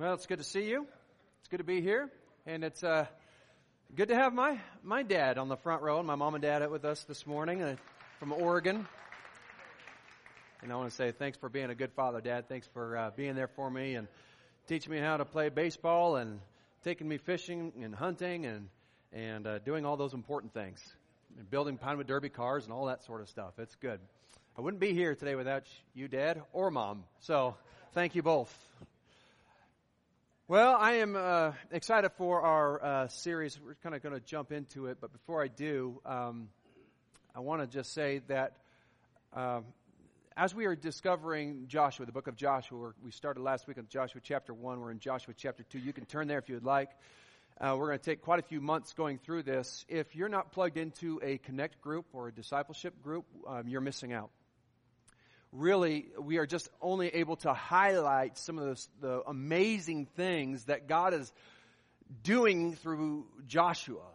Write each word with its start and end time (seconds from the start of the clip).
Well, 0.00 0.14
it's 0.14 0.24
good 0.24 0.38
to 0.38 0.44
see 0.44 0.66
you. 0.66 0.86
It's 1.40 1.48
good 1.50 1.58
to 1.58 1.64
be 1.64 1.82
here, 1.82 2.08
and 2.46 2.64
it's 2.64 2.82
uh, 2.82 3.04
good 3.94 4.08
to 4.08 4.14
have 4.14 4.32
my 4.32 4.58
my 4.82 5.02
dad 5.02 5.36
on 5.36 5.50
the 5.50 5.58
front 5.58 5.82
row 5.82 5.98
and 5.98 6.06
my 6.06 6.14
mom 6.14 6.34
and 6.34 6.40
dad 6.40 6.66
with 6.70 6.86
us 6.86 7.04
this 7.04 7.26
morning 7.26 7.60
uh, 7.62 7.76
from 8.18 8.32
Oregon. 8.32 8.88
And 10.62 10.72
I 10.72 10.76
want 10.76 10.88
to 10.88 10.96
say 10.96 11.12
thanks 11.12 11.36
for 11.36 11.50
being 11.50 11.68
a 11.68 11.74
good 11.74 11.92
father, 11.92 12.22
Dad. 12.22 12.48
Thanks 12.48 12.66
for 12.72 12.96
uh, 12.96 13.10
being 13.14 13.34
there 13.34 13.48
for 13.48 13.70
me 13.70 13.94
and 13.94 14.08
teaching 14.68 14.90
me 14.90 15.00
how 15.00 15.18
to 15.18 15.26
play 15.26 15.50
baseball 15.50 16.16
and 16.16 16.40
taking 16.82 17.06
me 17.06 17.18
fishing 17.18 17.70
and 17.82 17.94
hunting 17.94 18.46
and 18.46 18.68
and 19.12 19.46
uh, 19.46 19.58
doing 19.58 19.84
all 19.84 19.98
those 19.98 20.14
important 20.14 20.54
things 20.54 20.82
and 21.36 21.50
building 21.50 21.76
Pinewood 21.76 22.06
Derby 22.06 22.30
cars 22.30 22.64
and 22.64 22.72
all 22.72 22.86
that 22.86 23.04
sort 23.04 23.20
of 23.20 23.28
stuff. 23.28 23.58
It's 23.58 23.74
good. 23.74 24.00
I 24.56 24.62
wouldn't 24.62 24.80
be 24.80 24.94
here 24.94 25.14
today 25.14 25.34
without 25.34 25.64
you, 25.92 26.08
Dad, 26.08 26.40
or 26.54 26.70
Mom. 26.70 27.04
So 27.18 27.54
thank 27.92 28.14
you 28.14 28.22
both. 28.22 28.50
Well, 30.50 30.74
I 30.74 30.94
am 30.94 31.14
uh, 31.14 31.52
excited 31.70 32.10
for 32.16 32.42
our 32.42 32.84
uh, 32.84 33.06
series. 33.06 33.60
We're 33.64 33.76
kind 33.84 33.94
of 33.94 34.02
going 34.02 34.16
to 34.16 34.20
jump 34.20 34.50
into 34.50 34.86
it, 34.86 34.98
but 35.00 35.12
before 35.12 35.40
I 35.40 35.46
do, 35.46 36.00
um, 36.04 36.48
I 37.36 37.38
want 37.38 37.60
to 37.62 37.68
just 37.68 37.92
say 37.92 38.22
that 38.26 38.56
um, 39.32 39.66
as 40.36 40.52
we 40.52 40.66
are 40.66 40.74
discovering 40.74 41.66
Joshua, 41.68 42.04
the 42.04 42.10
book 42.10 42.26
of 42.26 42.34
Joshua, 42.34 42.94
we 43.00 43.12
started 43.12 43.44
last 43.44 43.68
week 43.68 43.76
in 43.76 43.86
Joshua 43.86 44.20
chapter 44.24 44.52
1. 44.52 44.80
We're 44.80 44.90
in 44.90 44.98
Joshua 44.98 45.34
chapter 45.36 45.62
2. 45.62 45.78
You 45.78 45.92
can 45.92 46.04
turn 46.04 46.26
there 46.26 46.38
if 46.38 46.48
you 46.48 46.56
would 46.56 46.64
like. 46.64 46.90
Uh, 47.60 47.76
we're 47.78 47.86
going 47.86 48.00
to 48.00 48.04
take 48.04 48.20
quite 48.20 48.40
a 48.40 48.42
few 48.42 48.60
months 48.60 48.92
going 48.92 49.18
through 49.18 49.44
this. 49.44 49.86
If 49.88 50.16
you're 50.16 50.28
not 50.28 50.50
plugged 50.50 50.78
into 50.78 51.20
a 51.22 51.38
connect 51.38 51.80
group 51.80 52.06
or 52.12 52.26
a 52.26 52.32
discipleship 52.32 53.00
group, 53.04 53.24
um, 53.46 53.68
you're 53.68 53.80
missing 53.80 54.12
out 54.12 54.30
really 55.52 56.06
we 56.20 56.38
are 56.38 56.46
just 56.46 56.68
only 56.80 57.08
able 57.08 57.36
to 57.36 57.52
highlight 57.52 58.38
some 58.38 58.58
of 58.58 58.64
the, 59.00 59.06
the 59.06 59.22
amazing 59.26 60.06
things 60.16 60.64
that 60.64 60.88
God 60.88 61.14
is 61.14 61.32
doing 62.22 62.74
through 62.74 63.26
Joshua. 63.46 64.06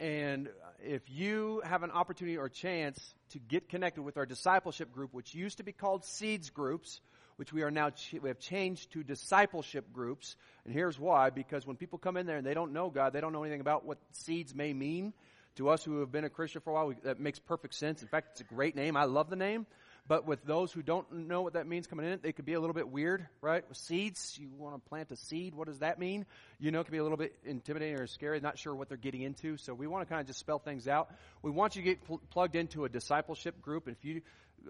And 0.00 0.48
if 0.82 1.02
you 1.08 1.62
have 1.64 1.82
an 1.82 1.90
opportunity 1.90 2.36
or 2.36 2.48
chance 2.48 3.14
to 3.30 3.38
get 3.38 3.68
connected 3.68 4.02
with 4.02 4.16
our 4.16 4.26
discipleship 4.26 4.92
group, 4.92 5.14
which 5.14 5.34
used 5.34 5.58
to 5.58 5.64
be 5.64 5.72
called 5.72 6.04
Seeds 6.04 6.50
Groups, 6.50 7.00
which 7.36 7.52
we 7.52 7.62
are 7.62 7.70
now 7.70 7.90
we 8.20 8.28
have 8.28 8.38
changed 8.38 8.92
to 8.92 9.02
discipleship 9.02 9.92
groups. 9.92 10.36
And 10.64 10.72
here's 10.72 10.98
why: 10.98 11.30
because 11.30 11.66
when 11.66 11.76
people 11.76 11.98
come 11.98 12.16
in 12.16 12.26
there 12.26 12.36
and 12.36 12.46
they 12.46 12.54
don't 12.54 12.72
know 12.72 12.90
God, 12.90 13.12
they 13.12 13.20
don't 13.20 13.32
know 13.32 13.42
anything 13.42 13.60
about 13.60 13.84
what 13.84 13.98
seeds 14.12 14.54
may 14.54 14.72
mean. 14.72 15.12
To 15.56 15.68
us 15.68 15.84
who 15.84 16.00
have 16.00 16.10
been 16.10 16.24
a 16.24 16.30
Christian 16.30 16.60
for 16.60 16.70
a 16.70 16.74
while, 16.74 16.86
we, 16.88 16.96
that 17.04 17.20
makes 17.20 17.38
perfect 17.38 17.74
sense. 17.74 18.02
In 18.02 18.08
fact, 18.08 18.28
it's 18.32 18.40
a 18.40 18.44
great 18.44 18.74
name. 18.74 18.96
I 18.96 19.04
love 19.04 19.30
the 19.30 19.36
name. 19.36 19.66
But 20.06 20.26
with 20.26 20.44
those 20.44 20.70
who 20.70 20.82
don't 20.82 21.10
know 21.28 21.40
what 21.40 21.54
that 21.54 21.66
means 21.66 21.86
coming 21.86 22.04
in, 22.04 22.18
they 22.22 22.32
could 22.32 22.44
be 22.44 22.52
a 22.52 22.60
little 22.60 22.74
bit 22.74 22.90
weird, 22.90 23.26
right? 23.40 23.66
With 23.66 23.78
seeds, 23.78 24.36
you 24.38 24.50
want 24.58 24.74
to 24.74 24.88
plant 24.88 25.10
a 25.10 25.16
seed. 25.16 25.54
What 25.54 25.66
does 25.66 25.78
that 25.78 25.98
mean? 25.98 26.26
You 26.60 26.70
know, 26.70 26.80
it 26.80 26.84
can 26.84 26.92
be 26.92 26.98
a 26.98 27.02
little 27.02 27.16
bit 27.16 27.34
intimidating 27.46 27.98
or 27.98 28.06
scary, 28.06 28.38
not 28.40 28.58
sure 28.58 28.74
what 28.74 28.88
they're 28.88 28.98
getting 28.98 29.22
into. 29.22 29.56
So 29.56 29.72
we 29.72 29.86
want 29.86 30.06
to 30.06 30.12
kind 30.12 30.20
of 30.20 30.26
just 30.26 30.40
spell 30.40 30.58
things 30.58 30.88
out. 30.88 31.10
We 31.40 31.50
want 31.50 31.74
you 31.74 31.82
to 31.82 31.86
get 31.86 32.04
pl- 32.04 32.20
plugged 32.28 32.54
into 32.54 32.84
a 32.84 32.88
discipleship 32.90 33.62
group. 33.62 33.88
If 33.88 34.04
you 34.04 34.20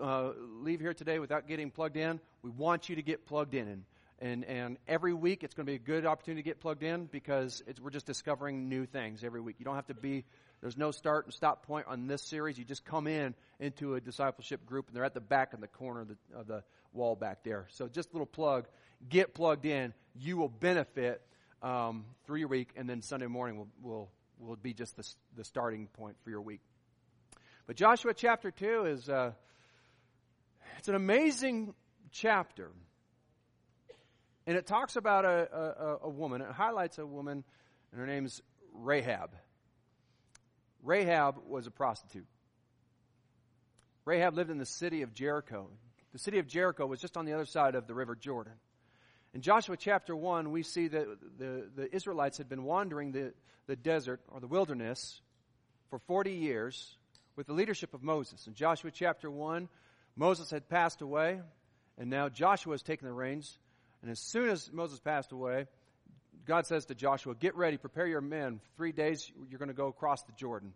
uh, 0.00 0.30
leave 0.60 0.78
here 0.78 0.94
today 0.94 1.18
without 1.18 1.48
getting 1.48 1.72
plugged 1.72 1.96
in, 1.96 2.20
we 2.42 2.50
want 2.50 2.88
you 2.88 2.94
to 2.96 3.02
get 3.02 3.26
plugged 3.26 3.54
in. 3.54 3.66
And, 3.66 3.84
and, 4.20 4.44
and 4.44 4.78
every 4.86 5.14
week 5.14 5.42
it's 5.42 5.54
going 5.54 5.66
to 5.66 5.70
be 5.70 5.76
a 5.76 5.80
good 5.80 6.06
opportunity 6.06 6.42
to 6.42 6.48
get 6.48 6.60
plugged 6.60 6.84
in 6.84 7.06
because 7.06 7.60
we're 7.82 7.90
just 7.90 8.06
discovering 8.06 8.68
new 8.68 8.86
things 8.86 9.24
every 9.24 9.40
week. 9.40 9.56
You 9.58 9.64
don't 9.64 9.74
have 9.74 9.88
to 9.88 9.94
be 9.94 10.24
there's 10.64 10.78
no 10.78 10.92
start 10.92 11.26
and 11.26 11.34
stop 11.34 11.66
point 11.66 11.84
on 11.88 12.06
this 12.06 12.22
series. 12.22 12.56
You 12.56 12.64
just 12.64 12.86
come 12.86 13.06
in 13.06 13.34
into 13.60 13.96
a 13.96 14.00
discipleship 14.00 14.64
group, 14.64 14.86
and 14.88 14.96
they're 14.96 15.04
at 15.04 15.12
the 15.12 15.20
back 15.20 15.52
in 15.52 15.60
the 15.60 15.68
corner 15.68 16.00
of 16.00 16.08
the, 16.08 16.16
of 16.34 16.46
the 16.46 16.64
wall 16.94 17.16
back 17.16 17.44
there. 17.44 17.66
So 17.68 17.86
just 17.86 18.08
a 18.08 18.12
little 18.14 18.24
plug. 18.24 18.64
Get 19.06 19.34
plugged 19.34 19.66
in. 19.66 19.92
You 20.18 20.38
will 20.38 20.48
benefit 20.48 21.20
um, 21.60 22.06
through 22.24 22.38
your 22.38 22.48
week, 22.48 22.70
and 22.76 22.88
then 22.88 23.02
Sunday 23.02 23.26
morning 23.26 23.58
will, 23.58 23.68
will, 23.82 24.10
will 24.38 24.56
be 24.56 24.72
just 24.72 24.96
the, 24.96 25.06
the 25.36 25.44
starting 25.44 25.86
point 25.88 26.16
for 26.24 26.30
your 26.30 26.40
week. 26.40 26.62
But 27.66 27.76
Joshua 27.76 28.14
chapter 28.14 28.50
2 28.50 28.86
is 28.86 29.06
uh, 29.10 29.32
it's 30.78 30.88
an 30.88 30.94
amazing 30.94 31.74
chapter. 32.10 32.70
And 34.46 34.56
it 34.56 34.66
talks 34.66 34.96
about 34.96 35.26
a, 35.26 35.46
a, 35.52 35.96
a 36.04 36.08
woman. 36.08 36.40
It 36.40 36.52
highlights 36.52 36.96
a 36.96 37.04
woman, 37.04 37.44
and 37.92 38.00
her 38.00 38.06
name's 38.06 38.40
Rahab. 38.72 39.28
Rahab 40.84 41.36
was 41.48 41.66
a 41.66 41.70
prostitute. 41.70 42.26
Rahab 44.04 44.34
lived 44.34 44.50
in 44.50 44.58
the 44.58 44.66
city 44.66 45.02
of 45.02 45.14
Jericho. 45.14 45.68
The 46.12 46.18
city 46.18 46.38
of 46.38 46.46
Jericho 46.46 46.86
was 46.86 47.00
just 47.00 47.16
on 47.16 47.24
the 47.24 47.32
other 47.32 47.46
side 47.46 47.74
of 47.74 47.86
the 47.86 47.94
river 47.94 48.14
Jordan. 48.14 48.52
In 49.32 49.40
Joshua 49.40 49.76
chapter 49.76 50.14
1, 50.14 50.52
we 50.52 50.62
see 50.62 50.86
that 50.88 51.06
the, 51.38 51.68
the 51.74 51.94
Israelites 51.94 52.38
had 52.38 52.48
been 52.48 52.64
wandering 52.64 53.12
the, 53.12 53.32
the 53.66 53.74
desert 53.74 54.20
or 54.28 54.40
the 54.40 54.46
wilderness 54.46 55.20
for 55.90 55.98
40 55.98 56.32
years 56.32 56.96
with 57.34 57.46
the 57.46 57.54
leadership 57.54 57.94
of 57.94 58.02
Moses. 58.02 58.46
In 58.46 58.54
Joshua 58.54 58.90
chapter 58.92 59.30
1, 59.30 59.68
Moses 60.16 60.50
had 60.50 60.68
passed 60.68 61.00
away, 61.00 61.40
and 61.98 62.10
now 62.10 62.28
Joshua 62.28 62.74
has 62.74 62.82
taken 62.82 63.08
the 63.08 63.12
reins. 63.12 63.58
And 64.02 64.10
as 64.10 64.20
soon 64.20 64.50
as 64.50 64.70
Moses 64.72 65.00
passed 65.00 65.32
away, 65.32 65.66
God 66.46 66.66
says 66.66 66.86
to 66.86 66.94
Joshua, 66.94 67.34
Get 67.34 67.56
ready, 67.56 67.76
prepare 67.76 68.06
your 68.06 68.20
men. 68.20 68.60
Three 68.76 68.92
days, 68.92 69.30
you're 69.48 69.58
going 69.58 69.68
to 69.68 69.74
go 69.74 69.88
across 69.88 70.22
the 70.22 70.32
Jordan. 70.32 70.72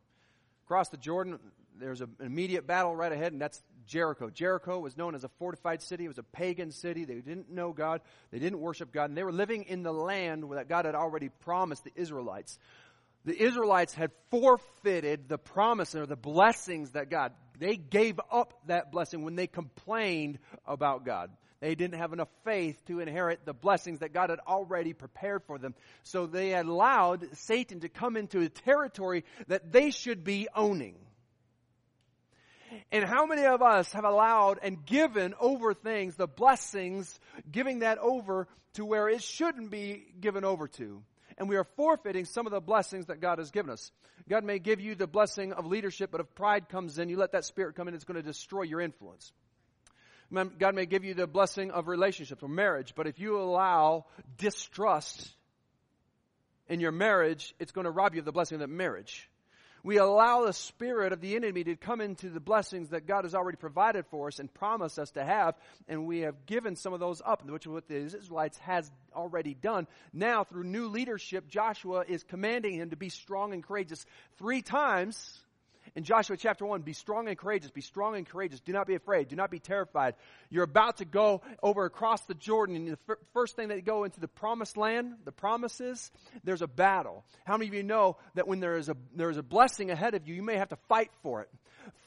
Across 0.67 0.91
the 0.91 0.97
Jordan, 0.97 1.39
there's 1.79 2.01
an 2.01 2.15
immediate 2.21 2.67
battle 2.67 2.95
right 2.95 3.13
ahead, 3.13 3.33
and 3.33 3.41
that's 3.41 3.63
Jericho. 3.87 4.31
Jericho 4.31 4.79
was 4.81 4.97
known 4.97 5.15
as 5.15 5.25
a 5.25 5.31
fortified 5.39 5.83
city. 5.83 6.05
It 6.05 6.09
was 6.09 6.19
a 6.19 6.23
pagan 6.23 6.71
city. 6.71 7.05
They 7.05 7.15
didn't 7.15 7.51
know 7.51 7.73
God. 7.73 8.03
They 8.31 8.39
didn't 8.39 8.61
worship 8.61 8.93
God. 8.93 9.09
And 9.11 9.17
they 9.17 9.23
were 9.23 9.33
living 9.33 9.65
in 9.65 9.83
the 9.83 9.93
land 9.93 10.45
that 10.53 10.69
God 10.69 10.85
had 10.85 10.95
already 10.95 11.31
promised 11.31 11.85
the 11.85 11.93
Israelites. 11.95 12.59
The 13.25 13.41
Israelites 13.43 13.95
had 13.95 14.11
forfeited 14.31 15.29
the 15.29 15.39
promise 15.39 15.95
or 15.95 16.07
the 16.07 16.17
blessings 16.17 16.93
that 16.93 17.11
God, 17.11 17.33
they 17.59 17.77
gave 17.77 18.21
up 18.31 18.55
that 18.67 18.93
blessing 18.93 19.23
when 19.23 19.37
they 19.37 19.47
complained 19.47 20.39
about 20.67 21.05
God. 21.05 21.31
They 21.61 21.75
didn't 21.75 21.99
have 21.99 22.13
enough 22.13 22.29
faith 22.45 22.85
to 22.87 23.01
inherit 23.01 23.45
the 23.45 23.53
blessings 23.53 24.01
that 24.01 24.13
God 24.13 24.31
had 24.31 24.39
already 24.47 24.93
prepared 24.93 25.43
for 25.45 25.59
them. 25.59 25.75
So 26.05 26.27
they 26.27 26.55
allowed 26.55 27.37
Satan 27.37 27.81
to 27.81 27.89
come 27.89 28.17
into 28.17 28.41
a 28.41 28.49
territory 28.49 29.25
that 29.49 29.73
they 29.73 29.91
should 29.91 30.23
be 30.23 30.49
owning. 30.55 30.95
And 32.93 33.05
how 33.05 33.27
many 33.27 33.45
of 33.47 33.63
us 33.63 33.93
have 33.93 34.05
allowed 34.05 34.61
and 34.63 34.85
given 34.85 35.35
over 35.41 35.75
things, 35.75 36.17
the 36.17 36.29
blessings, 36.29 37.19
giving 37.51 37.81
that 37.81 37.99
over 37.99 38.47
to 38.75 38.85
where 38.85 39.09
it 39.09 39.23
shouldn't 39.23 39.71
be 39.71 40.05
given 40.21 40.45
over 40.45 40.69
to? 40.69 41.03
And 41.39 41.49
we 41.49 41.57
are 41.57 41.67
forfeiting 41.77 42.25
some 42.25 42.47
of 42.47 42.53
the 42.53 42.61
blessings 42.61 43.07
that 43.07 43.21
God 43.21 43.39
has 43.39 43.51
given 43.51 43.71
us. 43.71 43.91
God 44.29 44.45
may 44.45 44.59
give 44.59 44.81
you 44.81 44.95
the 44.95 45.07
blessing 45.07 45.53
of 45.53 45.67
leadership, 45.67 46.11
but 46.11 46.21
if 46.21 46.35
pride 46.35 46.69
comes 46.69 46.99
in, 46.99 47.09
you 47.09 47.17
let 47.17 47.33
that 47.33 47.45
spirit 47.45 47.75
come 47.75 47.89
in, 47.89 47.95
it's 47.95 48.05
going 48.05 48.17
to 48.17 48.23
destroy 48.23 48.63
your 48.63 48.81
influence. 48.81 49.33
God 50.33 50.75
may 50.75 50.87
give 50.87 51.05
you 51.05 51.15
the 51.15 51.27
blessing 51.27 51.71
of 51.71 51.89
relationships 51.89 52.43
or 52.43 52.49
marriage, 52.49 52.95
but 52.95 53.07
if 53.07 53.19
you 53.19 53.41
allow 53.41 54.05
distrust 54.37 55.31
in 56.69 56.81
your 56.81 56.93
marriage, 56.93 57.55
it's 57.59 57.73
going 57.73 57.87
to 57.87 57.91
rob 57.91 58.15
you 58.15 58.21
of 58.21 58.25
the 58.25 58.33
blessing 58.33 58.57
of 58.57 58.61
that 58.61 58.69
marriage. 58.69 59.29
We 59.85 59.99
allow 59.99 60.45
the 60.45 60.53
spirit 60.53 61.13
of 61.13 61.21
the 61.21 61.37
enemy 61.37 61.65
to 61.65 61.77
come 61.77 62.01
into 62.01 62.31
the 62.31 62.41
blessings 62.41 62.91
that 62.91 63.07
God 63.07 63.25
has 63.25 63.35
already 63.35 63.57
provided 63.57 64.07
for 64.07 64.27
us 64.27 64.39
and 64.39 64.53
promised 64.53 64.99
us 64.99 65.13
to 65.13 65.25
have, 65.25 65.55
and 65.89 66.07
we 66.07 66.21
have 66.21 66.47
given 66.47 66.77
some 66.77 66.93
of 66.93 67.01
those 67.01 67.23
up, 67.25 67.49
which 67.49 67.65
is 67.65 67.73
what 67.73 67.89
the 67.89 67.97
Israelites 67.97 68.59
has 68.59 68.91
already 69.15 69.55
done. 69.55 69.87
Now, 70.13 70.45
through 70.45 70.65
new 70.65 70.89
leadership, 70.89 71.49
Joshua 71.49 72.05
is 72.07 72.25
commanding 72.25 72.75
him 72.75 72.91
to 72.91 72.97
be 72.97 73.09
strong 73.09 73.53
and 73.53 73.63
courageous 73.63 74.05
three 74.37 74.63
times 74.63 75.41
in 75.99 76.05
Joshua 76.05 76.37
chapter 76.37 76.65
1, 76.65 76.83
be 76.83 76.93
strong 76.93 77.27
and 77.27 77.37
courageous. 77.37 77.73
Be 77.73 77.81
strong 77.81 78.15
and 78.15 78.25
courageous. 78.25 78.61
Do 78.61 78.73
not 78.73 78.87
be 78.87 78.95
afraid. 78.95 79.27
Do 79.27 79.35
not 79.35 79.51
be 79.51 79.59
terrified. 79.59 80.15
You're 80.49 80.63
about 80.63 80.99
to 80.99 81.05
go 81.05 81.43
over 81.61 81.85
across 81.85 82.23
the 82.23 82.35
Jordan, 82.35 82.77
and 82.77 82.87
the 82.87 82.99
f- 83.11 83.17
first 83.33 83.57
thing 83.57 83.69
that 83.69 83.75
you 83.75 83.83
go 83.83 84.05
into 84.05 84.21
the 84.21 84.29
promised 84.29 84.77
land, 84.77 85.15
the 85.25 85.33
promises, 85.33 86.13
there's 86.45 86.63
a 86.63 86.69
battle. 86.69 87.25
How 87.45 87.57
many 87.57 87.67
of 87.67 87.75
you 87.75 87.83
know 87.83 88.17
that 88.37 88.47
when 88.47 88.61
there 88.61 88.77
is 88.77 88.89
a, 88.89 88.97
there 89.17 89.29
is 89.29 89.39
a 89.39 89.43
blessing 89.43 89.91
ahead 89.91 90.15
of 90.15 90.29
you, 90.29 90.37
you 90.37 90.43
may 90.45 90.57
have 90.57 90.69
to 90.69 90.79
fight 90.89 91.11
for 91.25 91.43
it? 91.43 91.51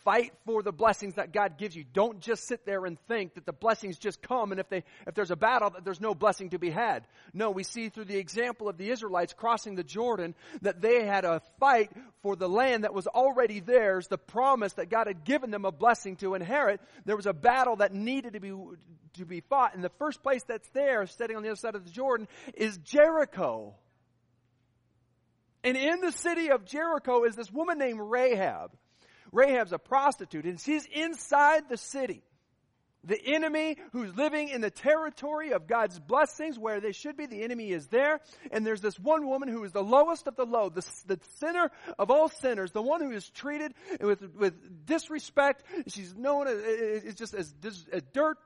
Fight 0.03 0.33
for 0.45 0.63
the 0.63 0.71
blessings 0.71 1.15
that 1.15 1.31
God 1.31 1.57
gives 1.57 1.75
you. 1.75 1.83
Don't 1.83 2.19
just 2.19 2.47
sit 2.47 2.65
there 2.65 2.85
and 2.85 2.97
think 3.07 3.35
that 3.35 3.45
the 3.45 3.53
blessings 3.53 3.97
just 3.97 4.21
come 4.21 4.51
and 4.51 4.59
if 4.59 4.69
they, 4.69 4.83
if 5.07 5.13
there's 5.13 5.31
a 5.31 5.35
battle 5.35 5.69
that 5.71 5.85
there's 5.85 6.01
no 6.01 6.15
blessing 6.15 6.49
to 6.51 6.59
be 6.59 6.69
had. 6.69 7.05
No, 7.33 7.51
we 7.51 7.63
see 7.63 7.89
through 7.89 8.05
the 8.05 8.17
example 8.17 8.69
of 8.69 8.77
the 8.77 8.89
Israelites 8.89 9.33
crossing 9.33 9.75
the 9.75 9.83
Jordan 9.83 10.35
that 10.61 10.81
they 10.81 11.05
had 11.05 11.25
a 11.25 11.41
fight 11.59 11.91
for 12.21 12.35
the 12.35 12.49
land 12.49 12.83
that 12.83 12.93
was 12.93 13.07
already 13.07 13.59
theirs, 13.59 14.07
the 14.07 14.17
promise 14.17 14.73
that 14.73 14.89
God 14.89 15.07
had 15.07 15.23
given 15.23 15.51
them 15.51 15.65
a 15.65 15.71
blessing 15.71 16.15
to 16.17 16.35
inherit. 16.35 16.81
There 17.05 17.15
was 17.15 17.25
a 17.27 17.33
battle 17.33 17.77
that 17.77 17.93
needed 17.93 18.33
to 18.33 18.39
be, 18.39 18.53
to 19.13 19.25
be 19.25 19.41
fought. 19.41 19.75
And 19.75 19.83
the 19.83 19.91
first 19.99 20.23
place 20.23 20.43
that's 20.47 20.69
there, 20.69 21.05
sitting 21.07 21.35
on 21.35 21.43
the 21.43 21.49
other 21.49 21.55
side 21.57 21.75
of 21.75 21.85
the 21.85 21.91
Jordan, 21.91 22.27
is 22.53 22.77
Jericho. 22.77 23.75
And 25.63 25.77
in 25.77 26.01
the 26.01 26.11
city 26.11 26.49
of 26.49 26.65
Jericho 26.65 27.23
is 27.23 27.35
this 27.35 27.51
woman 27.51 27.77
named 27.77 27.99
Rahab. 28.01 28.71
Rahab's 29.31 29.71
a 29.71 29.79
prostitute, 29.79 30.45
and 30.45 30.59
she's 30.59 30.85
inside 30.85 31.69
the 31.69 31.77
city. 31.77 32.23
The 33.03 33.19
enemy 33.19 33.77
who's 33.93 34.15
living 34.15 34.49
in 34.49 34.61
the 34.61 34.69
territory 34.69 35.53
of 35.53 35.65
God's 35.65 35.99
blessings 35.99 36.59
where 36.59 36.79
they 36.79 36.91
should 36.91 37.17
be, 37.17 37.25
the 37.25 37.41
enemy 37.41 37.71
is 37.71 37.87
there. 37.87 38.19
And 38.51 38.63
there's 38.63 38.81
this 38.81 38.99
one 38.99 39.25
woman 39.25 39.49
who 39.49 39.63
is 39.63 39.71
the 39.71 39.81
lowest 39.83 40.27
of 40.27 40.35
the 40.35 40.45
low, 40.45 40.69
the, 40.69 40.85
the 41.07 41.19
sinner 41.39 41.71
of 41.97 42.11
all 42.11 42.29
sinners, 42.29 42.71
the 42.73 42.81
one 42.81 43.01
who 43.01 43.11
is 43.11 43.27
treated 43.29 43.73
with, 43.99 44.21
with 44.35 44.85
disrespect. 44.85 45.63
She's 45.87 46.15
known 46.15 46.47
as, 46.47 47.15
just 47.15 47.33
as, 47.33 47.51
as 47.91 48.03
dirt. 48.13 48.37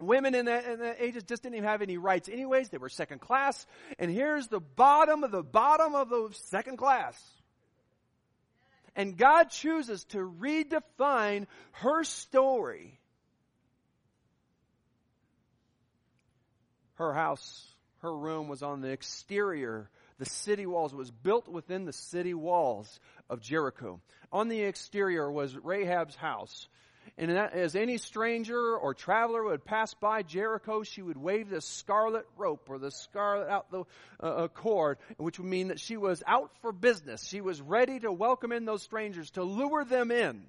Women 0.00 0.34
in 0.34 0.46
the, 0.46 0.72
in 0.72 0.78
the 0.78 1.04
ages 1.04 1.24
just 1.24 1.42
didn't 1.42 1.56
even 1.56 1.68
have 1.68 1.82
any 1.82 1.98
rights 1.98 2.30
anyways. 2.30 2.70
They 2.70 2.78
were 2.78 2.88
second 2.88 3.20
class. 3.20 3.66
And 3.98 4.10
here's 4.10 4.46
the 4.46 4.60
bottom 4.60 5.22
of 5.22 5.32
the 5.32 5.42
bottom 5.42 5.94
of 5.94 6.08
the 6.08 6.30
second 6.32 6.78
class. 6.78 7.20
And 8.98 9.16
God 9.16 9.44
chooses 9.44 10.04
to 10.06 10.18
redefine 10.18 11.46
her 11.70 12.04
story 12.04 12.98
Her 16.98 17.14
house, 17.14 17.64
her 17.98 18.14
room 18.14 18.48
was 18.48 18.64
on 18.64 18.80
the 18.80 18.88
exterior. 18.88 19.88
The 20.18 20.26
city 20.26 20.66
walls 20.66 20.92
was 20.92 21.12
built 21.12 21.46
within 21.46 21.84
the 21.84 21.92
city 21.92 22.34
walls 22.34 22.98
of 23.30 23.40
Jericho. 23.40 24.00
On 24.32 24.48
the 24.48 24.62
exterior 24.62 25.30
was 25.30 25.56
Rahab's 25.56 26.16
house. 26.16 26.68
And 27.20 27.32
as 27.32 27.74
any 27.74 27.98
stranger 27.98 28.76
or 28.76 28.94
traveler 28.94 29.42
would 29.42 29.64
pass 29.64 29.92
by 29.92 30.22
Jericho, 30.22 30.84
she 30.84 31.02
would 31.02 31.16
wave 31.16 31.50
the 31.50 31.60
scarlet 31.60 32.26
rope 32.36 32.68
or 32.70 32.78
the 32.78 32.92
scarlet 32.92 33.48
out 33.48 33.72
the 33.72 33.80
uh, 34.22 34.26
uh, 34.26 34.48
cord, 34.48 34.98
which 35.16 35.40
would 35.40 35.48
mean 35.48 35.68
that 35.68 35.80
she 35.80 35.96
was 35.96 36.22
out 36.28 36.52
for 36.62 36.70
business. 36.70 37.26
She 37.26 37.40
was 37.40 37.60
ready 37.60 37.98
to 37.98 38.12
welcome 38.12 38.52
in 38.52 38.66
those 38.66 38.84
strangers, 38.84 39.32
to 39.32 39.42
lure 39.42 39.84
them 39.84 40.12
in. 40.12 40.44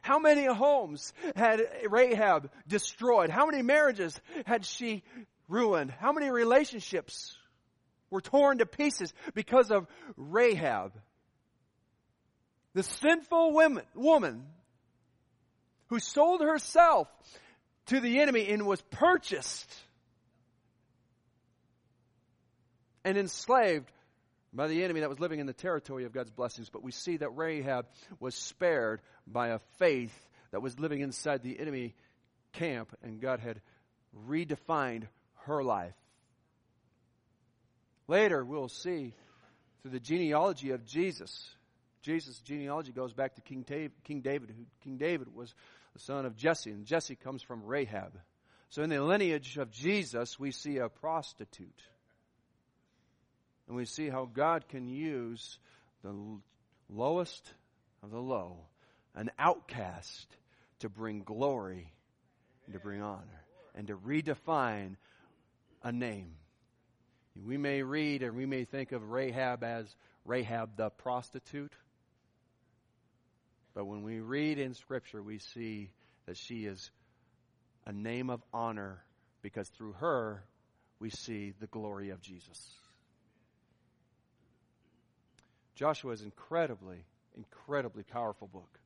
How 0.00 0.18
many 0.18 0.46
homes 0.46 1.12
had 1.36 1.60
Rahab 1.90 2.50
destroyed? 2.66 3.28
How 3.28 3.44
many 3.44 3.60
marriages 3.60 4.18
had 4.46 4.64
she 4.64 5.02
ruined? 5.46 5.90
How 5.90 6.12
many 6.12 6.30
relationships 6.30 7.36
were 8.08 8.22
torn 8.22 8.58
to 8.58 8.66
pieces 8.66 9.12
because 9.34 9.70
of 9.70 9.86
Rahab? 10.16 10.92
The 12.72 12.82
sinful 12.82 13.52
woman, 13.52 13.84
woman 13.94 14.46
who 15.92 15.98
sold 15.98 16.40
herself 16.40 17.06
to 17.84 18.00
the 18.00 18.20
enemy 18.20 18.48
and 18.48 18.64
was 18.64 18.80
purchased 18.80 19.70
and 23.04 23.18
enslaved 23.18 23.92
by 24.54 24.68
the 24.68 24.84
enemy 24.84 25.00
that 25.00 25.10
was 25.10 25.20
living 25.20 25.38
in 25.38 25.44
the 25.44 25.52
territory 25.52 26.06
of 26.06 26.12
God's 26.14 26.30
blessings. 26.30 26.70
But 26.70 26.82
we 26.82 26.92
see 26.92 27.18
that 27.18 27.36
Rahab 27.36 27.84
was 28.20 28.34
spared 28.34 29.02
by 29.26 29.48
a 29.48 29.58
faith 29.78 30.18
that 30.50 30.62
was 30.62 30.80
living 30.80 31.02
inside 31.02 31.42
the 31.42 31.60
enemy 31.60 31.94
camp, 32.54 32.96
and 33.02 33.20
God 33.20 33.40
had 33.40 33.60
redefined 34.26 35.08
her 35.44 35.62
life. 35.62 35.92
Later, 38.08 38.42
we'll 38.42 38.70
see 38.70 39.12
through 39.82 39.90
the 39.90 40.00
genealogy 40.00 40.70
of 40.70 40.86
Jesus. 40.86 41.50
Jesus' 42.00 42.38
genealogy 42.38 42.92
goes 42.92 43.12
back 43.12 43.34
to 43.34 43.42
King 43.42 43.60
David, 43.60 43.92
King 44.04 44.22
David, 44.22 44.54
who 44.56 44.64
King 44.82 44.96
David 44.96 45.34
was 45.34 45.54
the 45.92 46.00
son 46.00 46.26
of 46.26 46.36
Jesse, 46.36 46.70
and 46.70 46.86
Jesse 46.86 47.16
comes 47.16 47.42
from 47.42 47.64
Rahab. 47.64 48.18
So 48.70 48.82
in 48.82 48.90
the 48.90 49.02
lineage 49.02 49.58
of 49.58 49.70
Jesus, 49.70 50.38
we 50.38 50.50
see 50.50 50.78
a 50.78 50.88
prostitute. 50.88 51.82
And 53.68 53.76
we 53.76 53.84
see 53.84 54.08
how 54.08 54.24
God 54.24 54.68
can 54.68 54.88
use 54.88 55.58
the 56.02 56.14
lowest 56.88 57.52
of 58.02 58.10
the 58.10 58.20
low, 58.20 58.58
an 59.14 59.30
outcast, 59.38 60.26
to 60.82 60.88
bring 60.88 61.22
glory 61.22 61.92
and 62.66 62.74
to 62.74 62.80
bring 62.80 63.02
honor 63.02 63.44
and 63.74 63.86
to 63.86 63.96
redefine 63.96 64.96
a 65.82 65.92
name. 65.92 66.34
We 67.40 67.56
may 67.56 67.82
read 67.82 68.22
and 68.22 68.36
we 68.36 68.46
may 68.46 68.64
think 68.64 68.92
of 68.92 69.10
Rahab 69.10 69.62
as 69.62 69.94
Rahab 70.24 70.76
the 70.76 70.90
prostitute. 70.90 71.72
But 73.74 73.86
when 73.86 74.02
we 74.02 74.20
read 74.20 74.58
in 74.58 74.74
Scripture, 74.74 75.22
we 75.22 75.38
see 75.38 75.90
that 76.26 76.36
she 76.36 76.66
is 76.66 76.90
a 77.86 77.92
name 77.92 78.30
of 78.30 78.42
honor 78.52 79.02
because 79.42 79.68
through 79.68 79.92
her 79.94 80.44
we 80.98 81.10
see 81.10 81.52
the 81.58 81.66
glory 81.66 82.10
of 82.10 82.20
Jesus. 82.20 82.60
Joshua 85.74 86.12
is 86.12 86.22
incredibly, 86.22 87.04
incredibly 87.36 88.02
powerful 88.02 88.46
book. 88.46 88.78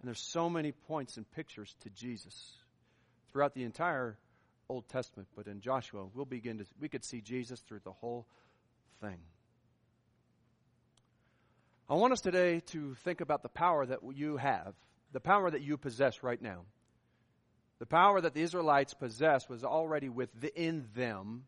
And 0.00 0.08
there's 0.08 0.20
so 0.20 0.50
many 0.50 0.72
points 0.72 1.16
and 1.16 1.30
pictures 1.32 1.74
to 1.82 1.90
Jesus 1.90 2.34
throughout 3.32 3.54
the 3.54 3.64
entire 3.64 4.18
Old 4.68 4.88
Testament, 4.88 5.28
but 5.36 5.46
in 5.46 5.60
Joshua, 5.60 6.06
we'll 6.14 6.24
begin 6.24 6.58
to, 6.58 6.66
we 6.80 6.88
could 6.88 7.04
see 7.04 7.20
Jesus 7.20 7.60
through 7.60 7.80
the 7.84 7.92
whole 7.92 8.26
thing. 9.00 9.18
I 11.88 11.94
want 11.94 12.14
us 12.14 12.22
today 12.22 12.60
to 12.68 12.94
think 13.04 13.20
about 13.20 13.42
the 13.42 13.50
power 13.50 13.84
that 13.84 13.98
you 14.14 14.38
have, 14.38 14.72
the 15.12 15.20
power 15.20 15.50
that 15.50 15.60
you 15.60 15.76
possess 15.76 16.22
right 16.22 16.40
now. 16.40 16.62
The 17.78 17.84
power 17.84 18.22
that 18.22 18.32
the 18.32 18.40
Israelites 18.40 18.94
possessed 18.94 19.50
was 19.50 19.64
already 19.64 20.08
within 20.08 20.86
them 20.96 21.44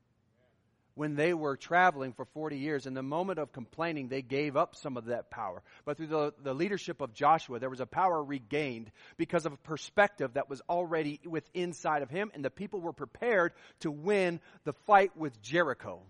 when 0.95 1.15
they 1.15 1.33
were 1.33 1.57
traveling 1.57 2.13
for 2.13 2.27
40 2.27 2.59
years. 2.59 2.87
In 2.87 2.93
the 2.93 3.03
moment 3.03 3.39
of 3.39 3.53
complaining, 3.53 4.09
they 4.09 4.21
gave 4.21 4.59
up 4.59 4.77
some 4.77 4.99
of 4.99 5.07
that 5.07 5.31
power. 5.31 5.63
But 5.87 5.97
through 5.97 6.09
the, 6.09 6.35
the 6.43 6.55
leadership 6.55 7.01
of 7.01 7.15
Joshua, 7.15 7.59
there 7.59 7.71
was 7.71 7.81
a 7.81 7.87
power 7.87 8.23
regained 8.23 8.91
because 9.17 9.47
of 9.47 9.55
a 9.55 9.59
perspective 9.59 10.35
that 10.35 10.51
was 10.51 10.61
already 10.69 11.19
with 11.25 11.49
inside 11.55 12.03
of 12.03 12.11
him, 12.11 12.31
and 12.35 12.45
the 12.45 12.51
people 12.51 12.83
were 12.83 12.93
prepared 12.93 13.53
to 13.81 13.91
win 13.91 14.41
the 14.65 14.75
fight 14.87 15.17
with 15.17 15.41
Jericho. 15.41 16.03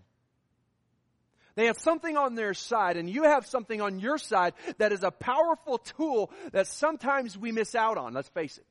They 1.57 1.65
have 1.65 1.79
something 1.79 2.15
on 2.15 2.35
their 2.35 2.53
side, 2.53 2.97
and 2.97 3.09
you 3.09 3.23
have 3.23 3.47
something 3.47 3.81
on 3.81 3.99
your 3.99 4.19
side 4.19 4.53
that 4.77 4.91
is 4.91 5.01
a 5.01 5.09
powerful 5.09 5.79
tool 5.79 6.31
that 6.51 6.67
sometimes 6.67 7.35
we 7.35 7.51
miss 7.51 7.73
out 7.73 7.97
on. 7.97 8.13
Let's 8.13 8.29
face 8.29 8.59
it. 8.59 8.65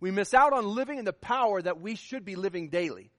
We 0.00 0.10
miss 0.10 0.34
out 0.34 0.52
on 0.52 0.66
living 0.66 0.98
in 0.98 1.04
the 1.04 1.12
power 1.12 1.62
that 1.62 1.80
we 1.80 1.94
should 1.94 2.24
be 2.24 2.34
living 2.34 2.68
daily. 2.68 3.12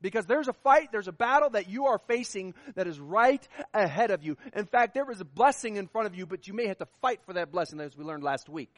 Because 0.00 0.24
there's 0.26 0.46
a 0.46 0.52
fight, 0.52 0.92
there's 0.92 1.08
a 1.08 1.12
battle 1.12 1.50
that 1.50 1.68
you 1.68 1.86
are 1.86 1.98
facing 1.98 2.54
that 2.76 2.86
is 2.86 3.00
right 3.00 3.46
ahead 3.74 4.12
of 4.12 4.22
you. 4.22 4.36
In 4.54 4.66
fact, 4.66 4.94
there 4.94 5.10
is 5.10 5.20
a 5.20 5.24
blessing 5.24 5.74
in 5.74 5.88
front 5.88 6.06
of 6.06 6.14
you, 6.14 6.26
but 6.26 6.46
you 6.46 6.54
may 6.54 6.68
have 6.68 6.78
to 6.78 6.86
fight 7.02 7.18
for 7.26 7.32
that 7.32 7.50
blessing 7.50 7.80
as 7.80 7.96
we 7.96 8.04
learned 8.04 8.22
last 8.22 8.48
week. 8.48 8.72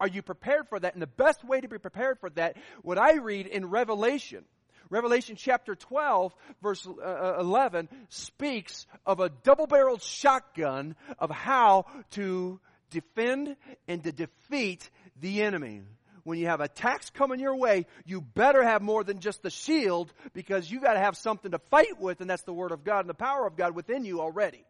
Are 0.00 0.08
you 0.08 0.22
prepared 0.22 0.66
for 0.70 0.80
that? 0.80 0.94
And 0.94 1.02
the 1.02 1.06
best 1.06 1.44
way 1.44 1.60
to 1.60 1.68
be 1.68 1.76
prepared 1.76 2.18
for 2.20 2.30
that, 2.30 2.56
what 2.80 2.96
I 2.96 3.16
read 3.16 3.46
in 3.46 3.66
Revelation, 3.66 4.46
Revelation 4.90 5.36
chapter 5.36 5.74
12, 5.74 6.34
verse 6.62 6.86
uh, 6.86 7.04
uh, 7.04 7.36
11, 7.40 7.88
speaks 8.08 8.86
of 9.06 9.20
a 9.20 9.28
double 9.28 9.66
barreled 9.66 10.02
shotgun 10.02 10.96
of 11.18 11.30
how 11.30 11.86
to 12.12 12.60
defend 12.90 13.56
and 13.88 14.04
to 14.04 14.12
defeat 14.12 14.90
the 15.20 15.42
enemy 15.42 15.82
when 16.24 16.38
you 16.38 16.46
have 16.46 16.60
attacks 16.60 17.10
coming 17.10 17.38
your 17.38 17.56
way, 17.56 17.86
you 18.04 18.20
better 18.20 18.62
have 18.62 18.82
more 18.82 19.04
than 19.04 19.20
just 19.20 19.42
the 19.42 19.50
shield 19.50 20.12
because 20.32 20.70
you 20.70 20.80
got 20.80 20.94
to 20.94 20.98
have 20.98 21.16
something 21.16 21.52
to 21.52 21.58
fight 21.70 22.00
with, 22.00 22.20
and 22.20 22.28
that's 22.28 22.42
the 22.42 22.52
Word 22.52 22.72
of 22.72 22.82
God 22.82 23.00
and 23.00 23.10
the 23.10 23.14
power 23.14 23.46
of 23.46 23.56
God 23.56 23.74
within 23.74 24.04
you 24.04 24.20
already. 24.20 24.64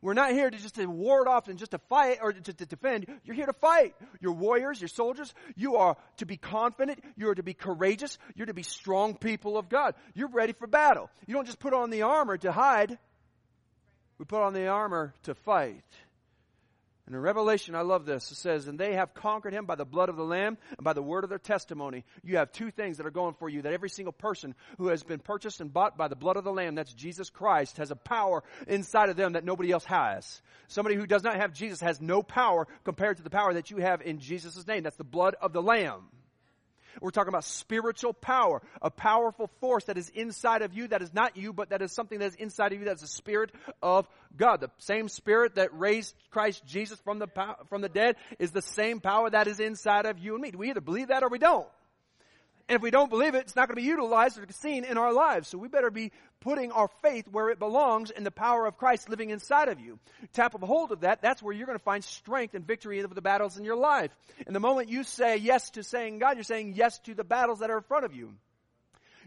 We're 0.00 0.14
not 0.14 0.32
here 0.32 0.50
to 0.50 0.56
just 0.58 0.76
to 0.76 0.86
ward 0.86 1.28
off 1.28 1.48
and 1.48 1.58
just 1.58 1.72
to 1.72 1.78
fight 1.88 2.18
or 2.22 2.32
to, 2.32 2.52
to 2.52 2.66
defend. 2.66 3.06
You're 3.24 3.36
here 3.36 3.46
to 3.46 3.52
fight. 3.52 3.94
You're 4.20 4.32
warriors, 4.32 4.80
you're 4.80 4.88
soldiers. 4.88 5.32
You 5.56 5.76
are 5.76 5.96
to 6.18 6.26
be 6.26 6.36
confident. 6.36 7.02
You 7.16 7.30
are 7.30 7.34
to 7.34 7.42
be 7.42 7.54
courageous. 7.54 8.18
You're 8.34 8.46
to 8.46 8.54
be 8.54 8.62
strong 8.62 9.14
people 9.14 9.58
of 9.58 9.68
God. 9.68 9.94
You're 10.14 10.28
ready 10.28 10.52
for 10.52 10.66
battle. 10.66 11.10
You 11.26 11.34
don't 11.34 11.46
just 11.46 11.58
put 11.58 11.72
on 11.72 11.90
the 11.90 12.02
armor 12.02 12.36
to 12.38 12.52
hide. 12.52 12.98
We 14.18 14.24
put 14.24 14.42
on 14.42 14.54
the 14.54 14.68
armor 14.68 15.14
to 15.24 15.34
fight. 15.34 15.84
And 17.06 17.14
in 17.14 17.20
Revelation, 17.20 17.76
I 17.76 17.82
love 17.82 18.04
this. 18.04 18.32
It 18.32 18.34
says, 18.34 18.66
And 18.66 18.80
they 18.80 18.94
have 18.94 19.14
conquered 19.14 19.52
him 19.52 19.64
by 19.64 19.76
the 19.76 19.84
blood 19.84 20.08
of 20.08 20.16
the 20.16 20.24
Lamb 20.24 20.58
and 20.76 20.84
by 20.84 20.92
the 20.92 21.02
word 21.02 21.22
of 21.22 21.30
their 21.30 21.38
testimony. 21.38 22.04
You 22.24 22.38
have 22.38 22.50
two 22.50 22.72
things 22.72 22.96
that 22.96 23.06
are 23.06 23.12
going 23.12 23.34
for 23.34 23.48
you 23.48 23.62
that 23.62 23.72
every 23.72 23.90
single 23.90 24.12
person 24.12 24.56
who 24.78 24.88
has 24.88 25.04
been 25.04 25.20
purchased 25.20 25.60
and 25.60 25.72
bought 25.72 25.96
by 25.96 26.08
the 26.08 26.16
blood 26.16 26.36
of 26.36 26.42
the 26.42 26.52
Lamb, 26.52 26.74
that's 26.74 26.92
Jesus 26.92 27.30
Christ, 27.30 27.76
has 27.76 27.92
a 27.92 27.96
power 27.96 28.42
inside 28.66 29.08
of 29.08 29.16
them 29.16 29.34
that 29.34 29.44
nobody 29.44 29.70
else 29.70 29.84
has. 29.84 30.42
Somebody 30.66 30.96
who 30.96 31.06
does 31.06 31.22
not 31.22 31.36
have 31.36 31.52
Jesus 31.52 31.80
has 31.80 32.00
no 32.00 32.24
power 32.24 32.66
compared 32.84 33.18
to 33.18 33.22
the 33.22 33.30
power 33.30 33.54
that 33.54 33.70
you 33.70 33.76
have 33.76 34.02
in 34.02 34.18
Jesus' 34.18 34.66
name. 34.66 34.82
That's 34.82 34.96
the 34.96 35.04
blood 35.04 35.36
of 35.40 35.52
the 35.52 35.62
Lamb. 35.62 36.08
We're 37.00 37.10
talking 37.10 37.28
about 37.28 37.44
spiritual 37.44 38.12
power, 38.12 38.62
a 38.82 38.90
powerful 38.90 39.50
force 39.60 39.84
that 39.84 39.98
is 39.98 40.08
inside 40.10 40.62
of 40.62 40.74
you 40.74 40.88
that 40.88 41.02
is 41.02 41.12
not 41.12 41.36
you, 41.36 41.52
but 41.52 41.70
that 41.70 41.82
is 41.82 41.92
something 41.92 42.18
that 42.18 42.26
is 42.26 42.34
inside 42.36 42.72
of 42.72 42.78
you 42.78 42.84
that's 42.84 43.02
the 43.02 43.08
Spirit 43.08 43.50
of 43.82 44.08
God. 44.36 44.60
The 44.60 44.70
same 44.78 45.08
Spirit 45.08 45.56
that 45.56 45.76
raised 45.78 46.14
Christ 46.30 46.64
Jesus 46.66 46.98
from 47.00 47.18
the, 47.18 47.28
from 47.68 47.80
the 47.82 47.88
dead 47.88 48.16
is 48.38 48.52
the 48.52 48.62
same 48.62 49.00
power 49.00 49.30
that 49.30 49.46
is 49.46 49.60
inside 49.60 50.06
of 50.06 50.18
you 50.18 50.34
and 50.34 50.42
me. 50.42 50.50
Do 50.50 50.58
we 50.58 50.70
either 50.70 50.80
believe 50.80 51.08
that 51.08 51.22
or 51.22 51.28
we 51.28 51.38
don't? 51.38 51.66
And 52.68 52.74
if 52.74 52.82
we 52.82 52.90
don't 52.90 53.10
believe 53.10 53.36
it, 53.36 53.42
it's 53.42 53.54
not 53.54 53.68
going 53.68 53.76
to 53.76 53.82
be 53.82 53.86
utilized 53.86 54.38
or 54.38 54.46
seen 54.50 54.84
in 54.84 54.98
our 54.98 55.12
lives. 55.12 55.46
So 55.48 55.56
we 55.56 55.68
better 55.68 55.90
be 55.90 56.10
putting 56.40 56.72
our 56.72 56.88
faith 57.00 57.28
where 57.30 57.48
it 57.50 57.60
belongs 57.60 58.10
in 58.10 58.24
the 58.24 58.32
power 58.32 58.66
of 58.66 58.76
Christ 58.76 59.08
living 59.08 59.30
inside 59.30 59.68
of 59.68 59.78
you. 59.78 60.00
Tap 60.32 60.60
a 60.60 60.66
hold 60.66 60.90
of 60.90 61.00
that. 61.00 61.22
That's 61.22 61.40
where 61.40 61.54
you're 61.54 61.66
going 61.66 61.78
to 61.78 61.84
find 61.84 62.02
strength 62.02 62.54
and 62.54 62.66
victory 62.66 63.02
over 63.04 63.14
the 63.14 63.22
battles 63.22 63.56
in 63.56 63.64
your 63.64 63.76
life. 63.76 64.10
And 64.46 64.56
the 64.56 64.60
moment 64.60 64.88
you 64.88 65.04
say 65.04 65.36
yes 65.36 65.70
to 65.70 65.84
saying 65.84 66.18
God, 66.18 66.36
you're 66.36 66.42
saying 66.42 66.74
yes 66.74 66.98
to 67.00 67.14
the 67.14 67.24
battles 67.24 67.60
that 67.60 67.70
are 67.70 67.78
in 67.78 67.84
front 67.84 68.04
of 68.04 68.14
you. 68.14 68.34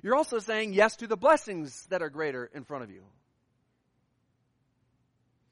You're 0.03 0.15
also 0.15 0.39
saying 0.39 0.73
yes 0.73 0.97
to 0.97 1.07
the 1.07 1.17
blessings 1.17 1.85
that 1.87 2.01
are 2.01 2.09
greater 2.09 2.49
in 2.53 2.65
front 2.65 2.83
of 2.83 2.91
you. 2.91 3.03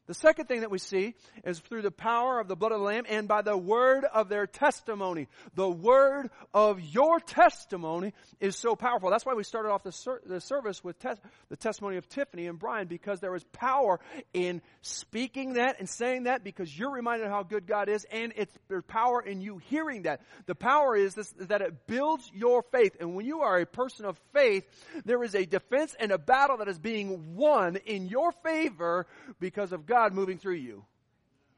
The 0.08 0.14
second 0.14 0.46
thing 0.46 0.62
that 0.62 0.72
we 0.72 0.78
see 0.78 1.16
is 1.44 1.60
through 1.60 1.82
the 1.82 1.92
power 1.92 2.40
of 2.40 2.48
the 2.48 2.56
blood 2.56 2.72
of 2.72 2.80
the 2.80 2.86
Lamb 2.86 3.04
and 3.10 3.28
by 3.28 3.42
the 3.42 3.58
word 3.58 4.06
of 4.06 4.30
their 4.30 4.48
testimony. 4.48 5.28
The 5.54 5.70
word 5.70 6.30
of 6.54 6.80
your 6.80 7.20
testimony 7.20 8.14
is 8.40 8.56
so 8.56 8.78
powerful. 8.78 9.10
That's 9.10 9.26
why 9.26 9.34
we 9.34 9.44
started 9.44 9.70
off 9.70 9.84
the, 9.84 9.92
ser- 9.92 10.22
the 10.26 10.40
service 10.40 10.82
with 10.82 10.98
te- 11.00 11.10
the 11.50 11.58
testimony 11.58 11.98
of 11.98 12.08
Tiffany 12.08 12.48
and 12.48 12.58
Brian 12.58 12.88
because 12.88 13.20
there 13.20 13.36
is 13.36 13.44
power 13.52 14.00
in 14.34 14.62
speaking 14.82 15.54
that 15.54 15.80
and 15.80 15.90
saying 15.90 16.24
that 16.24 16.42
because 16.42 16.78
you're 16.78 16.92
reminded 16.92 17.28
how 17.28 17.44
good 17.44 17.68
God 17.68 17.90
is 17.90 18.06
and 18.10 18.32
it's 18.38 18.54
there's 18.70 18.86
power 18.86 19.22
in 19.22 19.42
you 19.42 19.58
hearing 19.58 20.04
that. 20.04 20.22
The 20.46 20.56
power 20.56 20.96
is 20.96 21.16
this, 21.16 21.34
that 21.40 21.62
it 21.62 21.86
builds 21.86 22.32
your 22.34 22.64
faith. 22.72 22.96
And 23.02 23.14
when 23.14 23.26
you 23.26 23.42
are 23.42 23.60
a 23.60 23.66
person 23.66 24.06
of 24.06 24.18
faith, 24.32 24.66
there 25.04 25.22
is 25.22 25.36
a 25.36 25.46
defense 25.46 25.98
and 26.00 26.14
a 26.14 26.18
battle 26.18 26.58
that 26.58 26.70
is 26.70 26.80
being 26.80 27.36
won 27.36 27.76
in 27.86 28.08
your 28.08 28.32
favor 28.32 29.06
because 29.42 29.74
of 29.74 29.86
God 29.86 29.97
God 29.98 30.14
moving 30.14 30.38
through 30.38 30.56
you. 30.56 30.86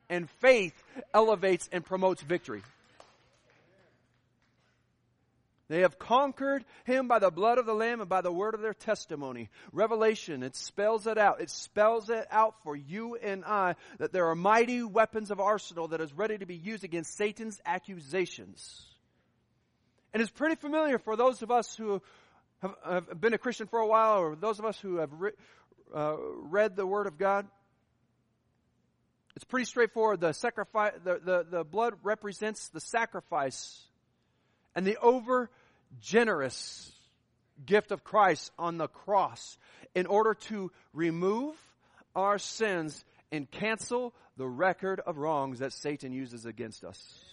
And 0.09 0.29
faith 0.39 0.73
elevates 1.13 1.67
and 1.73 1.83
promotes 1.83 2.21
victory. 2.21 2.61
They 5.67 5.81
have 5.81 5.99
conquered 5.99 6.63
him 6.85 7.09
by 7.09 7.19
the 7.19 7.31
blood 7.31 7.57
of 7.57 7.65
the 7.65 7.73
Lamb 7.73 7.99
and 7.99 8.09
by 8.09 8.21
the 8.21 8.31
word 8.31 8.55
of 8.55 8.61
their 8.61 8.73
testimony. 8.73 9.49
Revelation, 9.73 10.41
it 10.41 10.55
spells 10.55 11.05
it 11.05 11.17
out. 11.17 11.41
It 11.41 11.49
spells 11.49 12.09
it 12.09 12.27
out 12.31 12.55
for 12.63 12.77
you 12.77 13.17
and 13.17 13.43
I 13.43 13.75
that 13.97 14.13
there 14.13 14.27
are 14.27 14.35
mighty 14.35 14.83
weapons 14.83 15.31
of 15.31 15.41
arsenal 15.41 15.89
that 15.89 15.99
is 15.99 16.13
ready 16.13 16.37
to 16.37 16.45
be 16.45 16.55
used 16.55 16.85
against 16.85 17.17
Satan's 17.17 17.59
accusations. 17.65 18.85
And 20.13 20.21
it's 20.21 20.31
pretty 20.31 20.55
familiar 20.55 20.97
for 20.97 21.17
those 21.17 21.41
of 21.41 21.51
us 21.51 21.75
who 21.75 22.01
have, 22.61 22.75
have 22.85 23.21
been 23.21 23.33
a 23.33 23.37
Christian 23.37 23.67
for 23.67 23.79
a 23.79 23.87
while 23.87 24.19
or 24.19 24.37
those 24.37 24.59
of 24.59 24.65
us 24.65 24.79
who 24.79 24.95
have 24.95 25.11
re, 25.11 25.31
uh, 25.93 26.15
read 26.43 26.77
the 26.77 26.87
Word 26.87 27.05
of 27.05 27.17
God. 27.17 27.45
It's 29.39 29.45
pretty 29.45 29.67
straightforward. 29.67 30.19
The 30.19 30.33
sacrifice, 30.33 30.91
the, 31.01 31.17
the, 31.23 31.45
the 31.49 31.63
blood 31.63 31.93
represents 32.03 32.67
the 32.67 32.81
sacrifice 32.81 33.81
and 34.75 34.85
the 34.85 34.97
over 34.97 35.49
generous 36.01 36.91
gift 37.65 37.91
of 37.91 38.03
Christ 38.03 38.51
on 38.59 38.77
the 38.77 38.89
cross 38.89 39.57
in 39.95 40.07
order 40.07 40.33
to 40.33 40.73
remove 40.91 41.55
our 42.17 42.37
sins 42.37 43.05
and 43.31 43.49
cancel 43.49 44.13
the 44.35 44.45
record 44.45 44.99
of 44.99 45.17
wrongs 45.17 45.59
that 45.59 45.71
Satan 45.71 46.11
uses 46.11 46.45
against 46.45 46.83
us. 46.83 47.23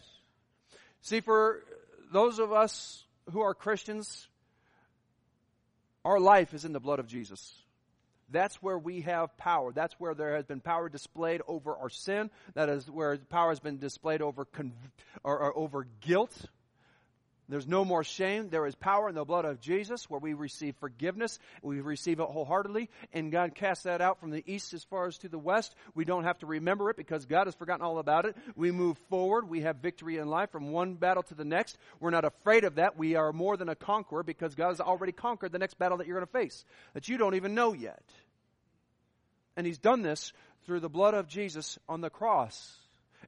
See, 1.01 1.21
for 1.21 1.65
those 2.13 2.39
of 2.39 2.53
us 2.53 3.03
who 3.33 3.41
are 3.41 3.53
Christians, 3.53 4.29
our 6.05 6.21
life 6.21 6.55
is 6.55 6.65
in 6.65 6.73
the 6.73 6.79
blood 6.79 7.01
of 7.01 7.09
Jesus. 7.09 7.53
That's 8.31 8.57
where 8.63 8.79
we 8.79 9.03
have 9.03 9.37
power. 9.37 9.73
That's 9.73 9.95
where 9.99 10.15
there 10.15 10.35
has 10.35 10.45
been 10.45 10.61
power 10.61 10.89
displayed 10.89 11.43
over 11.47 11.77
our 11.77 11.91
sin. 11.91 12.31
That 12.55 12.69
is 12.69 12.91
where 12.91 13.17
power 13.17 13.51
has 13.51 13.61
been 13.61 13.79
displayed 13.79 14.23
over 14.23 14.45
conv- 14.45 14.73
or, 15.23 15.39
or 15.39 15.57
over 15.57 15.87
guilt. 16.01 16.35
There's 17.49 17.67
no 17.67 17.85
more 17.85 18.03
shame. 18.03 18.49
There 18.49 18.67
is 18.67 18.75
power 18.75 19.09
in 19.09 19.15
the 19.15 19.25
blood 19.25 19.45
of 19.45 19.61
Jesus 19.61 20.11
where 20.11 20.19
we 20.19 20.35
receive 20.35 20.75
forgiveness. 20.81 21.39
We 21.63 21.81
receive 21.81 22.19
it 22.19 22.27
wholeheartedly. 22.27 22.91
And 23.13 23.31
God 23.31 23.55
casts 23.55 23.85
that 23.85 24.01
out 24.01 24.19
from 24.19 24.31
the 24.31 24.43
east 24.47 24.75
as 24.75 24.83
far 24.83 25.07
as 25.07 25.17
to 25.19 25.29
the 25.29 25.39
west. 25.39 25.75
We 25.95 26.05
don't 26.05 26.25
have 26.25 26.39
to 26.41 26.47
remember 26.47 26.91
it 26.91 26.97
because 26.97 27.25
God 27.25 27.47
has 27.47 27.55
forgotten 27.55 27.85
all 27.85 27.99
about 27.99 28.25
it. 28.25 28.37
We 28.57 28.73
move 28.73 28.99
forward. 29.11 29.49
We 29.49 29.61
have 29.61 29.77
victory 29.77 30.19
in 30.19 30.27
life 30.27 30.51
from 30.51 30.73
one 30.73 30.95
battle 30.95 31.23
to 31.25 31.35
the 31.35 31.45
next. 31.45 31.79
We're 32.01 32.11
not 32.11 32.25
afraid 32.25 32.65
of 32.65 32.77
that. 32.77 32.99
We 32.99 33.15
are 33.15 33.33
more 33.33 33.57
than 33.57 33.69
a 33.69 33.77
conqueror 33.77 34.25
because 34.25 34.57
God 34.57 34.69
has 34.69 34.81
already 34.81 35.13
conquered 35.13 35.53
the 35.53 35.61
next 35.61 35.79
battle 35.79 35.99
that 35.99 36.09
you're 36.09 36.17
going 36.17 36.27
to 36.27 36.33
face 36.33 36.65
that 36.95 37.09
you 37.09 37.17
don't 37.17 37.37
even 37.37 37.55
know 37.55 37.73
yet. 37.75 38.03
And 39.57 39.67
He's 39.67 39.79
done 39.79 40.03
this 40.03 40.33
through 40.65 40.81
the 40.81 40.89
blood 40.89 41.15
of 41.15 41.29
Jesus 41.29 41.79
on 41.89 42.01
the 42.01 42.11
cross. 42.11 42.77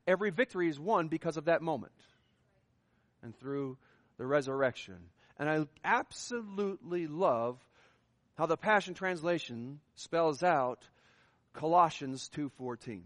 Every 0.06 0.30
victory 0.30 0.68
is 0.68 0.78
won 0.78 1.08
because 1.08 1.36
of 1.36 1.44
that 1.44 1.62
moment. 1.62 1.92
And 3.22 3.36
through 3.38 3.78
the 4.18 4.26
resurrection. 4.26 4.98
And 5.38 5.48
I 5.48 5.66
absolutely 5.84 7.06
love 7.06 7.58
how 8.36 8.46
the 8.46 8.56
Passion 8.56 8.94
Translation 8.94 9.80
spells 9.94 10.42
out 10.42 10.86
Colossians 11.54 12.28
2:14. 12.28 13.04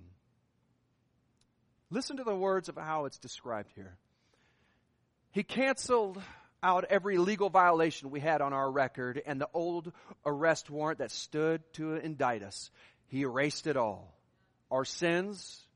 Listen 1.90 2.16
to 2.16 2.24
the 2.24 2.34
words 2.34 2.68
of 2.68 2.76
how 2.76 3.04
it's 3.04 3.18
described 3.18 3.70
here. 3.74 3.96
He 5.30 5.42
canceled 5.42 6.22
out 6.62 6.84
every 6.84 7.18
legal 7.18 7.50
violation 7.50 8.10
we 8.10 8.20
had 8.20 8.40
on 8.40 8.52
our 8.52 8.70
record 8.70 9.20
and 9.24 9.40
the 9.40 9.48
old 9.52 9.92
arrest 10.24 10.70
warrant 10.70 11.00
that 11.00 11.10
stood 11.10 11.60
to 11.74 11.94
indict 11.94 12.42
us. 12.42 12.70
He 13.08 13.22
erased 13.22 13.66
it 13.66 13.76
all. 13.76 14.14
Our 14.70 14.84
sins, 14.84 15.66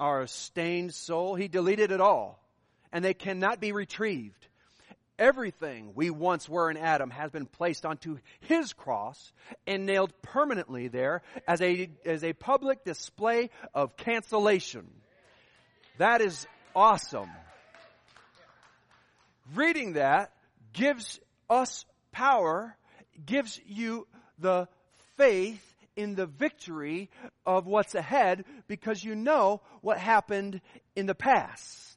our 0.00 0.26
stained 0.26 0.94
soul, 0.94 1.34
He 1.34 1.46
deleted 1.46 1.92
it 1.92 2.00
all. 2.00 2.40
And 2.92 3.04
they 3.04 3.14
cannot 3.14 3.60
be 3.60 3.72
retrieved. 3.72 4.48
Everything 5.18 5.92
we 5.94 6.10
once 6.10 6.48
were 6.48 6.70
in 6.70 6.76
Adam 6.76 7.10
has 7.10 7.30
been 7.30 7.46
placed 7.46 7.86
onto 7.86 8.18
his 8.40 8.72
cross 8.72 9.32
and 9.66 9.86
nailed 9.86 10.12
permanently 10.22 10.88
there 10.88 11.22
as 11.46 11.60
a, 11.62 11.88
as 12.04 12.24
a 12.24 12.32
public 12.32 12.84
display 12.84 13.50
of 13.74 13.96
cancellation. 13.96 14.90
That 15.98 16.20
is 16.20 16.46
awesome. 16.74 17.30
Reading 19.54 19.92
that 19.92 20.32
gives 20.72 21.20
us 21.48 21.84
power, 22.10 22.76
gives 23.24 23.60
you 23.66 24.08
the 24.38 24.66
faith 25.16 25.62
in 25.96 26.16
the 26.16 26.26
victory 26.26 27.08
of 27.46 27.66
what's 27.66 27.94
ahead 27.94 28.44
because 28.66 29.04
you 29.04 29.14
know 29.14 29.60
what 29.80 29.98
happened 29.98 30.60
in 30.96 31.06
the 31.06 31.14
past. 31.14 31.93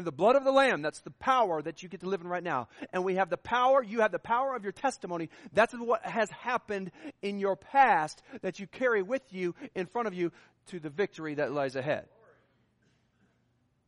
Have 0.00 0.06
the 0.06 0.12
blood 0.12 0.34
of 0.34 0.44
the 0.44 0.50
Lamb. 0.50 0.80
That's 0.80 1.02
the 1.02 1.10
power 1.10 1.60
that 1.60 1.82
you 1.82 1.90
get 1.90 2.00
to 2.00 2.08
live 2.08 2.22
in 2.22 2.26
right 2.26 2.42
now. 2.42 2.68
And 2.90 3.04
we 3.04 3.16
have 3.16 3.28
the 3.28 3.36
power, 3.36 3.82
you 3.82 4.00
have 4.00 4.12
the 4.12 4.18
power 4.18 4.56
of 4.56 4.62
your 4.62 4.72
testimony. 4.72 5.28
That's 5.52 5.74
what 5.74 6.06
has 6.06 6.30
happened 6.30 6.90
in 7.20 7.38
your 7.38 7.54
past 7.54 8.22
that 8.40 8.58
you 8.58 8.66
carry 8.66 9.02
with 9.02 9.22
you 9.30 9.54
in 9.74 9.84
front 9.84 10.08
of 10.08 10.14
you 10.14 10.32
to 10.68 10.80
the 10.80 10.88
victory 10.88 11.34
that 11.34 11.52
lies 11.52 11.76
ahead. 11.76 12.06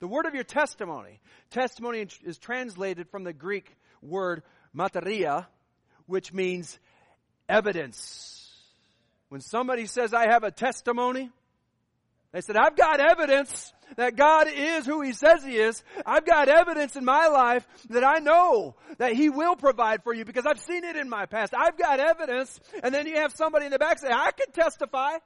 The 0.00 0.06
word 0.06 0.26
of 0.26 0.34
your 0.34 0.44
testimony. 0.44 1.18
Testimony 1.48 2.06
is 2.24 2.36
translated 2.36 3.08
from 3.08 3.24
the 3.24 3.32
Greek 3.32 3.74
word 4.02 4.42
martyria, 4.76 5.46
which 6.04 6.30
means 6.30 6.78
evidence. 7.48 8.50
When 9.30 9.40
somebody 9.40 9.86
says, 9.86 10.12
I 10.12 10.26
have 10.26 10.44
a 10.44 10.50
testimony, 10.50 11.30
they 12.32 12.40
said, 12.40 12.56
I've 12.56 12.76
got 12.76 13.00
evidence 13.00 13.72
that 13.96 14.16
God 14.16 14.48
is 14.48 14.86
who 14.86 15.02
He 15.02 15.12
says 15.12 15.44
He 15.44 15.56
is. 15.56 15.82
I've 16.06 16.24
got 16.24 16.48
evidence 16.48 16.96
in 16.96 17.04
my 17.04 17.26
life 17.26 17.66
that 17.90 18.04
I 18.04 18.20
know 18.20 18.74
that 18.98 19.12
He 19.12 19.28
will 19.28 19.54
provide 19.54 20.02
for 20.02 20.14
you 20.14 20.24
because 20.24 20.46
I've 20.46 20.60
seen 20.60 20.84
it 20.84 20.96
in 20.96 21.08
my 21.08 21.26
past. 21.26 21.54
I've 21.54 21.76
got 21.76 22.00
evidence. 22.00 22.58
And 22.82 22.94
then 22.94 23.06
you 23.06 23.16
have 23.16 23.32
somebody 23.32 23.66
in 23.66 23.70
the 23.72 23.78
back 23.78 23.98
say, 23.98 24.08
I 24.10 24.30
can 24.32 24.50
testify. 24.52 25.18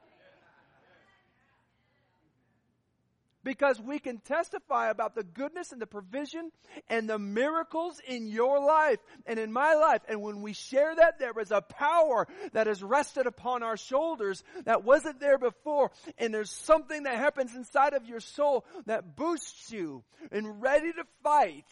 Because 3.46 3.80
we 3.80 4.00
can 4.00 4.18
testify 4.18 4.90
about 4.90 5.14
the 5.14 5.22
goodness 5.22 5.70
and 5.70 5.80
the 5.80 5.86
provision 5.86 6.50
and 6.90 7.08
the 7.08 7.16
miracles 7.16 8.00
in 8.04 8.26
your 8.26 8.58
life 8.58 8.98
and 9.24 9.38
in 9.38 9.52
my 9.52 9.74
life. 9.74 10.02
And 10.08 10.20
when 10.20 10.42
we 10.42 10.52
share 10.52 10.92
that, 10.92 11.20
there 11.20 11.38
is 11.38 11.52
a 11.52 11.60
power 11.60 12.26
that 12.54 12.66
is 12.66 12.82
rested 12.82 13.28
upon 13.28 13.62
our 13.62 13.76
shoulders 13.76 14.42
that 14.64 14.82
wasn't 14.82 15.20
there 15.20 15.38
before. 15.38 15.92
And 16.18 16.34
there's 16.34 16.50
something 16.50 17.04
that 17.04 17.18
happens 17.18 17.54
inside 17.54 17.94
of 17.94 18.04
your 18.04 18.18
soul 18.18 18.64
that 18.86 19.14
boosts 19.14 19.70
you 19.70 20.02
and 20.32 20.60
ready 20.60 20.92
to 20.92 21.04
fight. 21.22 21.66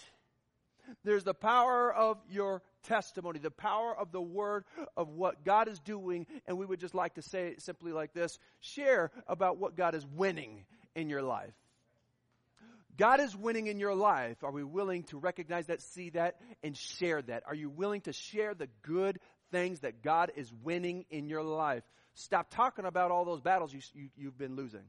There's 1.03 1.25
the 1.25 1.35
power 1.35 1.93
of 1.93 2.19
your 2.31 2.63
testimony, 2.85 3.41
the 3.41 3.51
power 3.51 3.99
of 3.99 4.13
the 4.13 4.23
word 4.23 4.65
of 4.97 5.09
what 5.09 5.45
God 5.45 5.67
is 5.67 5.81
doing. 5.81 6.29
And 6.47 6.57
we 6.57 6.67
would 6.67 6.79
just 6.79 6.95
like 6.95 7.15
to 7.15 7.23
say 7.23 7.49
it 7.49 7.63
simply 7.63 7.91
like 7.91 8.15
this 8.15 8.39
share 8.61 9.11
about 9.27 9.59
what 9.59 9.77
God 9.77 9.97
is 9.97 10.07
winning 10.07 10.67
in 10.95 11.09
your 11.09 11.23
life. 11.23 11.53
God 12.97 13.21
is 13.21 13.35
winning 13.37 13.67
in 13.67 13.79
your 13.79 13.95
life. 13.95 14.45
Are 14.45 14.53
we 14.53 14.63
willing 14.63 15.03
to 15.05 15.19
recognize 15.19 15.67
that, 15.67 15.81
see 15.81 16.11
that, 16.11 16.37
and 16.63 16.77
share 16.77 17.23
that? 17.23 17.43
Are 17.47 17.55
you 17.55 17.69
willing 17.69 18.03
to 18.03 18.13
share 18.13 18.55
the 18.55 18.69
good 18.83 19.19
things 19.51 19.81
that 19.81 20.03
God 20.03 20.33
is 20.37 20.53
winning 20.63 21.05
in 21.11 21.29
your 21.29 21.43
life? 21.43 21.83
Stop 22.15 22.51
talking 22.51 22.85
about 22.85 23.11
all 23.11 23.25
those 23.25 23.41
battles 23.41 23.73
you, 23.73 23.81
you, 23.95 24.09
you've 24.17 24.39
been 24.39 24.55
losing. 24.55 24.85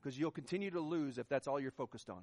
Because 0.00 0.18
you'll 0.18 0.30
continue 0.30 0.70
to 0.70 0.80
lose 0.80 1.18
if 1.18 1.28
that's 1.28 1.46
all 1.46 1.60
you're 1.60 1.70
focused 1.70 2.08
on. 2.08 2.22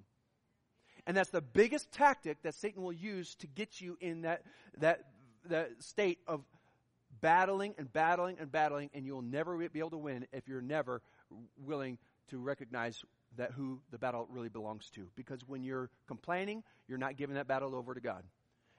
And 1.05 1.17
that's 1.17 1.29
the 1.29 1.41
biggest 1.41 1.91
tactic 1.91 2.41
that 2.43 2.55
Satan 2.55 2.83
will 2.83 2.93
use 2.93 3.35
to 3.35 3.47
get 3.47 3.81
you 3.81 3.97
in 4.00 4.21
that, 4.21 4.43
that, 4.79 5.05
that 5.50 5.69
state 5.79 6.19
of 6.27 6.43
battling 7.21 7.75
and 7.77 7.91
battling 7.91 8.38
and 8.39 8.51
battling, 8.51 8.89
and 8.93 9.05
you'll 9.05 9.21
never 9.21 9.57
be 9.57 9.79
able 9.79 9.89
to 9.91 9.97
win 9.97 10.27
if 10.31 10.47
you're 10.47 10.61
never 10.61 11.01
willing 11.57 11.97
to 12.29 12.38
recognize 12.38 13.03
that 13.38 13.51
who 13.51 13.79
the 13.91 13.97
battle 13.97 14.27
really 14.29 14.50
belongs 14.50 14.89
to. 14.91 15.07
Because 15.15 15.41
when 15.47 15.63
you're 15.63 15.89
complaining, 16.07 16.63
you're 16.88 16.97
not 16.97 17.17
giving 17.17 17.35
that 17.35 17.47
battle 17.47 17.75
over 17.75 17.93
to 17.93 18.01
God. 18.01 18.23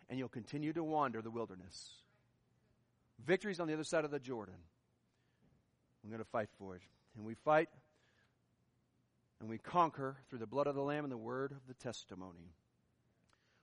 And 0.09 0.19
you'll 0.19 0.29
continue 0.29 0.73
to 0.75 0.85
wander 0.85 1.23
the 1.23 1.31
wilderness. 1.31 1.95
Victory's 3.25 3.61
on 3.61 3.67
the 3.67 3.75
other 3.75 3.85
side 3.85 4.05
of 4.05 4.11
the 4.11 4.19
Jordan. 4.19 4.55
We're 6.03 6.11
going 6.11 6.25
to 6.25 6.31
fight 6.31 6.49
for 6.59 6.77
it. 6.77 6.83
And 7.17 7.25
we 7.25 7.35
fight 7.35 7.69
and 9.41 9.51
we 9.51 9.59
conquer 9.59 10.17
through 10.31 10.39
the 10.39 10.47
blood 10.47 10.69
of 10.69 10.77
the 10.77 10.83
Lamb 10.83 11.05
and 11.05 11.13
the 11.13 11.17
word 11.17 11.51
of 11.51 11.59
the 11.67 11.75
testimony. 11.75 12.53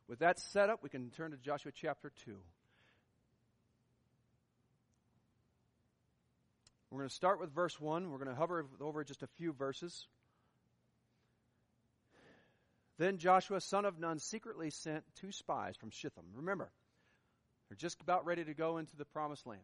With 0.10 0.19
that 0.19 0.38
set 0.38 0.69
up, 0.69 0.84
we 0.84 0.89
can 0.89 1.10
turn 1.12 1.31
to 1.31 1.38
Joshua 1.38 1.72
chapter 1.74 2.12
2. 2.25 2.36
We're 6.91 6.98
going 6.98 7.10
to 7.10 7.15
start 7.15 7.39
with 7.39 7.53
verse 7.53 7.79
1. 7.79 8.10
We're 8.10 8.17
going 8.17 8.29
to 8.29 8.36
hover 8.36 8.65
over 8.81 9.03
just 9.03 9.24
a 9.24 9.27
few 9.38 9.53
verses. 9.53 10.08
Then 13.00 13.18
Joshua, 13.18 13.62
son 13.62 13.86
of 13.86 13.98
Nun, 13.98 14.20
secretly 14.20 14.70
sent 14.70 15.06
two 15.15 15.32
spies 15.32 15.77
from 15.77 15.89
Shittim. 15.89 16.25
Remember, 16.36 16.70
they're 17.68 17.77
just 17.77 18.01
about 18.01 18.25
ready 18.25 18.44
to 18.44 18.53
go 18.53 18.77
into 18.77 18.98
the 18.98 19.06
promised 19.06 19.48
land. 19.48 19.62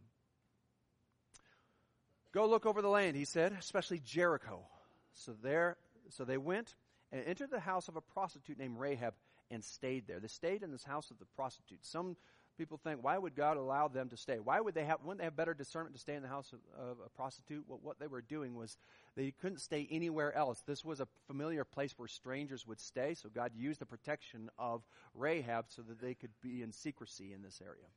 Go 2.33 2.47
look 2.47 2.65
over 2.65 2.81
the 2.81 2.89
land, 2.89 3.17
he 3.17 3.25
said, 3.25 3.51
especially 3.59 3.99
Jericho. 3.99 4.65
So 5.13 5.33
there, 5.43 5.75
so 6.09 6.23
they 6.23 6.37
went 6.37 6.75
and 7.11 7.25
entered 7.25 7.51
the 7.51 7.59
house 7.59 7.89
of 7.89 7.97
a 7.97 8.01
prostitute 8.01 8.57
named 8.57 8.79
Rahab 8.79 9.13
and 9.51 9.63
stayed 9.63 10.07
there. 10.07 10.21
They 10.21 10.27
stayed 10.27 10.63
in 10.63 10.71
this 10.71 10.85
house 10.85 11.11
of 11.11 11.19
the 11.19 11.25
prostitute. 11.35 11.85
Some 11.85 12.15
people 12.57 12.77
think, 12.77 13.03
why 13.03 13.17
would 13.17 13.35
God 13.35 13.57
allow 13.57 13.87
them 13.87 14.09
to 14.09 14.17
stay? 14.17 14.39
Why 14.39 14.59
would 14.59 14.73
they 14.73 14.85
have, 14.85 14.99
wouldn't 15.03 15.19
they 15.19 15.25
have 15.25 15.35
better 15.35 15.53
discernment 15.53 15.95
to 15.95 16.01
stay 16.01 16.15
in 16.15 16.21
the 16.21 16.27
house 16.27 16.51
of, 16.53 16.59
of 16.79 16.97
a 17.05 17.09
prostitute? 17.09 17.65
Well, 17.67 17.79
what 17.81 17.99
they 17.99 18.07
were 18.07 18.21
doing 18.21 18.55
was 18.55 18.77
they 19.15 19.31
couldn't 19.41 19.59
stay 19.59 19.87
anywhere 19.89 20.35
else. 20.35 20.61
This 20.65 20.83
was 20.83 20.99
a 20.99 21.07
familiar 21.27 21.63
place 21.63 21.93
where 21.97 22.07
strangers 22.07 22.65
would 22.67 22.79
stay, 22.79 23.13
so 23.15 23.29
God 23.29 23.51
used 23.55 23.81
the 23.81 23.85
protection 23.85 24.49
of 24.57 24.83
Rahab 25.13 25.65
so 25.69 25.81
that 25.83 26.01
they 26.01 26.13
could 26.13 26.31
be 26.41 26.61
in 26.61 26.71
secrecy 26.71 27.33
in 27.33 27.41
this 27.41 27.61
area. 27.61 27.87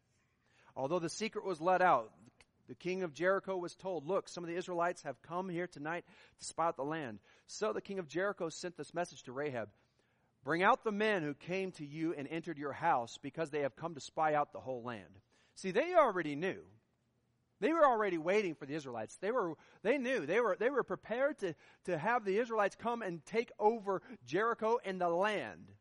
Although 0.76 1.00
the 1.00 1.10
secret 1.10 1.44
was 1.44 1.60
let 1.60 1.82
out, 1.82 2.12
the 2.68 2.74
king 2.74 3.02
of 3.02 3.14
Jericho 3.14 3.56
was 3.56 3.74
told, 3.74 4.06
Look, 4.06 4.28
some 4.28 4.44
of 4.44 4.48
the 4.48 4.56
Israelites 4.56 5.02
have 5.02 5.20
come 5.22 5.48
here 5.48 5.66
tonight 5.66 6.04
to 6.38 6.44
spy 6.44 6.66
out 6.66 6.76
the 6.76 6.84
land. 6.84 7.18
So 7.46 7.72
the 7.72 7.80
king 7.80 7.98
of 7.98 8.08
Jericho 8.08 8.50
sent 8.50 8.76
this 8.76 8.92
message 8.92 9.22
to 9.24 9.32
Rahab 9.32 9.70
Bring 10.44 10.62
out 10.62 10.84
the 10.84 10.92
men 10.92 11.22
who 11.22 11.34
came 11.34 11.72
to 11.72 11.84
you 11.84 12.14
and 12.16 12.28
entered 12.28 12.58
your 12.58 12.72
house 12.72 13.18
because 13.20 13.50
they 13.50 13.60
have 13.60 13.76
come 13.76 13.94
to 13.94 14.00
spy 14.00 14.34
out 14.34 14.52
the 14.52 14.60
whole 14.60 14.82
land. 14.82 15.18
See, 15.56 15.72
they 15.72 15.94
already 15.94 16.36
knew. 16.36 16.60
They 17.60 17.72
were 17.72 17.84
already 17.84 18.18
waiting 18.18 18.54
for 18.54 18.66
the 18.66 18.74
Israelites. 18.74 19.16
They 19.16 19.32
were, 19.32 19.54
they 19.82 19.98
knew. 19.98 20.26
They 20.26 20.40
were, 20.40 20.56
they 20.58 20.70
were 20.70 20.84
prepared 20.84 21.38
to, 21.40 21.54
to 21.86 21.98
have 21.98 22.24
the 22.24 22.38
Israelites 22.38 22.76
come 22.76 23.02
and 23.02 23.24
take 23.26 23.50
over 23.58 24.00
Jericho 24.24 24.78
and 24.84 25.00
the 25.00 25.08
land. 25.08 25.72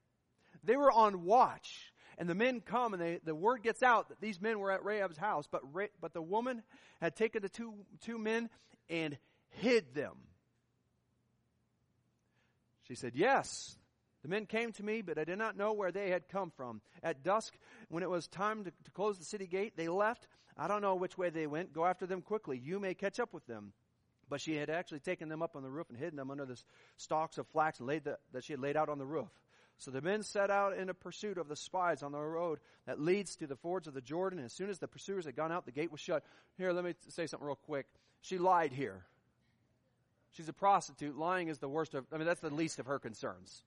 They 0.63 0.75
were 0.75 0.91
on 0.91 1.23
watch. 1.23 1.93
And 2.17 2.27
the 2.27 2.35
men 2.35 2.61
come 2.61 2.93
and 2.93 3.01
they, 3.01 3.19
the 3.23 3.35
word 3.35 3.61
gets 3.61 3.83
out 3.83 4.09
that 4.09 4.19
these 4.19 4.41
men 4.41 4.59
were 4.59 4.71
at 4.71 4.83
Rahab's 4.83 5.17
house, 5.17 5.47
but, 5.49 5.61
but 6.01 6.13
the 6.13 6.21
woman 6.21 6.63
had 6.99 7.15
taken 7.15 7.43
the 7.43 7.49
two, 7.49 7.75
two 8.01 8.17
men 8.17 8.49
and 8.89 9.17
hid 9.49 9.93
them. 9.93 10.15
She 12.87 12.95
said, 12.95 13.13
Yes, 13.15 13.77
the 14.23 14.29
men 14.29 14.45
came 14.45 14.71
to 14.73 14.83
me, 14.83 15.01
but 15.01 15.17
I 15.17 15.23
did 15.23 15.37
not 15.37 15.57
know 15.57 15.73
where 15.73 15.91
they 15.91 16.09
had 16.09 16.29
come 16.29 16.51
from. 16.51 16.81
At 17.03 17.23
dusk, 17.23 17.53
when 17.89 18.03
it 18.03 18.09
was 18.09 18.27
time 18.27 18.63
to, 18.63 18.71
to, 18.71 18.91
close 18.91 19.17
the 19.17 19.25
city 19.25 19.47
gate, 19.47 19.73
they 19.77 19.87
left. 19.87 20.27
I 20.57 20.67
don't 20.67 20.81
know 20.81 20.95
which 20.95 21.17
way 21.17 21.29
they 21.29 21.47
went. 21.47 21.73
Go 21.73 21.85
after 21.85 22.05
them 22.05 22.21
quickly. 22.21 22.57
You 22.57 22.79
may 22.79 22.93
catch 22.93 23.19
up 23.19 23.33
with 23.33 23.45
them. 23.45 23.73
But 24.29 24.41
she 24.41 24.55
had 24.55 24.69
actually 24.69 24.99
taken 24.99 25.29
them 25.29 25.41
up 25.41 25.55
on 25.55 25.63
the 25.63 25.69
roof 25.69 25.87
and 25.89 25.97
hidden 25.97 26.17
them 26.17 26.31
under 26.31 26.45
the 26.45 26.61
stalks 26.97 27.37
of 27.37 27.47
flax 27.47 27.79
and 27.79 27.87
laid 27.87 28.03
the, 28.03 28.17
that 28.33 28.43
she 28.43 28.53
had 28.53 28.59
laid 28.59 28.75
out 28.75 28.89
on 28.89 28.97
the 28.97 29.05
roof. 29.05 29.29
So 29.77 29.91
the 29.91 30.01
men 30.01 30.23
set 30.23 30.49
out 30.49 30.75
in 30.75 30.89
a 30.89 30.93
pursuit 30.93 31.37
of 31.37 31.47
the 31.47 31.55
spies 31.55 32.01
on 32.01 32.11
the 32.11 32.19
road 32.19 32.59
that 32.87 32.99
leads 32.99 33.35
to 33.37 33.47
the 33.47 33.55
fords 33.55 33.87
of 33.87 33.93
the 33.93 34.01
Jordan. 34.01 34.39
And 34.39 34.45
as 34.47 34.53
soon 34.53 34.69
as 34.69 34.79
the 34.79 34.87
pursuers 34.87 35.25
had 35.25 35.35
gone 35.35 35.51
out, 35.51 35.65
the 35.65 35.71
gate 35.71 35.91
was 35.91 36.01
shut. 36.01 36.23
Here, 36.57 36.73
let 36.73 36.83
me 36.83 36.95
say 37.09 37.27
something 37.27 37.45
real 37.45 37.55
quick. 37.55 37.85
She 38.21 38.39
lied 38.39 38.71
here. 38.71 39.05
She's 40.31 40.49
a 40.49 40.53
prostitute. 40.53 41.17
Lying 41.17 41.47
is 41.47 41.59
the 41.59 41.69
worst 41.69 41.93
of, 41.93 42.05
I 42.11 42.17
mean, 42.17 42.25
that's 42.25 42.41
the 42.41 42.53
least 42.53 42.79
of 42.79 42.87
her 42.87 42.99
concerns. 42.99 43.63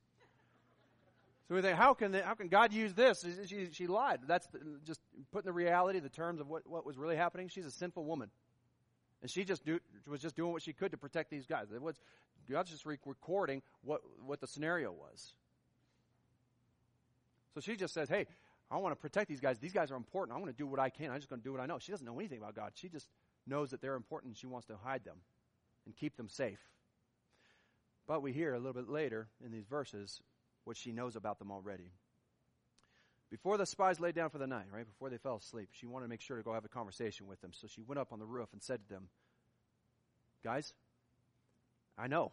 So 1.50 1.56
we 1.56 1.62
think, 1.62 1.76
how 1.76 1.94
can, 1.94 2.14
how 2.14 2.34
can 2.34 2.46
God 2.46 2.72
use 2.72 2.94
this? 2.94 3.26
She, 3.46 3.70
she 3.72 3.88
lied. 3.88 4.20
That's 4.24 4.46
the, 4.46 4.60
just 4.86 5.00
putting 5.32 5.48
the 5.48 5.52
reality, 5.52 5.98
the 5.98 6.08
terms 6.08 6.40
of 6.40 6.46
what, 6.46 6.64
what 6.64 6.86
was 6.86 6.96
really 6.96 7.16
happening. 7.16 7.48
She's 7.48 7.66
a 7.66 7.72
sinful 7.72 8.04
woman. 8.04 8.30
And 9.20 9.28
she 9.28 9.44
just 9.44 9.64
do, 9.64 9.80
was 10.06 10.20
just 10.20 10.36
doing 10.36 10.52
what 10.52 10.62
she 10.62 10.72
could 10.72 10.92
to 10.92 10.96
protect 10.96 11.28
these 11.28 11.46
guys. 11.46 11.66
It 11.74 11.82
was, 11.82 11.96
God's 12.48 12.70
just 12.70 12.86
recording 12.86 13.62
what, 13.82 14.00
what 14.24 14.40
the 14.40 14.46
scenario 14.46 14.92
was. 14.92 15.34
So 17.54 17.60
she 17.60 17.74
just 17.74 17.94
says, 17.94 18.08
hey, 18.08 18.28
I 18.70 18.76
want 18.76 18.92
to 18.92 19.00
protect 19.00 19.28
these 19.28 19.40
guys. 19.40 19.58
These 19.58 19.72
guys 19.72 19.90
are 19.90 19.96
important. 19.96 20.36
I'm 20.36 20.44
going 20.44 20.54
to 20.54 20.56
do 20.56 20.68
what 20.68 20.78
I 20.78 20.88
can. 20.88 21.10
I'm 21.10 21.16
just 21.16 21.30
going 21.30 21.40
to 21.40 21.44
do 21.44 21.50
what 21.50 21.60
I 21.60 21.66
know. 21.66 21.80
She 21.80 21.90
doesn't 21.90 22.06
know 22.06 22.20
anything 22.20 22.38
about 22.38 22.54
God. 22.54 22.70
She 22.76 22.88
just 22.88 23.08
knows 23.44 23.70
that 23.72 23.82
they're 23.82 23.96
important 23.96 24.36
she 24.36 24.46
wants 24.46 24.68
to 24.68 24.76
hide 24.84 25.04
them 25.04 25.16
and 25.84 25.96
keep 25.96 26.16
them 26.16 26.28
safe. 26.28 26.60
But 28.06 28.22
we 28.22 28.32
hear 28.32 28.54
a 28.54 28.58
little 28.58 28.72
bit 28.72 28.88
later 28.88 29.26
in 29.44 29.50
these 29.50 29.66
verses 29.66 30.22
what 30.64 30.76
she 30.76 30.92
knows 30.92 31.16
about 31.16 31.38
them 31.38 31.50
already. 31.50 31.92
Before 33.30 33.56
the 33.56 33.66
spies 33.66 34.00
laid 34.00 34.16
down 34.16 34.30
for 34.30 34.38
the 34.38 34.46
night, 34.46 34.66
right, 34.72 34.86
before 34.86 35.08
they 35.08 35.18
fell 35.18 35.36
asleep, 35.36 35.68
she 35.72 35.86
wanted 35.86 36.06
to 36.06 36.10
make 36.10 36.20
sure 36.20 36.36
to 36.36 36.42
go 36.42 36.52
have 36.52 36.64
a 36.64 36.68
conversation 36.68 37.28
with 37.28 37.40
them. 37.40 37.52
So 37.52 37.68
she 37.68 37.82
went 37.82 38.00
up 38.00 38.12
on 38.12 38.18
the 38.18 38.26
roof 38.26 38.48
and 38.52 38.62
said 38.62 38.80
to 38.82 38.88
them, 38.88 39.08
Guys, 40.42 40.72
I 41.96 42.08
know 42.08 42.32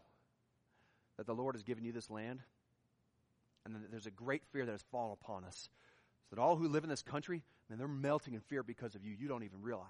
that 1.18 1.28
the 1.28 1.36
Lord 1.36 1.56
has 1.56 1.64
given 1.64 1.84
you 1.84 1.92
this 1.92 2.10
land, 2.10 2.40
and 3.66 3.76
that 3.76 3.92
there's 3.92 4.08
a 4.08 4.12
great 4.12 4.44
fear 4.52 4.66
that 4.66 4.72
has 4.72 4.84
fallen 4.92 5.18
upon 5.22 5.44
us. 5.44 5.70
So 6.30 6.36
that 6.36 6.42
all 6.42 6.56
who 6.56 6.68
live 6.68 6.84
in 6.84 6.90
this 6.90 7.04
country, 7.04 7.44
man, 7.70 7.78
they're 7.78 7.88
melting 7.88 8.34
in 8.34 8.42
fear 8.42 8.64
because 8.64 8.96
of 8.96 9.04
you. 9.04 9.14
You 9.18 9.28
don't 9.28 9.44
even 9.44 9.62
realize. 9.62 9.86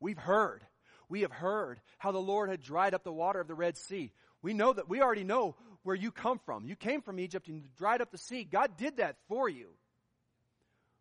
We've 0.00 0.18
heard. 0.18 0.62
We 1.08 1.22
have 1.22 1.32
heard 1.32 1.80
how 1.98 2.12
the 2.12 2.18
Lord 2.18 2.48
had 2.48 2.62
dried 2.62 2.94
up 2.94 3.04
the 3.04 3.12
water 3.12 3.40
of 3.40 3.48
the 3.48 3.54
Red 3.54 3.76
Sea. 3.76 4.12
We 4.40 4.54
know 4.54 4.72
that 4.72 4.88
we 4.88 5.02
already 5.02 5.24
know 5.24 5.56
where 5.84 5.94
you 5.94 6.10
come 6.10 6.40
from. 6.44 6.66
You 6.66 6.74
came 6.74 7.00
from 7.00 7.20
Egypt 7.20 7.46
and 7.46 7.56
you 7.56 7.62
dried 7.78 8.00
up 8.00 8.10
the 8.10 8.18
sea. 8.18 8.44
God 8.44 8.76
did 8.76 8.96
that 8.96 9.16
for 9.28 9.48
you. 9.48 9.68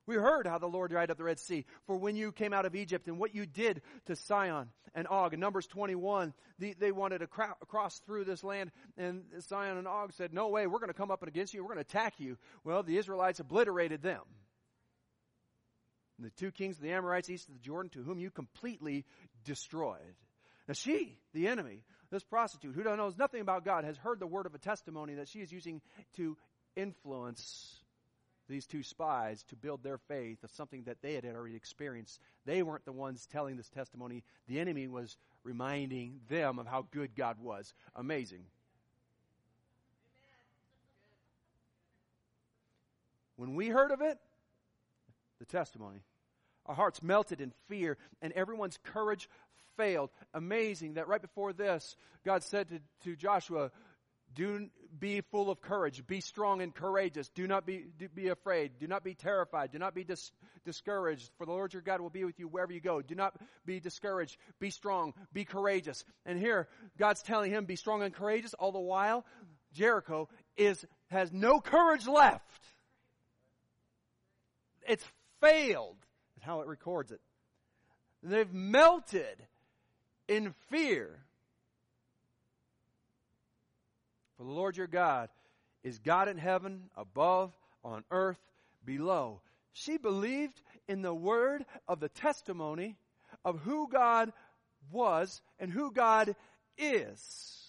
We 0.05 0.15
heard 0.15 0.45
how 0.45 0.57
the 0.57 0.67
Lord 0.67 0.91
dried 0.91 1.11
up 1.11 1.17
the 1.17 1.23
Red 1.23 1.39
Sea 1.39 1.65
for 1.87 1.95
when 1.95 2.17
you 2.17 2.33
came 2.33 2.51
out 2.51 2.65
of 2.65 2.75
Egypt 2.75 3.07
and 3.07 3.17
what 3.17 3.33
you 3.33 3.45
did 3.45 3.81
to 4.07 4.17
Sihon 4.17 4.67
and 4.93 5.07
Og. 5.07 5.33
In 5.33 5.39
Numbers 5.39 5.65
21, 5.67 6.33
the, 6.59 6.75
they 6.77 6.91
wanted 6.91 7.19
to 7.19 7.27
cross 7.27 8.01
through 8.05 8.25
this 8.25 8.43
land, 8.43 8.71
and 8.97 9.23
Sihon 9.39 9.77
and 9.77 9.87
Og 9.87 10.11
said, 10.11 10.33
No 10.33 10.49
way, 10.49 10.67
we're 10.67 10.79
going 10.79 10.89
to 10.89 10.93
come 10.93 11.09
up 11.09 11.23
against 11.23 11.53
you, 11.53 11.63
we're 11.63 11.73
going 11.73 11.83
to 11.83 11.89
attack 11.89 12.15
you. 12.17 12.37
Well, 12.65 12.83
the 12.83 12.97
Israelites 12.97 13.39
obliterated 13.39 14.01
them. 14.01 14.21
And 16.17 16.27
the 16.27 16.31
two 16.31 16.51
kings 16.51 16.75
of 16.75 16.83
the 16.83 16.91
Amorites 16.91 17.29
east 17.29 17.47
of 17.47 17.53
the 17.53 17.61
Jordan, 17.61 17.89
to 17.91 18.03
whom 18.03 18.19
you 18.19 18.29
completely 18.29 19.05
destroyed. 19.45 20.15
Now, 20.67 20.73
she, 20.73 21.17
the 21.33 21.47
enemy, 21.47 21.83
this 22.13 22.23
prostitute 22.23 22.76
who 22.76 22.84
knows 22.84 23.17
nothing 23.17 23.41
about 23.41 23.65
God 23.65 23.84
has 23.84 23.97
heard 23.97 24.19
the 24.19 24.28
word 24.28 24.45
of 24.45 24.54
a 24.54 24.60
testimony 24.60 25.15
that 25.15 25.28
she 25.28 25.39
is 25.39 25.52
using 25.52 25.82
to 26.15 26.38
influence 26.76 27.78
these 28.47 28.67
two 28.67 28.84
spies 28.84 29.43
to 29.45 29.56
build 29.56 29.84
their 29.84 29.97
faith 29.97 30.43
of 30.43 30.52
something 30.52 30.84
that 30.84 31.02
they 31.02 31.15
had 31.15 31.26
already 31.26 31.56
experienced. 31.56 32.19
They 32.45 32.62
weren't 32.62 32.86
the 32.86 32.91
ones 32.91 33.26
telling 33.26 33.58
this 33.58 33.69
testimony. 33.69 34.23
The 34.47 34.60
enemy 34.60 34.88
was 34.88 35.17
reminding 35.43 36.19
them 36.30 36.60
of 36.60 36.67
how 36.67 36.86
good 36.91 37.15
God 37.15 37.38
was. 37.39 37.73
Amazing. 37.95 38.43
When 43.38 43.56
we 43.56 43.69
heard 43.69 43.89
of 43.89 44.02
it, 44.02 44.19
the 45.39 45.45
testimony, 45.45 46.04
our 46.67 46.76
hearts 46.76 47.02
melted 47.02 47.41
in 47.41 47.54
fear, 47.67 47.97
and 48.21 48.32
everyone's 48.34 48.78
courage 48.84 49.28
failed. 49.77 50.09
Amazing 50.33 50.95
that 50.95 51.07
right 51.07 51.21
before 51.21 51.53
this, 51.53 51.95
God 52.25 52.43
said 52.43 52.69
to, 52.69 52.79
to 53.03 53.15
Joshua, 53.15 53.71
do 54.36 54.67
be 54.99 55.21
full 55.31 55.49
of 55.49 55.62
courage. 55.62 56.05
Be 56.05 56.21
strong 56.21 56.62
and 56.62 56.73
courageous. 56.73 57.29
Do 57.29 57.47
not 57.47 57.65
be, 57.65 57.86
do, 57.97 58.07
be 58.09 58.29
afraid. 58.29 58.73
Do 58.79 58.88
not 58.88 59.03
be 59.03 59.13
terrified. 59.13 59.71
Do 59.71 59.79
not 59.79 59.95
be 59.95 60.03
dis, 60.03 60.31
discouraged. 60.65 61.29
For 61.38 61.45
the 61.45 61.51
Lord 61.51 61.73
your 61.73 61.81
God 61.81 62.01
will 62.01 62.09
be 62.09 62.25
with 62.25 62.39
you 62.39 62.47
wherever 62.47 62.73
you 62.73 62.79
go. 62.79 63.01
Do 63.01 63.15
not 63.15 63.36
be 63.65 63.79
discouraged. 63.79 64.38
Be 64.59 64.69
strong. 64.69 65.13
Be 65.33 65.45
courageous. 65.45 66.03
And 66.25 66.39
here, 66.39 66.67
God's 66.97 67.21
telling 67.21 67.51
him, 67.51 67.65
be 67.65 67.75
strong 67.75 68.03
and 68.03 68.13
courageous. 68.13 68.53
All 68.53 68.71
the 68.71 68.79
while, 68.79 69.25
Jericho 69.73 70.29
is, 70.57 70.83
has 71.07 71.31
no 71.31 71.59
courage 71.59 72.07
left. 72.07 72.63
It's 74.88 75.05
failed, 75.41 75.97
is 76.38 76.43
how 76.43 76.62
it 76.62 76.67
records 76.67 77.12
it. 77.12 77.21
They've 78.21 78.51
melted 78.51 79.38
in 80.27 80.53
fear. 80.69 81.19
For 84.38 84.43
the 84.43 84.51
Lord 84.51 84.77
your 84.77 84.88
God 84.88 85.29
is 85.83 85.99
God 85.99 86.27
in 86.27 86.38
heaven 86.38 86.89
above, 86.95 87.51
on 87.83 88.03
earth 88.12 88.39
below. 88.86 89.41
She 89.73 89.97
believed 89.97 90.62
in 90.88 91.01
the 91.01 91.13
word 91.13 91.65
of 91.88 91.99
the 91.99 92.09
testimony 92.09 92.95
of 93.43 93.59
who 93.59 93.89
God 93.89 94.31
was 94.91 95.41
and 95.59 95.71
who 95.71 95.91
God 95.91 96.36
is. 96.77 97.59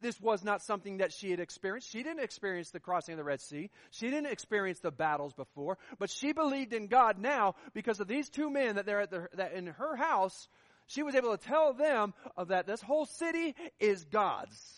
This 0.00 0.20
was 0.20 0.44
not 0.44 0.62
something 0.62 0.98
that 0.98 1.14
she 1.14 1.30
had 1.30 1.40
experienced. 1.40 1.90
She 1.90 2.02
didn't 2.02 2.22
experience 2.22 2.70
the 2.70 2.80
crossing 2.80 3.14
of 3.14 3.18
the 3.18 3.24
Red 3.24 3.40
Sea. 3.40 3.70
She 3.90 4.10
didn't 4.10 4.30
experience 4.30 4.80
the 4.80 4.90
battles 4.90 5.32
before, 5.32 5.78
but 5.98 6.10
she 6.10 6.32
believed 6.32 6.74
in 6.74 6.88
God 6.88 7.18
now 7.18 7.54
because 7.72 8.00
of 8.00 8.08
these 8.08 8.28
two 8.28 8.50
men 8.50 8.76
that 8.76 8.84
they're 8.84 9.00
at 9.00 9.10
the, 9.10 9.28
that 9.34 9.54
in 9.54 9.66
her 9.68 9.96
house. 9.96 10.48
She 10.86 11.02
was 11.02 11.14
able 11.14 11.36
to 11.36 11.42
tell 11.42 11.72
them 11.72 12.14
of 12.36 12.48
that 12.48 12.66
this 12.66 12.82
whole 12.82 13.06
city 13.06 13.54
is 13.80 14.04
God's. 14.04 14.72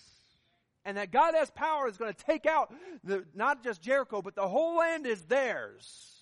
And 0.85 0.97
that 0.99 1.11
God 1.11 1.35
has 1.35 1.51
power 1.51 1.89
is 1.89 1.97
going 1.97 2.15
to 2.15 2.25
take 2.25 2.47
out 2.47 2.73
the, 3.03 3.25
not 3.35 3.65
just 3.65 3.83
Jericho, 3.83 4.23
but 4.23 4.37
the 4.37 4.47
whole 4.47 4.77
land 4.77 5.05
is 5.05 5.21
theirs. 5.23 6.17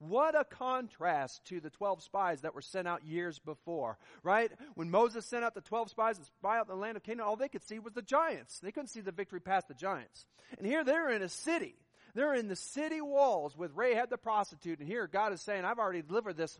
What 0.00 0.38
a 0.38 0.44
contrast 0.44 1.44
to 1.46 1.60
the 1.60 1.70
12 1.70 2.02
spies 2.02 2.42
that 2.42 2.54
were 2.54 2.60
sent 2.60 2.86
out 2.86 3.04
years 3.04 3.38
before, 3.40 3.98
right? 4.22 4.52
When 4.74 4.90
Moses 4.90 5.26
sent 5.26 5.44
out 5.44 5.54
the 5.54 5.60
12 5.60 5.90
spies 5.90 6.18
to 6.18 6.24
spy 6.24 6.58
out 6.58 6.68
the 6.68 6.76
land 6.76 6.96
of 6.96 7.02
Canaan, 7.02 7.26
all 7.26 7.36
they 7.36 7.48
could 7.48 7.64
see 7.64 7.80
was 7.80 7.94
the 7.94 8.02
giants. 8.02 8.60
They 8.60 8.70
couldn't 8.70 8.90
see 8.90 9.00
the 9.00 9.10
victory 9.10 9.40
past 9.40 9.66
the 9.66 9.74
giants. 9.74 10.26
And 10.56 10.66
here 10.66 10.84
they're 10.84 11.10
in 11.10 11.22
a 11.22 11.28
city. 11.28 11.74
They're 12.14 12.34
in 12.34 12.48
the 12.48 12.56
city 12.56 13.00
walls 13.00 13.56
with 13.56 13.72
Rahab 13.74 14.10
the 14.10 14.18
prostitute. 14.18 14.78
And 14.78 14.88
here 14.88 15.06
God 15.06 15.32
is 15.32 15.40
saying, 15.40 15.64
I've 15.64 15.78
already 15.78 16.02
delivered 16.02 16.36
this 16.36 16.58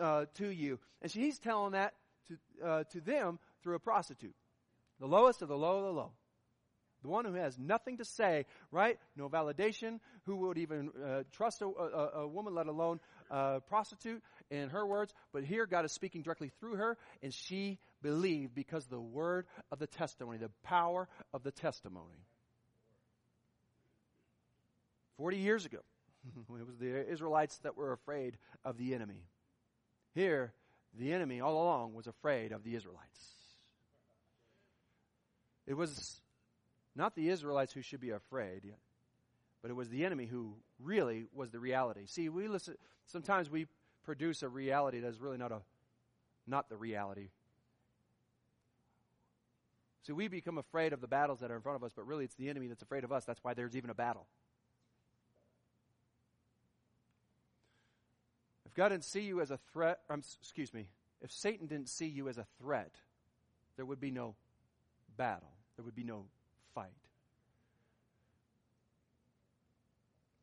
uh, 0.00 0.26
to 0.34 0.48
you. 0.48 0.78
And 1.02 1.10
he's 1.10 1.38
telling 1.38 1.72
that 1.72 1.94
to, 2.28 2.66
uh, 2.66 2.84
to 2.92 3.00
them 3.00 3.38
through 3.62 3.74
a 3.74 3.80
prostitute. 3.80 4.34
The 5.00 5.06
lowest 5.06 5.42
of 5.42 5.48
the 5.48 5.56
low 5.56 5.78
of 5.78 5.84
the 5.84 5.92
low. 5.92 6.12
The 7.02 7.10
one 7.10 7.26
who 7.26 7.34
has 7.34 7.58
nothing 7.58 7.98
to 7.98 8.04
say, 8.04 8.46
right? 8.70 8.98
No 9.14 9.28
validation. 9.28 10.00
Who 10.24 10.36
would 10.36 10.56
even 10.56 10.90
uh, 11.04 11.24
trust 11.32 11.60
a, 11.60 11.66
a, 11.66 12.22
a, 12.22 12.26
woman, 12.26 12.54
let 12.54 12.66
alone 12.66 12.98
a 13.30 13.60
prostitute, 13.60 14.22
in 14.50 14.70
her 14.70 14.86
words. 14.86 15.12
But 15.30 15.44
here 15.44 15.66
God 15.66 15.84
is 15.84 15.92
speaking 15.92 16.22
directly 16.22 16.50
through 16.60 16.76
her, 16.76 16.96
and 17.22 17.32
she 17.32 17.78
believed 18.02 18.54
because 18.54 18.84
of 18.84 18.90
the 18.90 19.00
word 19.00 19.46
of 19.70 19.78
the 19.78 19.86
testimony, 19.86 20.38
the 20.38 20.50
power 20.62 21.06
of 21.34 21.42
the 21.42 21.50
testimony. 21.50 22.24
Forty 25.16 25.38
years 25.38 25.64
ago, 25.64 25.78
it 26.58 26.66
was 26.66 26.76
the 26.78 27.10
Israelites 27.10 27.58
that 27.58 27.76
were 27.76 27.92
afraid 27.92 28.38
of 28.64 28.76
the 28.76 28.94
enemy. 28.94 29.24
Here, 30.14 30.52
the 30.98 31.12
enemy 31.12 31.40
all 31.40 31.54
along 31.54 31.94
was 31.94 32.06
afraid 32.06 32.52
of 32.52 32.62
the 32.62 32.74
Israelites. 32.74 33.34
It 35.66 35.74
was 35.74 36.20
not 36.94 37.14
the 37.14 37.28
Israelites 37.28 37.72
who 37.72 37.82
should 37.82 38.00
be 38.00 38.10
afraid, 38.10 38.62
but 39.62 39.70
it 39.70 39.74
was 39.74 39.88
the 39.88 40.04
enemy 40.04 40.26
who 40.26 40.54
really 40.78 41.24
was 41.34 41.50
the 41.50 41.58
reality. 41.58 42.06
See, 42.06 42.28
we 42.28 42.48
listen, 42.48 42.76
sometimes 43.06 43.50
we 43.50 43.66
produce 44.04 44.42
a 44.42 44.48
reality 44.48 45.00
that 45.00 45.08
is 45.08 45.20
really 45.20 45.38
not 45.38 45.52
a, 45.52 45.62
not 46.46 46.68
the 46.68 46.76
reality. 46.76 47.30
See, 50.06 50.12
we 50.12 50.28
become 50.28 50.58
afraid 50.58 50.92
of 50.92 51.00
the 51.00 51.08
battles 51.08 51.40
that 51.40 51.50
are 51.50 51.56
in 51.56 51.62
front 51.62 51.76
of 51.76 51.82
us, 51.82 51.92
but 51.96 52.06
really 52.06 52.24
it's 52.24 52.34
the 52.34 52.50
enemy 52.50 52.66
that's 52.66 52.82
afraid 52.82 53.04
of 53.04 53.12
us. 53.12 53.24
That's 53.24 53.42
why 53.42 53.54
there's 53.54 53.74
even 53.74 53.88
a 53.88 53.94
battle. 53.94 54.26
If 58.74 58.78
God 58.78 58.88
didn't 58.88 59.04
see 59.04 59.20
you 59.20 59.40
as 59.40 59.52
a 59.52 59.56
threat, 59.72 60.00
um, 60.10 60.20
excuse 60.40 60.74
me, 60.74 60.88
if 61.22 61.30
Satan 61.30 61.68
didn't 61.68 61.88
see 61.88 62.08
you 62.08 62.28
as 62.28 62.38
a 62.38 62.46
threat, 62.60 62.90
there 63.76 63.86
would 63.86 64.00
be 64.00 64.10
no 64.10 64.34
battle. 65.16 65.52
There 65.76 65.84
would 65.84 65.94
be 65.94 66.02
no 66.02 66.24
fight. 66.74 66.90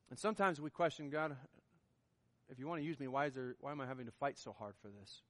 And 0.09 0.17
sometimes 0.17 0.61
we 0.61 0.69
question 0.69 1.09
God, 1.09 1.35
if 2.49 2.57
you 2.57 2.67
want 2.67 2.79
to 2.79 2.87
use 2.87 3.01
me, 3.01 3.09
why, 3.09 3.25
is 3.25 3.33
there, 3.33 3.57
why 3.59 3.71
am 3.71 3.81
I 3.81 3.85
having 3.85 4.05
to 4.05 4.13
fight 4.13 4.39
so 4.39 4.55
hard 4.57 4.75
for 4.81 4.87
this? 4.87 5.23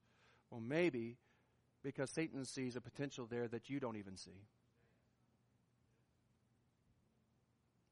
Well, 0.52 0.62
maybe 0.62 1.18
because 1.82 2.12
Satan 2.12 2.46
sees 2.46 2.76
a 2.76 2.82
potential 2.82 3.26
there 3.26 3.48
that 3.48 3.68
you 3.68 3.80
don't 3.80 3.98
even 3.98 4.16
see. 4.16 4.46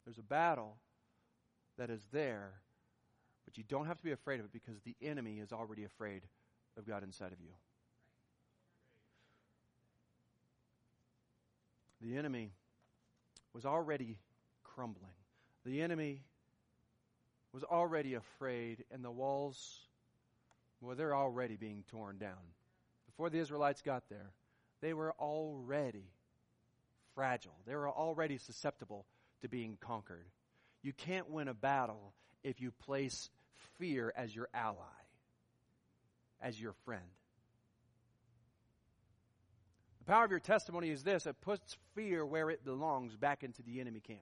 There's 0.06 0.20
a 0.20 0.24
battle 0.24 0.78
that 1.80 1.90
is 1.90 2.06
there, 2.12 2.62
but 3.50 3.58
you 3.58 3.64
don't 3.68 3.88
have 3.88 3.98
to 3.98 4.04
be 4.04 4.12
afraid 4.12 4.40
of 4.40 4.46
it 4.46 4.54
because 4.54 4.80
the 4.86 4.96
enemy 5.02 5.40
is 5.40 5.52
already 5.52 5.84
afraid 5.84 6.22
of 6.78 6.86
God 6.86 7.02
inside 7.04 7.32
of 7.32 7.40
you. 7.42 7.50
The 12.00 12.16
enemy 12.16 12.52
was 13.52 13.66
already 13.66 14.20
crumbling. 14.64 15.10
The 15.66 15.82
enemy 15.82 16.22
was 17.52 17.64
already 17.64 18.14
afraid, 18.14 18.86
and 18.92 19.04
the 19.04 19.10
walls, 19.10 19.80
well, 20.80 20.96
they're 20.96 21.16
already 21.16 21.56
being 21.56 21.84
torn 21.90 22.20
down. 22.20 22.54
Before 23.08 23.32
the 23.32 23.40
Israelites 23.40 23.82
got 23.82 24.04
there, 24.10 24.30
they 24.80 24.94
were 24.94 25.14
already 25.20 26.06
fragile. 27.16 27.56
They 27.66 27.74
were 27.74 27.90
already 27.90 28.38
susceptible 28.38 29.08
to 29.42 29.50
being 29.50 29.80
conquered. 29.82 30.28
You 30.84 30.94
can't 30.94 31.32
win 31.32 31.48
a 31.48 31.56
battle 31.56 32.14
if 32.44 32.62
you 32.62 32.70
place 32.86 33.32
fear 33.78 34.14
as 34.16 34.36
your 34.36 34.48
ally, 34.54 34.76
as 36.42 36.60
your 36.60 36.74
friend 36.86 37.04
The 40.00 40.06
power 40.06 40.26
of 40.26 40.32
your 40.32 40.40
testimony 40.40 40.90
is 40.90 41.04
this 41.04 41.28
it 41.28 41.40
puts 41.42 41.78
fear 41.94 42.26
where 42.26 42.50
it 42.50 42.66
belongs 42.66 43.16
back 43.16 43.44
into 43.44 43.62
the 43.62 43.80
enemy 43.80 44.00
camp. 44.00 44.22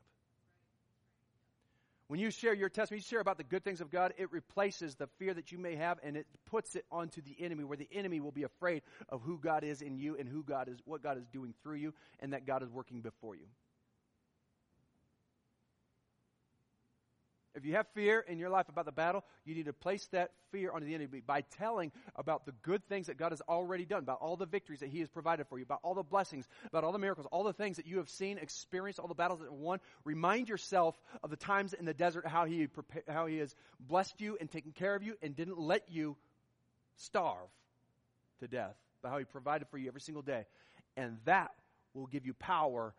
When 2.07 2.19
you 2.19 2.31
share 2.31 2.53
your 2.53 2.69
testimony, 2.69 2.99
you 2.99 3.03
share 3.03 3.19
about 3.19 3.37
the 3.37 3.43
good 3.43 3.63
things 3.63 3.81
of 3.81 3.89
God, 3.89 4.13
it 4.17 4.31
replaces 4.31 4.95
the 4.95 5.07
fear 5.17 5.33
that 5.33 5.51
you 5.51 5.57
may 5.57 5.75
have 5.75 5.99
and 6.03 6.15
it 6.15 6.25
puts 6.45 6.75
it 6.75 6.85
onto 6.91 7.21
the 7.21 7.35
enemy 7.39 7.63
where 7.65 7.77
the 7.77 7.87
enemy 7.91 8.21
will 8.21 8.31
be 8.31 8.43
afraid 8.43 8.81
of 9.09 9.21
who 9.21 9.37
God 9.39 9.63
is 9.63 9.81
in 9.81 9.97
you 9.97 10.17
and 10.17 10.27
who 10.27 10.43
God 10.43 10.69
is, 10.69 10.77
what 10.85 11.03
God 11.03 11.17
is 11.17 11.25
doing 11.27 11.53
through 11.63 11.75
you 11.75 11.93
and 12.19 12.33
that 12.33 12.45
God 12.45 12.63
is 12.63 12.69
working 12.69 13.01
before 13.01 13.35
you. 13.35 13.45
If 17.57 17.65
you 17.65 17.73
have 17.73 17.87
fear 17.95 18.19
in 18.19 18.37
your 18.37 18.51
life 18.51 18.69
about 18.69 18.85
the 18.85 18.91
battle, 18.91 19.25
you 19.43 19.55
need 19.55 19.65
to 19.65 19.73
place 19.73 20.05
that 20.11 20.29
fear 20.51 20.71
onto 20.71 20.85
the 20.85 20.93
enemy 20.93 21.23
by 21.25 21.41
telling 21.41 21.91
about 22.15 22.45
the 22.45 22.51
good 22.61 22.87
things 22.87 23.07
that 23.07 23.17
God 23.17 23.31
has 23.31 23.41
already 23.49 23.83
done, 23.83 24.03
about 24.03 24.19
all 24.21 24.35
the 24.35 24.45
victories 24.45 24.81
that 24.81 24.89
He 24.89 24.99
has 24.99 25.09
provided 25.09 25.47
for 25.47 25.57
you, 25.57 25.63
about 25.63 25.79
all 25.81 25.95
the 25.95 26.03
blessings, 26.03 26.47
about 26.67 26.83
all 26.83 26.91
the 26.91 26.99
miracles, 26.99 27.25
all 27.31 27.43
the 27.43 27.53
things 27.53 27.77
that 27.77 27.87
you 27.87 27.97
have 27.97 28.09
seen, 28.09 28.37
experienced, 28.37 28.99
all 28.99 29.07
the 29.07 29.15
battles 29.15 29.39
that 29.39 29.51
won. 29.51 29.79
Remind 30.03 30.47
yourself 30.47 30.95
of 31.23 31.31
the 31.31 31.35
times 31.35 31.73
in 31.73 31.85
the 31.85 31.95
desert 31.95 32.27
how 32.27 32.45
He 32.45 32.67
how 33.07 33.25
He 33.25 33.39
has 33.39 33.55
blessed 33.79 34.21
you 34.21 34.37
and 34.39 34.51
taken 34.51 34.71
care 34.71 34.93
of 34.93 35.01
you 35.01 35.15
and 35.23 35.35
didn't 35.35 35.57
let 35.59 35.89
you 35.89 36.15
starve 36.97 37.49
to 38.39 38.47
death, 38.47 38.75
but 39.01 39.09
how 39.09 39.17
He 39.17 39.25
provided 39.25 39.67
for 39.69 39.79
you 39.79 39.87
every 39.87 40.01
single 40.01 40.21
day, 40.21 40.45
and 40.95 41.17
that 41.25 41.55
will 41.95 42.05
give 42.05 42.23
you 42.23 42.35
power 42.35 42.93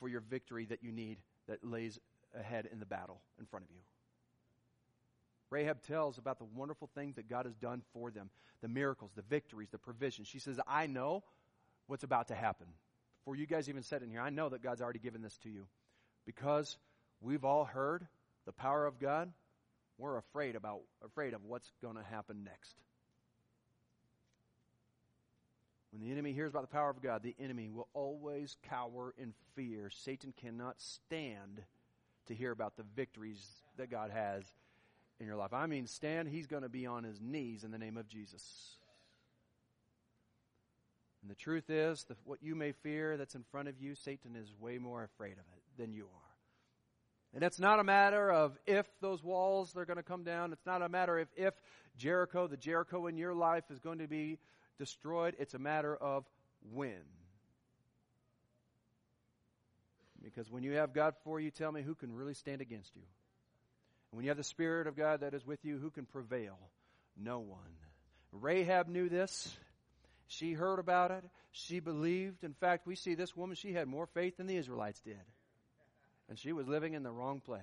for 0.00 0.08
your 0.08 0.22
victory 0.22 0.64
that 0.64 0.82
you 0.82 0.92
need 0.92 1.18
that 1.46 1.62
lays 1.62 2.00
ahead 2.34 2.68
in 2.70 2.80
the 2.80 2.86
battle 2.86 3.20
in 3.38 3.46
front 3.46 3.64
of 3.64 3.70
you. 3.70 3.80
Rahab 5.50 5.82
tells 5.82 6.18
about 6.18 6.38
the 6.38 6.44
wonderful 6.44 6.90
things 6.94 7.16
that 7.16 7.28
God 7.28 7.46
has 7.46 7.54
done 7.54 7.82
for 7.92 8.10
them 8.10 8.30
the 8.62 8.68
miracles, 8.68 9.10
the 9.14 9.22
victories, 9.22 9.68
the 9.70 9.78
provision. 9.78 10.24
She 10.24 10.38
says, 10.38 10.58
I 10.66 10.86
know 10.86 11.22
what's 11.86 12.04
about 12.04 12.28
to 12.28 12.34
happen. 12.34 12.66
Before 13.20 13.36
you 13.36 13.46
guys 13.46 13.68
even 13.68 13.82
said 13.82 14.02
in 14.02 14.10
here, 14.10 14.20
I 14.20 14.30
know 14.30 14.48
that 14.48 14.62
God's 14.62 14.80
already 14.80 14.98
given 14.98 15.20
this 15.20 15.36
to 15.38 15.50
you. 15.50 15.66
Because 16.24 16.78
we've 17.20 17.44
all 17.44 17.64
heard 17.64 18.06
the 18.46 18.52
power 18.52 18.86
of 18.86 18.98
God, 18.98 19.30
we're 19.98 20.16
afraid 20.16 20.56
about 20.56 20.80
afraid 21.04 21.34
of 21.34 21.44
what's 21.44 21.70
going 21.82 21.96
to 21.96 22.02
happen 22.02 22.44
next. 22.44 22.74
When 25.90 26.02
the 26.02 26.12
enemy 26.12 26.32
hears 26.32 26.50
about 26.50 26.62
the 26.62 26.74
power 26.74 26.90
of 26.90 27.00
God, 27.00 27.22
the 27.22 27.34
enemy 27.40 27.70
will 27.70 27.88
always 27.94 28.56
cower 28.68 29.14
in 29.16 29.32
fear. 29.54 29.90
Satan 29.90 30.34
cannot 30.40 30.80
stand 30.80 31.62
to 32.26 32.34
hear 32.34 32.50
about 32.50 32.76
the 32.76 32.84
victories 32.94 33.44
that 33.76 33.90
God 33.90 34.10
has 34.10 34.44
in 35.20 35.26
your 35.26 35.36
life. 35.36 35.52
I 35.52 35.66
mean, 35.66 35.86
Satan, 35.86 36.26
he's 36.26 36.46
going 36.46 36.62
to 36.62 36.68
be 36.68 36.86
on 36.86 37.04
his 37.04 37.20
knees 37.20 37.64
in 37.64 37.70
the 37.70 37.78
name 37.78 37.96
of 37.96 38.08
Jesus. 38.08 38.76
And 41.22 41.30
the 41.30 41.34
truth 41.34 41.70
is, 41.70 42.04
that 42.04 42.18
what 42.24 42.42
you 42.42 42.54
may 42.54 42.72
fear 42.72 43.16
that's 43.16 43.34
in 43.34 43.42
front 43.50 43.68
of 43.68 43.80
you, 43.80 43.94
Satan 43.94 44.36
is 44.36 44.48
way 44.60 44.78
more 44.78 45.02
afraid 45.02 45.32
of 45.32 45.38
it 45.38 45.62
than 45.76 45.92
you 45.92 46.04
are. 46.04 46.26
And 47.34 47.42
it's 47.42 47.58
not 47.58 47.80
a 47.80 47.84
matter 47.84 48.30
of 48.30 48.56
if 48.66 48.86
those 49.00 49.22
walls 49.22 49.76
are 49.76 49.84
going 49.84 49.96
to 49.96 50.02
come 50.02 50.22
down. 50.22 50.52
It's 50.52 50.64
not 50.64 50.82
a 50.82 50.88
matter 50.88 51.18
of 51.18 51.28
if 51.36 51.54
Jericho, 51.98 52.46
the 52.46 52.56
Jericho 52.56 53.06
in 53.08 53.16
your 53.16 53.34
life, 53.34 53.64
is 53.70 53.78
going 53.78 53.98
to 53.98 54.06
be 54.06 54.38
destroyed. 54.78 55.34
It's 55.38 55.54
a 55.54 55.58
matter 55.58 55.96
of 55.96 56.24
when. 56.72 57.02
Because 60.36 60.50
when 60.50 60.62
you 60.62 60.72
have 60.72 60.92
God 60.92 61.14
for 61.24 61.40
you, 61.40 61.50
tell 61.50 61.72
me 61.72 61.80
who 61.80 61.94
can 61.94 62.14
really 62.14 62.34
stand 62.34 62.60
against 62.60 62.94
you? 62.94 63.02
And 64.10 64.18
when 64.18 64.24
you 64.24 64.30
have 64.30 64.36
the 64.36 64.44
Spirit 64.44 64.86
of 64.86 64.94
God 64.94 65.20
that 65.20 65.32
is 65.32 65.46
with 65.46 65.64
you, 65.64 65.78
who 65.78 65.90
can 65.90 66.04
prevail? 66.04 66.58
No 67.16 67.38
one. 67.38 67.58
Rahab 68.32 68.86
knew 68.86 69.08
this. 69.08 69.56
She 70.28 70.52
heard 70.52 70.78
about 70.78 71.10
it. 71.10 71.24
She 71.52 71.80
believed. 71.80 72.44
In 72.44 72.52
fact, 72.52 72.86
we 72.86 72.96
see 72.96 73.14
this 73.14 73.34
woman, 73.34 73.56
she 73.56 73.72
had 73.72 73.88
more 73.88 74.06
faith 74.06 74.36
than 74.36 74.46
the 74.46 74.56
Israelites 74.56 75.00
did. 75.00 75.16
And 76.28 76.38
she 76.38 76.52
was 76.52 76.68
living 76.68 76.92
in 76.92 77.02
the 77.02 77.10
wrong 77.10 77.40
place. 77.40 77.62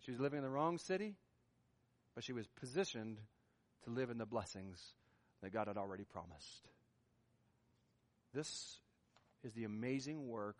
She 0.00 0.10
was 0.10 0.18
living 0.18 0.38
in 0.38 0.44
the 0.44 0.50
wrong 0.50 0.78
city, 0.78 1.14
but 2.16 2.24
she 2.24 2.32
was 2.32 2.48
positioned 2.58 3.18
to 3.84 3.90
live 3.90 4.10
in 4.10 4.18
the 4.18 4.26
blessings 4.26 4.82
that 5.42 5.52
God 5.52 5.68
had 5.68 5.76
already 5.76 6.04
promised. 6.04 6.68
This 8.34 8.80
is 9.44 9.52
the 9.54 9.64
amazing 9.64 10.28
work 10.28 10.56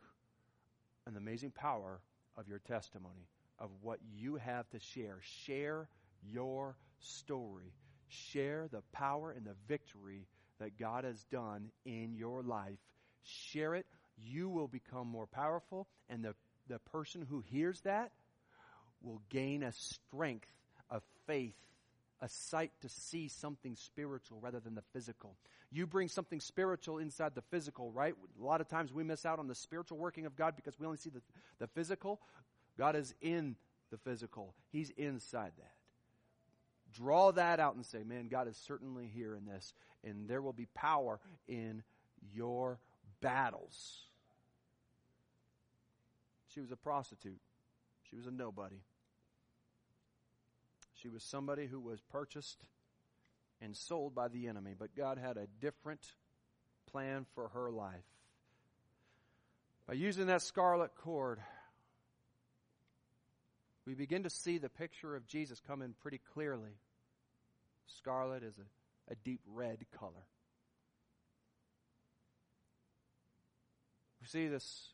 and 1.06 1.14
the 1.14 1.20
amazing 1.20 1.50
power 1.50 2.00
of 2.36 2.48
your 2.48 2.58
testimony, 2.60 3.28
of 3.58 3.70
what 3.82 3.98
you 4.14 4.36
have 4.36 4.68
to 4.70 4.78
share. 4.78 5.18
Share 5.44 5.88
your 6.22 6.76
story. 7.00 7.72
Share 8.08 8.68
the 8.70 8.82
power 8.92 9.30
and 9.30 9.46
the 9.46 9.54
victory 9.68 10.26
that 10.58 10.78
God 10.78 11.04
has 11.04 11.22
done 11.30 11.70
in 11.84 12.14
your 12.14 12.42
life. 12.42 12.78
Share 13.22 13.74
it. 13.74 13.86
You 14.16 14.48
will 14.48 14.68
become 14.68 15.06
more 15.08 15.26
powerful, 15.26 15.86
and 16.08 16.24
the, 16.24 16.34
the 16.68 16.78
person 16.78 17.24
who 17.28 17.40
hears 17.40 17.80
that 17.82 18.12
will 19.02 19.22
gain 19.30 19.62
a 19.62 19.72
strength 19.72 20.52
of 20.90 21.02
faith, 21.26 21.54
a 22.22 22.28
sight 22.28 22.72
to 22.82 22.88
see 22.88 23.28
something 23.28 23.76
spiritual 23.76 24.38
rather 24.40 24.60
than 24.60 24.74
the 24.74 24.82
physical. 24.92 25.36
You 25.72 25.86
bring 25.86 26.08
something 26.08 26.40
spiritual 26.40 26.98
inside 26.98 27.34
the 27.34 27.42
physical, 27.42 27.90
right? 27.92 28.14
A 28.40 28.44
lot 28.44 28.60
of 28.60 28.68
times 28.68 28.92
we 28.92 29.04
miss 29.04 29.24
out 29.24 29.38
on 29.38 29.48
the 29.48 29.54
spiritual 29.54 29.98
working 29.98 30.26
of 30.26 30.36
God 30.36 30.56
because 30.56 30.78
we 30.78 30.86
only 30.86 30.98
see 30.98 31.10
the, 31.10 31.22
the 31.58 31.66
physical. 31.68 32.20
God 32.76 32.96
is 32.96 33.14
in 33.20 33.56
the 33.90 33.98
physical, 33.98 34.54
He's 34.70 34.90
inside 34.90 35.52
that. 35.58 35.72
Draw 36.92 37.32
that 37.32 37.60
out 37.60 37.76
and 37.76 37.86
say, 37.86 38.02
man, 38.02 38.28
God 38.28 38.48
is 38.48 38.56
certainly 38.56 39.10
here 39.12 39.34
in 39.36 39.44
this, 39.44 39.74
and 40.04 40.28
there 40.28 40.42
will 40.42 40.52
be 40.52 40.66
power 40.74 41.20
in 41.46 41.82
your 42.34 42.80
battles. 43.20 44.00
She 46.52 46.60
was 46.60 46.72
a 46.72 46.76
prostitute. 46.76 47.38
She 48.08 48.16
was 48.16 48.26
a 48.26 48.30
nobody. 48.30 48.80
She 51.02 51.08
was 51.08 51.22
somebody 51.22 51.66
who 51.66 51.80
was 51.80 52.00
purchased 52.00 52.58
and 53.60 53.76
sold 53.76 54.14
by 54.14 54.28
the 54.28 54.48
enemy, 54.48 54.74
but 54.78 54.94
God 54.94 55.18
had 55.18 55.36
a 55.36 55.46
different 55.60 56.00
plan 56.90 57.26
for 57.34 57.48
her 57.48 57.70
life. 57.70 58.04
By 59.86 59.94
using 59.94 60.26
that 60.26 60.42
scarlet 60.42 60.94
cord, 60.96 61.40
we 63.86 63.94
begin 63.94 64.24
to 64.24 64.30
see 64.30 64.58
the 64.58 64.68
picture 64.68 65.16
of 65.16 65.26
Jesus 65.26 65.60
come 65.66 65.82
in 65.82 65.94
pretty 65.94 66.20
clearly. 66.34 66.76
Scarlet 67.86 68.42
is 68.42 68.54
a, 68.58 69.12
a 69.12 69.16
deep 69.24 69.40
red 69.46 69.78
color. 69.98 70.26
We 74.20 74.26
see 74.26 74.48
this, 74.48 74.92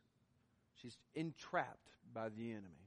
she's 0.80 0.96
entrapped 1.14 1.90
by 2.14 2.28
the 2.28 2.52
enemy. 2.52 2.85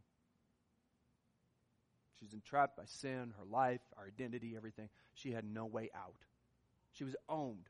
She's 2.20 2.34
entrapped 2.34 2.76
by 2.78 2.84
sin, 2.86 3.34
her 3.38 3.46
life, 3.50 3.82
our 3.98 4.06
identity, 4.06 4.56
everything. 4.58 4.90
She 5.14 5.32
had 5.32 5.46
no 5.46 5.66
way 5.66 5.90
out. 5.96 6.16
She 6.94 7.04
was 7.04 7.16
owned. 7.28 7.70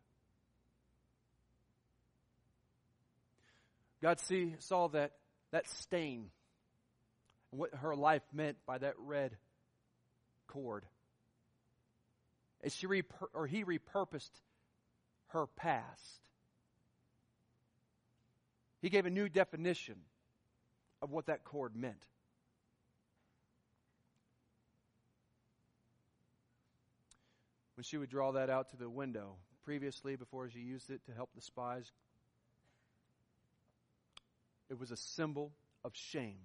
God 4.01 4.19
see, 4.19 4.55
saw 4.59 4.87
that, 4.89 5.11
that 5.51 5.67
stain 5.67 6.29
and 7.51 7.59
what 7.59 7.73
her 7.75 7.95
life 7.95 8.23
meant 8.33 8.57
by 8.65 8.77
that 8.77 8.93
red 8.97 9.35
cord. 10.47 10.85
As 12.63 12.75
she 12.75 12.87
repur- 12.87 13.29
or 13.33 13.47
he 13.47 13.63
repurposed 13.63 14.31
her 15.27 15.47
past. 15.47 16.21
He 18.81 18.89
gave 18.89 19.05
a 19.05 19.09
new 19.09 19.29
definition 19.29 19.95
of 21.01 21.11
what 21.11 21.27
that 21.27 21.43
cord 21.43 21.75
meant. 21.75 22.03
When 27.79 27.85
she 27.85 27.95
would 27.95 28.09
draw 28.09 28.33
that 28.33 28.49
out 28.49 28.67
to 28.71 28.75
the 28.75 28.89
window. 28.89 29.37
Previously, 29.63 30.17
before 30.17 30.49
she 30.49 30.59
used 30.59 30.89
it 30.89 30.99
to 31.05 31.13
help 31.13 31.29
the 31.33 31.39
spies, 31.39 31.89
it 34.69 34.77
was 34.77 34.91
a 34.91 34.97
symbol 34.97 35.53
of 35.85 35.93
shame. 35.95 36.41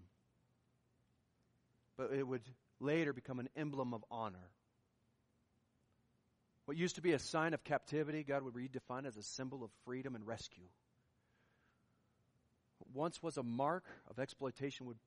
But 1.97 2.13
it 2.13 2.25
would 2.25 2.45
later 2.79 3.13
become 3.13 3.41
an 3.41 3.49
emblem 3.57 3.95
of 3.95 4.05
honor. 4.13 4.49
What 6.67 6.77
used 6.77 6.95
to 6.95 7.03
be 7.03 7.15
a 7.15 7.19
sign 7.19 7.53
of 7.53 7.65
captivity, 7.65 8.23
God 8.23 8.45
would 8.45 8.55
redefine 8.55 9.05
as 9.05 9.17
a 9.17 9.23
symbol 9.25 9.65
of 9.65 9.73
freedom 9.85 10.15
and 10.15 10.25
rescue. 10.25 10.69
What 12.79 12.95
once 12.95 13.21
was 13.21 13.39
a 13.39 13.43
mark 13.43 13.87
of 14.09 14.21
exploitation 14.21 14.87
would 14.87 14.99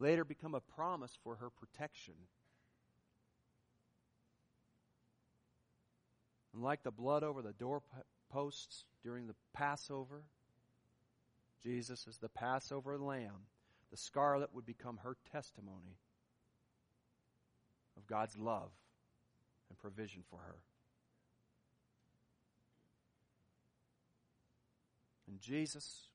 later 0.00 0.26
become 0.26 0.54
a 0.54 0.60
promise 0.60 1.16
for 1.24 1.36
her 1.36 1.48
protection 1.48 2.12
And 6.56 6.64
like 6.64 6.82
the 6.82 6.90
blood 6.90 7.22
over 7.22 7.42
the 7.42 7.52
doorposts 7.52 8.86
during 9.04 9.26
the 9.26 9.34
Passover, 9.52 10.22
Jesus 11.62 12.06
is 12.06 12.16
the 12.16 12.30
Passover 12.30 12.96
lamb. 12.96 13.44
The 13.90 13.98
scarlet 13.98 14.54
would 14.54 14.64
become 14.64 14.98
her 15.02 15.18
testimony 15.30 15.98
of 17.98 18.06
God's 18.06 18.38
love 18.38 18.70
and 19.68 19.78
provision 19.78 20.22
for 20.30 20.38
her. 20.38 20.56
And 25.28 25.38
Jesus, 25.38 26.08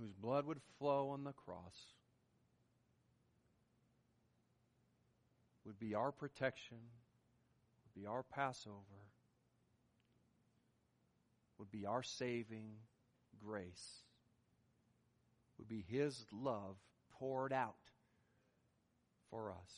whose 0.00 0.14
blood 0.14 0.46
would 0.46 0.62
flow 0.78 1.10
on 1.10 1.24
the 1.24 1.32
cross, 1.32 1.92
would 5.66 5.78
be 5.78 5.94
our 5.94 6.10
protection 6.10 6.78
be 8.00 8.06
our 8.06 8.22
Passover, 8.22 8.76
would 11.58 11.70
be 11.70 11.86
our 11.86 12.02
saving 12.02 12.70
grace, 13.44 14.02
would 15.58 15.68
be 15.68 15.84
His 15.88 16.24
love 16.32 16.76
poured 17.18 17.52
out 17.52 17.74
for 19.30 19.50
us. 19.50 19.72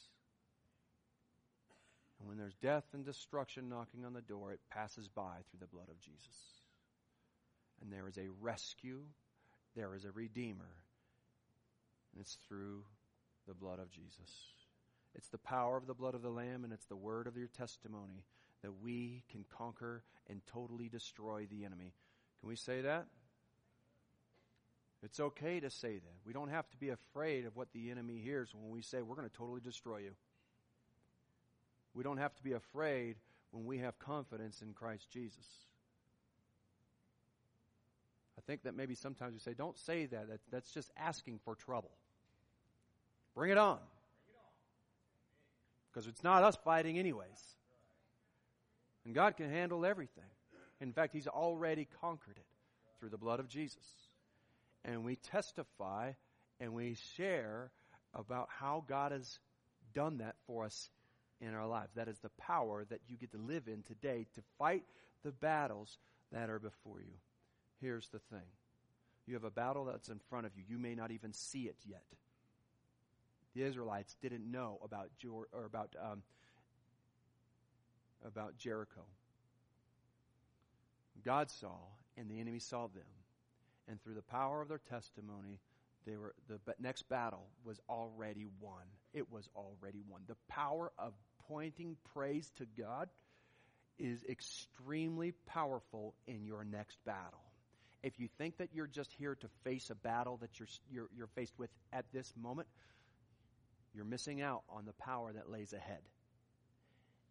And 2.21 2.29
when 2.29 2.39
there's 2.39 2.55
death 2.55 2.85
and 2.93 3.05
destruction 3.05 3.69
knocking 3.69 4.05
on 4.05 4.13
the 4.13 4.21
door, 4.21 4.53
it 4.53 4.61
passes 4.71 5.09
by 5.09 5.39
through 5.51 5.61
the 5.61 5.67
blood 5.67 5.89
of 5.91 5.99
Jesus. 5.99 6.63
And 7.81 7.93
there 7.93 8.07
is 8.07 8.17
a 8.17 8.31
rescue, 8.41 9.01
there 9.75 9.97
is 9.97 10.05
a 10.05 10.13
redeemer, 10.13 10.77
and 12.13 12.21
it's 12.21 12.39
through 12.47 12.85
the 13.49 13.55
blood 13.55 13.81
of 13.81 13.91
Jesus. 13.91 14.31
It's 15.15 15.29
the 15.29 15.39
power 15.39 15.77
of 15.77 15.87
the 15.87 15.95
blood 15.95 16.15
of 16.15 16.23
the 16.23 16.31
Lamb 16.31 16.65
and 16.65 16.73
it's 16.73 16.87
the 16.87 16.97
word 16.97 17.27
of 17.27 17.37
your 17.37 17.49
testimony 17.49 18.25
that 18.63 18.73
we 18.83 19.25
can 19.31 19.45
conquer 19.57 20.03
and 20.29 20.41
totally 20.47 20.89
destroy 20.89 21.47
the 21.51 21.65
enemy. 21.65 21.93
Can 22.41 22.49
we 22.49 22.57
say 22.57 22.83
that? 22.83 23.07
It's 25.03 25.19
okay 25.19 25.59
to 25.61 25.69
say 25.69 25.95
that. 25.95 26.15
We 26.25 26.33
don't 26.33 26.51
have 26.51 26.71
to 26.71 26.77
be 26.77 26.91
afraid 26.91 27.45
of 27.45 27.57
what 27.57 27.73
the 27.73 27.91
enemy 27.91 28.19
hears 28.19 28.55
when 28.55 28.71
we 28.71 28.83
say 28.83 29.03
we're 29.03 29.17
going 29.17 29.29
to 29.29 29.37
totally 29.37 29.61
destroy 29.61 29.99
you. 29.99 30.13
We 31.95 32.05
don't 32.05 32.19
have 32.19 32.35
to 32.37 32.43
be 32.43 32.53
afraid 32.53 33.17
when 33.51 33.67
we 33.67 33.79
have 33.79 33.99
confidence 33.99 34.63
in 34.63 34.73
Christ 34.73 35.11
Jesus. 35.11 35.47
I 38.39 38.41
think 38.47 38.63
that 38.63 38.75
maybe 38.75 38.95
sometimes 38.95 39.35
we 39.35 39.41
say, 39.41 39.55
don't 39.55 39.77
say 39.79 40.07
that. 40.07 40.29
that 40.29 40.41
that's 40.51 40.73
just 40.73 40.91
asking 40.97 41.41
for 41.45 41.55
trouble. 41.55 41.91
Bring 43.35 43.51
it 43.51 43.59
on. 43.59 43.79
Because 45.93 46.07
it's 46.07 46.25
not 46.25 46.43
us 46.43 46.57
fighting, 46.65 46.99
anyways. 46.99 47.57
And 49.05 49.15
God 49.15 49.37
can 49.37 49.51
handle 49.51 49.85
everything. 49.85 50.25
In 50.81 50.93
fact, 50.93 51.13
He's 51.13 51.27
already 51.27 51.87
conquered 52.01 52.37
it 52.37 52.47
through 52.99 53.11
the 53.11 53.19
blood 53.19 53.41
of 53.41 53.49
Jesus. 53.49 53.85
And 54.85 55.05
we 55.05 55.17
testify 55.17 56.13
and 56.61 56.75
we 56.75 56.97
share 57.17 57.71
about 58.15 58.49
how 58.51 58.85
God 58.87 59.13
has 59.13 59.39
done 59.95 60.19
that 60.19 60.37
for 60.47 60.65
us 60.65 60.91
in 61.41 61.55
our 61.55 61.67
lives. 61.67 61.93
That 61.95 62.09
is 62.09 62.19
the 62.21 62.31
power 62.31 62.85
that 62.89 63.01
you 63.09 63.17
get 63.17 63.33
to 63.33 63.39
live 63.39 63.69
in 63.69 63.83
today 63.83 64.27
to 64.35 64.43
fight 64.59 64.85
the 65.25 65.33
battles 65.33 65.99
that 66.33 66.51
are 66.51 66.59
before 66.59 67.01
you. 67.01 67.15
Here's 67.81 68.09
the 68.09 68.19
thing 68.19 68.47
you 69.27 69.35
have 69.35 69.45
a 69.45 69.51
battle 69.51 69.85
that's 69.85 70.09
in 70.09 70.21
front 70.31 70.47
of 70.47 70.53
you. 70.57 70.65
You 70.69 70.79
may 70.79 70.95
not 70.95 71.11
even 71.11 71.33
see 71.33 71.63
it 71.63 71.77
yet 71.87 72.05
the 73.55 73.63
Israelites 73.63 74.17
didn't 74.23 74.51
know 74.51 74.79
about 74.85 75.11
Jor- 75.19 75.49
or 75.53 75.65
about 75.65 75.95
um, 76.01 76.23
about 78.25 78.57
Jericho. 78.57 79.03
God 81.25 81.51
saw, 81.51 81.77
and 82.17 82.31
the 82.31 82.41
enemy 82.41 82.59
saw 82.59 82.89
them, 82.89 83.03
and 83.89 84.03
through 84.03 84.15
the 84.15 84.23
power 84.23 84.61
of 84.61 84.69
their 84.69 84.81
testimony, 84.91 85.61
they 86.07 86.17
were 86.17 86.35
the 86.49 86.59
next 86.81 87.09
battle 87.09 87.47
was 87.65 87.81
already 87.89 88.47
won. 88.61 88.85
It 89.13 89.31
was 89.31 89.49
already 89.55 90.03
won. 90.09 90.23
The 90.27 90.37
power 90.49 90.93
of 90.99 91.13
pointing 91.49 91.97
praise 92.15 92.51
to 92.57 92.67
God 92.79 93.09
is 93.99 94.25
extremely 94.29 95.33
powerful 95.47 96.15
in 96.27 96.45
your 96.45 96.65
next 96.65 96.97
battle. 97.05 97.41
If 98.03 98.19
you 98.19 98.29
think 98.37 98.57
that 98.57 98.71
you're 98.75 98.89
just 98.89 99.13
here 99.13 99.37
to 99.37 99.49
face 99.63 99.91
a 99.91 99.95
battle 99.95 100.39
that 100.39 100.59
you're, 100.59 100.69
you're, 100.91 101.09
you're 101.17 101.29
faced 101.29 101.53
with 101.57 101.71
at 101.93 102.05
this 102.13 102.33
moment, 102.41 102.67
you're 103.95 104.05
missing 104.05 104.41
out 104.41 104.63
on 104.69 104.85
the 104.85 104.93
power 104.95 105.33
that 105.33 105.51
lays 105.51 105.73
ahead. 105.73 106.01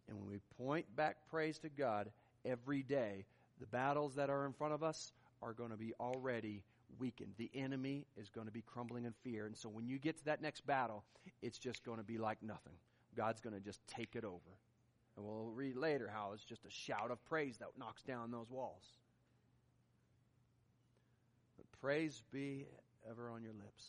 And 0.08 0.18
when 0.18 0.28
we 0.28 0.40
point 0.58 0.94
back 0.96 1.16
praise 1.30 1.58
to 1.60 1.68
God 1.68 2.10
every 2.44 2.82
day, 2.82 3.24
the 3.60 3.66
battles 3.66 4.14
that 4.16 4.30
are 4.30 4.46
in 4.46 4.52
front 4.52 4.74
of 4.74 4.82
us 4.82 5.12
are 5.40 5.52
going 5.52 5.70
to 5.70 5.76
be 5.76 5.92
already 6.00 6.62
weakened. 6.98 7.32
The 7.36 7.50
enemy 7.54 8.06
is 8.16 8.28
going 8.28 8.46
to 8.46 8.52
be 8.52 8.62
crumbling 8.62 9.04
in 9.04 9.14
fear. 9.22 9.46
And 9.46 9.56
so 9.56 9.68
when 9.68 9.86
you 9.86 9.98
get 9.98 10.18
to 10.18 10.24
that 10.26 10.42
next 10.42 10.66
battle, 10.66 11.04
it's 11.40 11.58
just 11.58 11.84
going 11.84 11.98
to 11.98 12.04
be 12.04 12.18
like 12.18 12.42
nothing. 12.42 12.74
God's 13.16 13.40
going 13.40 13.54
to 13.54 13.60
just 13.60 13.80
take 13.86 14.14
it 14.14 14.24
over. 14.24 14.58
And 15.16 15.26
we'll 15.26 15.52
read 15.54 15.76
later 15.76 16.10
how 16.12 16.32
it's 16.32 16.44
just 16.44 16.64
a 16.64 16.70
shout 16.70 17.10
of 17.10 17.22
praise 17.26 17.58
that 17.58 17.68
knocks 17.78 18.02
down 18.02 18.30
those 18.30 18.50
walls. 18.50 18.84
But 21.56 21.66
praise 21.80 22.22
be 22.32 22.66
ever 23.08 23.30
on 23.30 23.42
your 23.42 23.52
lips. 23.52 23.84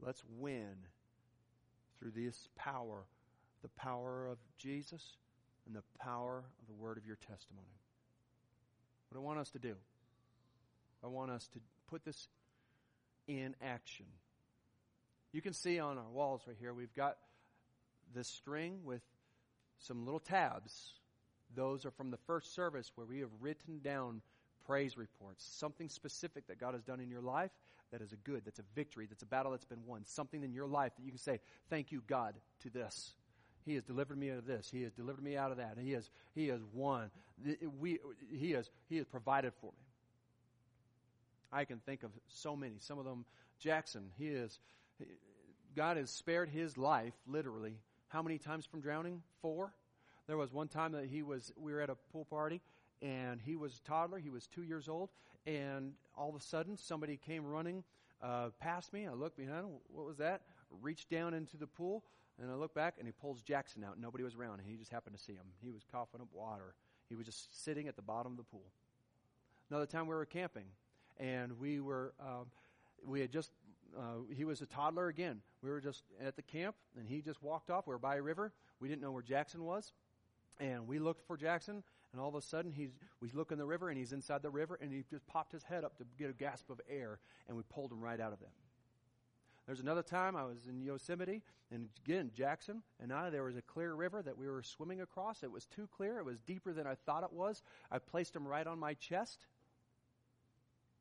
Let's 0.00 0.22
win 0.38 0.76
through 1.98 2.12
this 2.12 2.48
power, 2.56 3.04
the 3.62 3.68
power 3.68 4.28
of 4.30 4.38
Jesus 4.56 5.16
and 5.66 5.74
the 5.74 5.82
power 5.98 6.38
of 6.38 6.66
the 6.66 6.74
word 6.74 6.96
of 6.96 7.06
your 7.06 7.16
testimony. 7.16 7.66
What 9.10 9.18
I 9.18 9.22
want 9.22 9.38
us 9.38 9.50
to 9.50 9.58
do, 9.58 9.74
I 11.02 11.06
want 11.06 11.30
us 11.30 11.48
to 11.48 11.60
put 11.88 12.04
this 12.04 12.28
in 13.26 13.54
action. 13.62 14.06
You 15.32 15.42
can 15.42 15.52
see 15.52 15.78
on 15.78 15.98
our 15.98 16.08
walls 16.12 16.42
right 16.46 16.56
here, 16.58 16.72
we've 16.72 16.94
got 16.94 17.16
this 18.14 18.28
string 18.28 18.80
with 18.84 19.02
some 19.78 20.04
little 20.04 20.20
tabs. 20.20 20.92
Those 21.54 21.84
are 21.84 21.90
from 21.90 22.10
the 22.10 22.16
first 22.16 22.54
service 22.54 22.92
where 22.94 23.06
we 23.06 23.20
have 23.20 23.30
written 23.40 23.80
down 23.82 24.22
praise 24.66 24.96
reports, 24.96 25.48
something 25.50 25.88
specific 25.88 26.46
that 26.48 26.60
God 26.60 26.74
has 26.74 26.82
done 26.82 27.00
in 27.00 27.10
your 27.10 27.22
life 27.22 27.50
that 27.92 28.02
is 28.02 28.12
a 28.12 28.16
good, 28.16 28.42
that's 28.44 28.58
a 28.58 28.64
victory, 28.74 29.06
that's 29.06 29.22
a 29.22 29.26
battle 29.26 29.52
that's 29.52 29.64
been 29.64 29.84
won, 29.86 30.04
something 30.04 30.42
in 30.42 30.52
your 30.52 30.66
life 30.66 30.92
that 30.96 31.04
you 31.04 31.10
can 31.10 31.18
say, 31.18 31.40
thank 31.70 31.92
you, 31.92 32.02
God, 32.06 32.34
to 32.60 32.70
this. 32.70 33.14
He 33.64 33.74
has 33.74 33.82
delivered 33.84 34.18
me 34.18 34.30
out 34.30 34.38
of 34.38 34.46
this. 34.46 34.70
He 34.72 34.82
has 34.82 34.92
delivered 34.92 35.22
me 35.22 35.36
out 35.36 35.50
of 35.50 35.58
that. 35.58 35.76
He 35.78 35.92
has, 35.92 36.10
he 36.34 36.48
has 36.48 36.60
won. 36.72 37.10
We, 37.78 37.98
he, 38.32 38.52
has, 38.52 38.70
he 38.88 38.96
has 38.96 39.06
provided 39.06 39.52
for 39.60 39.66
me. 39.66 39.84
I 41.52 41.64
can 41.64 41.78
think 41.78 42.02
of 42.02 42.10
so 42.28 42.56
many. 42.56 42.74
Some 42.78 42.98
of 42.98 43.04
them, 43.04 43.24
Jackson, 43.58 44.10
he 44.18 44.28
is, 44.28 44.58
God 45.76 45.96
has 45.96 46.10
spared 46.10 46.48
his 46.48 46.78
life, 46.78 47.14
literally, 47.26 47.74
how 48.08 48.22
many 48.22 48.38
times 48.38 48.64
from 48.64 48.80
drowning? 48.80 49.22
Four. 49.42 49.72
There 50.26 50.36
was 50.36 50.52
one 50.52 50.68
time 50.68 50.92
that 50.92 51.06
he 51.06 51.22
was, 51.22 51.52
we 51.56 51.72
were 51.72 51.80
at 51.80 51.90
a 51.90 51.96
pool 52.12 52.24
party, 52.24 52.60
and 53.02 53.40
he 53.40 53.56
was 53.56 53.80
a 53.84 53.88
toddler. 53.88 54.18
He 54.18 54.30
was 54.30 54.46
two 54.46 54.62
years 54.62 54.88
old, 54.88 55.10
and 55.48 55.92
all 56.16 56.28
of 56.28 56.34
a 56.34 56.40
sudden, 56.40 56.76
somebody 56.76 57.16
came 57.16 57.44
running 57.44 57.82
uh, 58.22 58.50
past 58.60 58.92
me. 58.92 59.06
I 59.06 59.12
looked 59.12 59.36
behind 59.36 59.64
him. 59.64 59.70
What 59.88 60.06
was 60.06 60.18
that? 60.18 60.42
Reached 60.82 61.08
down 61.08 61.32
into 61.32 61.56
the 61.56 61.66
pool, 61.66 62.04
and 62.40 62.50
I 62.50 62.54
look 62.54 62.74
back, 62.74 62.96
and 62.98 63.06
he 63.06 63.12
pulls 63.12 63.40
Jackson 63.40 63.82
out. 63.82 63.98
Nobody 63.98 64.24
was 64.24 64.34
around, 64.34 64.60
and 64.60 64.68
he 64.68 64.76
just 64.76 64.90
happened 64.90 65.16
to 65.16 65.22
see 65.22 65.32
him. 65.32 65.46
He 65.62 65.70
was 65.70 65.82
coughing 65.90 66.20
up 66.20 66.28
water. 66.32 66.74
He 67.08 67.14
was 67.14 67.24
just 67.24 67.64
sitting 67.64 67.88
at 67.88 67.96
the 67.96 68.02
bottom 68.02 68.32
of 68.32 68.36
the 68.38 68.44
pool. 68.44 68.66
Another 69.70 69.86
time 69.86 70.06
we 70.06 70.14
were 70.14 70.26
camping, 70.26 70.66
and 71.18 71.58
we 71.58 71.80
were 71.80 72.12
um, 72.20 72.46
we 73.06 73.20
had 73.20 73.32
just 73.32 73.50
uh, 73.98 74.24
he 74.34 74.44
was 74.44 74.60
a 74.60 74.66
toddler 74.66 75.08
again. 75.08 75.40
We 75.62 75.70
were 75.70 75.80
just 75.80 76.02
at 76.22 76.36
the 76.36 76.42
camp, 76.42 76.76
and 76.98 77.08
he 77.08 77.22
just 77.22 77.42
walked 77.42 77.70
off. 77.70 77.86
We 77.86 77.94
were 77.94 77.98
by 77.98 78.16
a 78.16 78.22
river. 78.22 78.52
We 78.80 78.88
didn't 78.88 79.00
know 79.00 79.12
where 79.12 79.22
Jackson 79.22 79.64
was, 79.64 79.92
and 80.60 80.86
we 80.86 80.98
looked 80.98 81.26
for 81.26 81.38
Jackson. 81.38 81.82
And 82.12 82.20
all 82.20 82.28
of 82.28 82.34
a 82.34 82.42
sudden, 82.42 82.72
he's 82.72 82.90
we 83.20 83.30
look 83.34 83.52
in 83.52 83.58
the 83.58 83.66
river, 83.66 83.90
and 83.90 83.98
he's 83.98 84.12
inside 84.12 84.42
the 84.42 84.50
river, 84.50 84.78
and 84.80 84.92
he 84.92 85.04
just 85.10 85.26
popped 85.26 85.52
his 85.52 85.62
head 85.62 85.84
up 85.84 85.98
to 85.98 86.04
get 86.18 86.30
a 86.30 86.32
gasp 86.32 86.70
of 86.70 86.80
air, 86.88 87.18
and 87.48 87.56
we 87.56 87.62
pulled 87.68 87.92
him 87.92 88.00
right 88.00 88.20
out 88.20 88.32
of 88.32 88.40
there. 88.40 88.52
There's 89.66 89.80
another 89.80 90.02
time 90.02 90.34
I 90.34 90.44
was 90.44 90.66
in 90.66 90.80
Yosemite, 90.80 91.42
and 91.70 91.90
again, 92.06 92.30
Jackson 92.34 92.82
and 92.98 93.12
I, 93.12 93.28
there 93.28 93.42
was 93.42 93.56
a 93.56 93.62
clear 93.62 93.92
river 93.92 94.22
that 94.22 94.38
we 94.38 94.48
were 94.48 94.62
swimming 94.62 95.02
across. 95.02 95.42
It 95.42 95.52
was 95.52 95.66
too 95.66 95.86
clear. 95.94 96.18
It 96.18 96.24
was 96.24 96.38
deeper 96.38 96.72
than 96.72 96.86
I 96.86 96.94
thought 96.94 97.22
it 97.22 97.32
was. 97.32 97.62
I 97.90 97.98
placed 97.98 98.34
him 98.34 98.48
right 98.48 98.66
on 98.66 98.78
my 98.78 98.94
chest. 98.94 99.40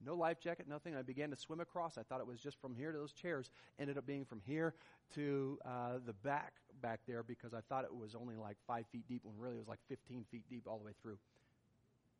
No 0.05 0.15
life 0.15 0.41
jacket, 0.41 0.67
nothing. 0.67 0.95
I 0.95 1.01
began 1.01 1.29
to 1.29 1.37
swim 1.37 1.61
across. 1.61 1.97
I 1.97 2.03
thought 2.03 2.19
it 2.19 2.27
was 2.27 2.41
just 2.41 2.59
from 2.59 2.75
here 2.75 2.91
to 2.91 2.97
those 2.97 3.13
chairs. 3.13 3.49
Ended 3.79 3.97
up 3.97 4.05
being 4.05 4.25
from 4.25 4.41
here 4.45 4.73
to 5.15 5.57
uh, 5.65 5.99
the 6.05 6.13
back 6.13 6.53
back 6.81 7.01
there 7.07 7.23
because 7.23 7.53
I 7.53 7.61
thought 7.69 7.85
it 7.85 7.95
was 7.95 8.15
only 8.15 8.35
like 8.35 8.57
five 8.67 8.85
feet 8.91 9.07
deep 9.07 9.21
when 9.23 9.35
really 9.37 9.55
it 9.55 9.59
was 9.59 9.67
like 9.67 9.79
15 9.89 10.25
feet 10.31 10.43
deep 10.49 10.63
all 10.67 10.77
the 10.77 10.85
way 10.85 10.93
through. 11.01 11.17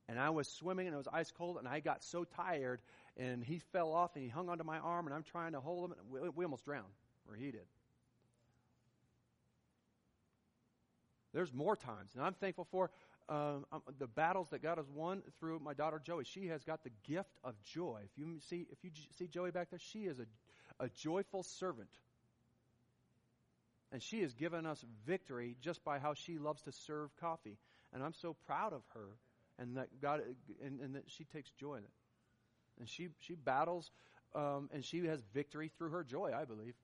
And 0.10 0.20
I 0.20 0.30
was 0.30 0.48
swimming 0.48 0.88
and 0.88 0.93
it 0.93 0.98
was 0.98 1.08
ice 1.12 1.32
cold 1.32 1.58
and 1.58 1.67
I 1.67 1.80
got 1.80 2.04
so 2.04 2.24
tired 2.24 2.80
and 3.17 3.43
he 3.43 3.60
fell 3.74 3.91
off 3.91 4.15
and 4.15 4.24
he 4.24 4.30
hung 4.30 4.50
onto 4.50 4.63
my 4.63 4.80
arm 4.80 5.06
and 5.06 5.13
I'm 5.13 5.24
trying 5.24 5.52
to 5.52 5.60
hold 5.60 5.86
him 5.86 5.96
and 6.00 6.10
we, 6.12 6.30
we 6.30 6.46
almost 6.46 6.65
drowned 6.65 6.86
where 7.26 7.38
he 7.38 7.52
did. 7.52 7.65
There's 11.34 11.54
more 11.54 11.76
times 11.76 12.12
and 12.15 12.24
I'm 12.24 12.34
thankful 12.34 12.67
for 12.72 12.89
um, 13.30 13.65
um, 13.74 13.82
the 14.00 14.08
battles 14.08 14.50
that 14.52 14.63
God 14.63 14.78
has 14.78 14.89
won 14.89 15.22
through 15.39 15.60
my 15.60 15.74
daughter 15.74 16.02
Joey. 16.04 16.24
She 16.24 16.48
has 16.48 16.63
got 16.63 16.84
the 16.84 16.91
gift 17.04 17.38
of 17.43 17.56
joy. 17.63 18.00
If 18.06 18.17
you 18.17 18.39
see, 18.50 18.65
if 18.72 18.84
you 18.84 18.91
see 19.17 19.28
Joey 19.28 19.52
back 19.52 19.70
there, 19.70 19.80
she 19.80 20.06
is 20.06 20.20
a, 20.20 20.26
a 20.84 20.88
joyful 20.89 21.43
servant. 21.43 21.89
And 23.91 24.02
she 24.02 24.21
has 24.21 24.34
given 24.34 24.65
us 24.65 24.84
victory 25.06 25.56
just 25.62 25.84
by 25.84 26.00
how 26.00 26.13
she 26.13 26.38
loves 26.38 26.62
to 26.63 26.71
serve 26.71 27.15
coffee. 27.17 27.58
And 27.93 28.04
I'm 28.04 28.13
so 28.13 28.36
proud 28.45 28.73
of 28.73 28.82
her 28.93 29.17
and 29.60 29.78
that 29.78 29.88
God, 30.02 30.21
and, 30.63 30.80
and 30.82 30.95
that 30.95 31.04
she 31.08 31.23
takes 31.23 31.50
joy 31.52 31.76
in 31.76 31.84
it. 31.84 31.91
And 32.80 32.88
she, 32.88 33.10
she 33.19 33.36
battles, 33.36 33.91
um, 34.36 34.69
and 34.71 34.84
she 34.84 35.06
has 35.06 35.21
victory 35.34 35.71
through 35.78 35.89
her 35.89 36.04
joy, 36.04 36.32
I 36.38 36.45
believe. 36.45 36.76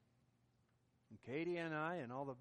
And 1.10 1.20
Katie 1.26 1.58
and 1.58 1.76
I 1.76 1.96
and 1.96 2.12
all 2.12 2.26
the, 2.26 2.36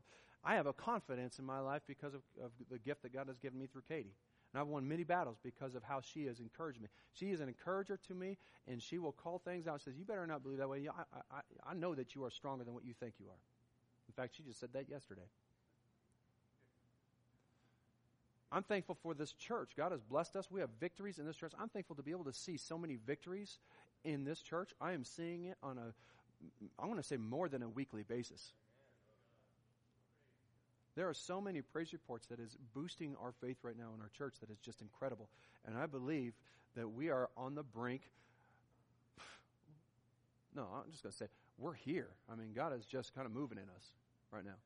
I 0.44 0.54
have 0.54 0.66
a 0.66 0.72
confidence 0.72 1.38
in 1.38 1.44
my 1.44 1.60
life 1.60 1.82
because 1.86 2.14
of, 2.14 2.22
of 2.42 2.52
the 2.70 2.78
gift 2.78 3.02
that 3.02 3.12
God 3.12 3.26
has 3.28 3.38
given 3.38 3.58
me 3.58 3.66
through 3.66 3.82
Katie. 3.88 4.14
And 4.52 4.60
I've 4.60 4.68
won 4.68 4.86
many 4.86 5.04
battles 5.04 5.38
because 5.42 5.74
of 5.74 5.82
how 5.82 6.00
she 6.00 6.26
has 6.26 6.40
encouraged 6.40 6.80
me. 6.80 6.88
She 7.14 7.30
is 7.30 7.40
an 7.40 7.48
encourager 7.48 7.98
to 8.08 8.14
me, 8.14 8.36
and 8.68 8.82
she 8.82 8.98
will 8.98 9.12
call 9.12 9.38
things 9.38 9.66
out 9.66 9.74
and 9.74 9.82
says, 9.82 9.94
You 9.96 10.04
better 10.04 10.26
not 10.26 10.42
believe 10.42 10.58
that 10.58 10.68
way. 10.68 10.86
I, 10.88 11.02
I, 11.30 11.40
I 11.70 11.74
know 11.74 11.94
that 11.94 12.14
you 12.14 12.24
are 12.24 12.30
stronger 12.30 12.64
than 12.64 12.74
what 12.74 12.84
you 12.84 12.92
think 12.92 13.14
you 13.18 13.26
are. 13.28 13.38
In 14.12 14.22
fact, 14.22 14.36
she 14.36 14.42
just 14.42 14.60
said 14.60 14.70
that 14.74 14.90
yesterday. 14.90 15.22
I'm 18.50 18.62
thankful 18.62 18.98
for 19.02 19.14
this 19.14 19.32
church. 19.32 19.70
God 19.74 19.92
has 19.92 20.02
blessed 20.02 20.36
us. 20.36 20.50
We 20.50 20.60
have 20.60 20.68
victories 20.78 21.18
in 21.18 21.24
this 21.24 21.36
church. 21.36 21.52
I'm 21.58 21.70
thankful 21.70 21.96
to 21.96 22.02
be 22.02 22.10
able 22.10 22.24
to 22.24 22.34
see 22.34 22.58
so 22.58 22.76
many 22.76 22.96
victories 23.06 23.58
in 24.04 24.24
this 24.24 24.42
church. 24.42 24.74
I 24.80 24.92
am 24.92 25.04
seeing 25.04 25.46
it 25.46 25.56
on 25.62 25.78
a, 25.78 25.94
I'm 26.78 26.88
going 26.88 26.98
to 26.98 27.02
say 27.02 27.16
more 27.16 27.48
than 27.48 27.62
a 27.62 27.68
weekly 27.68 28.02
basis. 28.02 28.52
There 30.94 31.08
are 31.08 31.14
so 31.14 31.40
many 31.40 31.62
praise 31.62 31.94
reports 31.94 32.26
that 32.26 32.38
is 32.38 32.58
boosting 32.74 33.16
our 33.22 33.32
faith 33.32 33.56
right 33.62 33.78
now 33.78 33.92
in 33.96 34.02
our 34.02 34.10
church 34.10 34.34
that 34.40 34.50
is 34.50 34.58
just 34.58 34.82
incredible. 34.82 35.30
And 35.66 35.78
I 35.78 35.86
believe 35.86 36.34
that 36.76 36.86
we 36.86 37.08
are 37.08 37.30
on 37.36 37.54
the 37.54 37.62
brink. 37.62 38.02
No, 40.54 40.66
I'm 40.70 40.90
just 40.90 41.02
going 41.02 41.12
to 41.12 41.16
say, 41.16 41.28
we're 41.56 41.72
here. 41.72 42.08
I 42.30 42.34
mean, 42.34 42.52
God 42.54 42.78
is 42.78 42.84
just 42.84 43.14
kind 43.14 43.24
of 43.24 43.32
moving 43.32 43.56
in 43.56 43.64
us 43.74 43.86
right 44.32 44.44
now. 44.44 44.56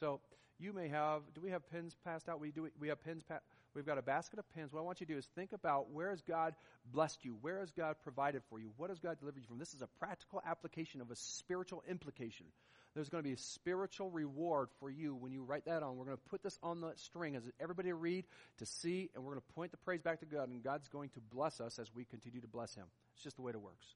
So 0.00 0.20
you 0.58 0.72
may 0.72 0.88
have. 0.88 1.22
Do 1.34 1.40
we 1.40 1.50
have 1.50 1.68
pins 1.70 1.96
passed 2.04 2.28
out? 2.28 2.40
We 2.40 2.50
do. 2.50 2.68
We 2.80 2.88
have 2.88 3.02
pins. 3.04 3.22
Pa- 3.22 3.40
we've 3.74 3.86
got 3.86 3.98
a 3.98 4.02
basket 4.02 4.38
of 4.38 4.54
pins. 4.54 4.72
What 4.72 4.80
I 4.80 4.82
want 4.82 5.00
you 5.00 5.06
to 5.06 5.12
do 5.12 5.18
is 5.18 5.26
think 5.34 5.52
about 5.52 5.90
where 5.90 6.10
has 6.10 6.20
God 6.22 6.54
blessed 6.92 7.24
you? 7.24 7.36
Where 7.40 7.60
has 7.60 7.70
God 7.70 7.96
provided 8.02 8.42
for 8.50 8.58
you? 8.58 8.70
What 8.76 8.90
has 8.90 8.98
God 8.98 9.18
delivered 9.18 9.40
you 9.40 9.46
from? 9.46 9.58
This 9.58 9.74
is 9.74 9.82
a 9.82 9.88
practical 9.98 10.42
application 10.44 11.00
of 11.00 11.10
a 11.10 11.16
spiritual 11.16 11.82
implication. 11.88 12.46
There's 12.94 13.08
going 13.08 13.22
to 13.22 13.28
be 13.28 13.34
a 13.34 13.38
spiritual 13.38 14.10
reward 14.10 14.70
for 14.80 14.90
you 14.90 15.14
when 15.14 15.30
you 15.30 15.42
write 15.44 15.66
that 15.66 15.82
on. 15.82 15.96
We're 15.96 16.06
going 16.06 16.16
to 16.16 16.30
put 16.30 16.42
this 16.42 16.58
on 16.62 16.80
the 16.80 16.92
string 16.96 17.36
as 17.36 17.42
everybody 17.60 17.92
read 17.92 18.24
to 18.58 18.66
see, 18.66 19.10
and 19.14 19.22
we're 19.22 19.32
going 19.32 19.42
to 19.46 19.54
point 19.54 19.70
the 19.70 19.76
praise 19.76 20.00
back 20.00 20.20
to 20.20 20.26
God, 20.26 20.48
and 20.48 20.64
God's 20.64 20.88
going 20.88 21.10
to 21.10 21.20
bless 21.20 21.60
us 21.60 21.78
as 21.78 21.94
we 21.94 22.04
continue 22.04 22.40
to 22.40 22.48
bless 22.48 22.74
Him. 22.74 22.86
It's 23.14 23.22
just 23.22 23.36
the 23.36 23.42
way 23.42 23.50
it 23.50 23.60
works. 23.60 23.86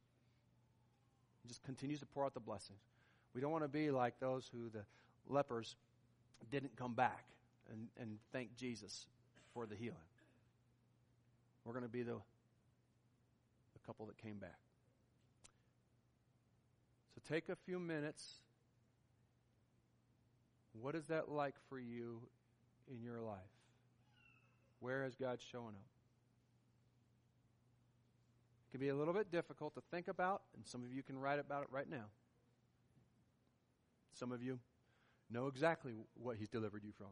He 1.43 1.49
just 1.49 1.63
continues 1.65 2.01
to 2.01 2.07
pour 2.07 2.25
out 2.25 2.35
the 2.35 2.41
blessings. 2.41 2.81
We 3.35 3.41
don't 3.41 3.51
want 3.51 3.65
to 3.65 3.69
be 3.69 3.91
like 3.91 4.21
those 4.21 4.51
who 4.53 4.69
the 4.69 4.85
lepers 5.29 5.77
didn't 6.51 6.77
come 6.77 6.95
back 6.95 7.25
and, 7.71 7.89
and 8.01 8.19
thank 8.33 8.57
Jesus 8.57 9.07
for 9.55 9.67
the 9.67 9.75
healing. 9.75 9.97
We're 11.65 11.73
going 11.73 11.85
to 11.85 11.89
be 11.89 12.03
the, 12.03 12.15
the 13.73 13.79
couple 13.87 14.07
that 14.07 14.19
came 14.19 14.37
back. 14.37 14.59
So 17.15 17.21
take 17.33 17.49
a 17.49 17.57
few 17.57 17.79
minutes. 17.79 18.39
What 20.81 20.95
is 20.95 21.07
that 21.07 21.31
like 21.31 21.55
for 21.69 21.79
you 21.79 22.21
in 22.91 23.03
your 23.03 23.21
life? 23.21 23.39
Where 24.81 25.05
has 25.05 25.15
God 25.15 25.39
shown 25.53 25.69
up? 25.69 25.92
Can 28.73 28.81
be 28.81 28.89
a 28.89 28.95
little 28.95 29.15
bit 29.15 29.31
difficult 29.31 29.75
to 29.75 29.83
think 29.91 30.09
about, 30.09 30.43
and 30.57 30.67
some 30.67 30.83
of 30.83 30.93
you 30.93 31.03
can 31.03 31.19
write 31.19 31.39
about 31.39 31.63
it 31.63 31.69
right 31.71 31.89
now. 31.89 32.07
Some 34.15 34.33
of 34.33 34.43
you 34.43 34.59
know 35.31 35.47
exactly 35.47 35.93
what 36.15 36.37
He's 36.39 36.49
delivered 36.49 36.83
you 36.83 36.93
from. 36.93 37.09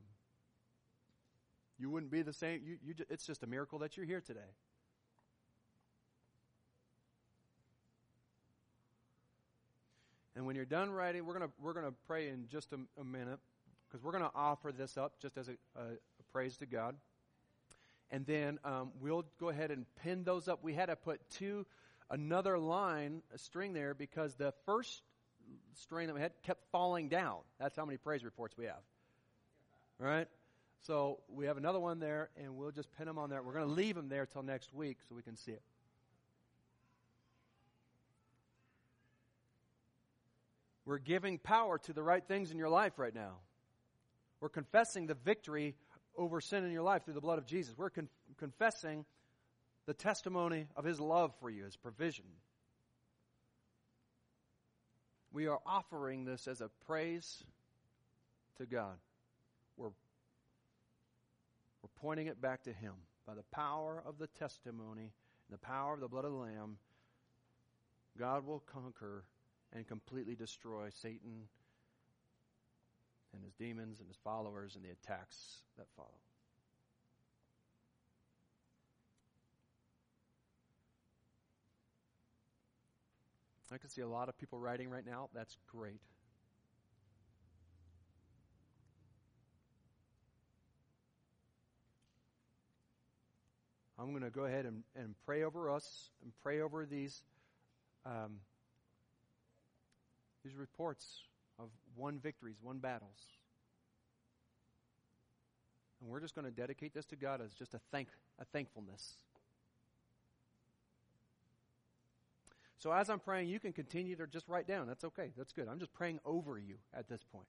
You 1.79 1.91
wouldn't 1.91 2.11
be 2.11 2.23
the 2.23 2.33
same. 2.33 2.63
You, 2.65 2.79
you, 2.83 2.95
it's 3.09 3.27
just 3.27 3.43
a 3.43 3.47
miracle 3.47 3.79
that 3.81 3.97
you're 3.97 4.07
here 4.07 4.21
today. 4.21 4.41
And 10.35 10.47
when 10.47 10.57
you're 10.57 10.65
done 10.65 10.91
writing, 10.91 11.27
we're 11.27 11.39
going 11.39 11.53
we're 11.61 11.75
gonna 11.75 11.93
pray 12.07 12.29
in 12.29 12.49
just 12.49 12.73
a, 12.73 12.79
a 12.99 13.05
minute 13.05 13.39
because 13.91 14.05
we're 14.05 14.13
going 14.13 14.25
to 14.25 14.31
offer 14.35 14.73
this 14.73 14.97
up 14.97 15.19
just 15.21 15.37
as 15.37 15.49
a, 15.49 15.53
a, 15.77 15.83
a 15.83 16.23
praise 16.33 16.57
to 16.59 16.67
God. 16.67 16.95
And 18.11 18.27
then 18.27 18.59
um, 18.65 18.91
we'll 19.01 19.25
go 19.39 19.49
ahead 19.49 19.71
and 19.71 19.87
pin 20.03 20.25
those 20.25 20.49
up. 20.49 20.63
We 20.63 20.75
had 20.75 20.87
to 20.87 20.97
put 20.97 21.21
two, 21.31 21.67
another 22.11 22.59
line, 22.59 23.23
a 23.33 23.39
string 23.39 23.73
there, 23.73 23.95
because 23.95 24.35
the 24.35 24.53
first 24.67 25.03
string 25.75 26.09
that 26.09 26.15
we 26.15 26.21
had 26.21 26.33
kept 26.43 26.65
falling 26.73 27.09
down. 27.09 27.39
That's 27.59 27.77
how 27.77 27.85
many 27.85 27.99
praise 27.99 28.25
reports 28.25 28.57
we 28.57 28.67
have. 28.67 28.83
Right? 29.99 30.29
So 30.87 31.21
we 31.29 31.47
have 31.47 31.57
another 31.57 31.79
one 31.79 32.01
there, 32.01 32.31
and 32.43 32.57
we'll 32.57 32.71
just 32.71 32.91
pin 32.97 33.07
them 33.07 33.19
on 33.19 33.31
there. 33.31 33.43
We're 33.43 33.53
going 33.53 33.69
to 33.69 33.73
leave 33.73 33.95
them 33.95 34.09
there 34.09 34.27
till 34.27 34.43
next 34.43 34.73
week 34.73 34.99
so 35.09 35.15
we 35.15 35.23
can 35.23 35.37
see 35.37 35.53
it. 35.53 35.63
We're 40.87 40.99
giving 40.99 41.39
power 41.39 41.79
to 41.79 41.93
the 41.93 42.03
right 42.03 42.27
things 42.27 42.51
in 42.51 42.59
your 42.59 42.71
life 42.71 42.95
right 42.99 43.15
now. 43.15 43.35
We're 44.41 44.49
confessing 44.49 45.07
the 45.07 45.15
victory 45.15 45.77
over 46.17 46.41
sin 46.41 46.65
in 46.65 46.73
your 46.73 46.83
life 46.83 47.05
through 47.05 47.15
the 47.15 47.21
blood 47.21 47.39
of 47.39 47.47
Jesus. 47.47 47.77
We're 47.77 47.91
con- 47.91 48.09
confessing 48.39 49.05
the 49.87 49.95
testimony 49.95 50.67
of 50.77 50.85
His 50.85 51.01
love 51.01 51.33
for 51.41 51.51
you, 51.51 51.65
His 51.65 51.77
provision. 51.77 52.25
We 55.33 55.47
are 55.47 55.61
offering 55.65 56.25
this 56.25 56.49
as 56.49 56.61
a 56.61 56.71
praise 56.87 57.45
to 58.59 58.67
God. 58.67 58.99
We're, 59.77 59.89
we're 61.83 61.91
pointing 62.01 62.27
it 62.27 62.41
back 62.41 62.65
to 62.65 62.73
Him. 62.73 62.95
By 63.27 63.35
the 63.35 63.45
power 63.53 64.03
of 64.05 64.19
the 64.19 64.27
testimony 64.27 65.03
and 65.03 65.53
the 65.53 65.59
power 65.59 65.95
of 65.95 66.01
the 66.01 66.09
blood 66.09 66.25
of 66.25 66.33
the 66.33 66.39
Lamb, 66.39 66.79
God 68.19 68.45
will 68.45 68.63
conquer 68.73 69.25
and 69.73 69.87
completely 69.87 70.35
destroy 70.35 70.89
Satan 70.91 71.49
and 73.35 73.45
his 73.45 73.53
demons 73.55 74.01
and 74.01 74.09
his 74.09 74.19
followers 74.25 74.77
and 74.77 74.85
the 74.85 74.91
attacks 74.91 75.63
that 75.77 75.87
follow. 75.97 76.09
I 83.73 83.79
can 83.79 83.89
see 83.89 84.03
a 84.03 84.09
lot 84.09 84.29
of 84.29 84.37
people 84.37 84.59
writing 84.59 84.91
right 84.91 85.07
now. 85.07 85.29
That's 85.33 85.57
great. 85.71 86.01
I'm 93.97 94.11
going 94.11 94.25
to 94.25 94.31
go 94.31 94.47
ahead 94.47 94.65
and, 94.65 94.83
and 94.97 95.15
pray 95.25 95.45
over 95.45 95.71
us 95.71 96.11
and 96.25 96.33
pray 96.43 96.63
over 96.63 96.85
these 96.85 97.23
um, 98.05 98.39
these 100.43 100.57
reports 100.57 101.29
of 101.61 101.69
won 101.97 102.19
victories, 102.19 102.57
won 102.63 102.79
battles. 102.79 103.19
And 106.01 106.11
we're 106.11 106.21
just 106.21 106.35
going 106.35 106.47
to 106.47 106.51
dedicate 106.51 106.95
this 106.95 107.07
to 107.07 107.17
God 107.17 107.41
as 107.41 107.53
just 107.53 107.75
a 107.75 107.81
thank 107.91 108.09
a 108.39 108.45
thankfulness. 108.47 109.15
So 112.79 112.93
as 112.93 113.11
I'm 113.11 113.21
praying, 113.21 113.49
you 113.49 113.61
can 113.61 113.75
continue 113.75 114.17
to 114.17 114.27
just 114.27 114.49
write 114.49 114.67
down. 114.67 114.87
That's 114.87 115.05
okay. 115.05 115.33
That's 115.37 115.53
good. 115.53 115.69
I'm 115.69 115.79
just 115.79 115.93
praying 115.93 116.19
over 116.25 116.59
you 116.59 116.77
at 116.95 117.09
this 117.09 117.23
point. 117.23 117.47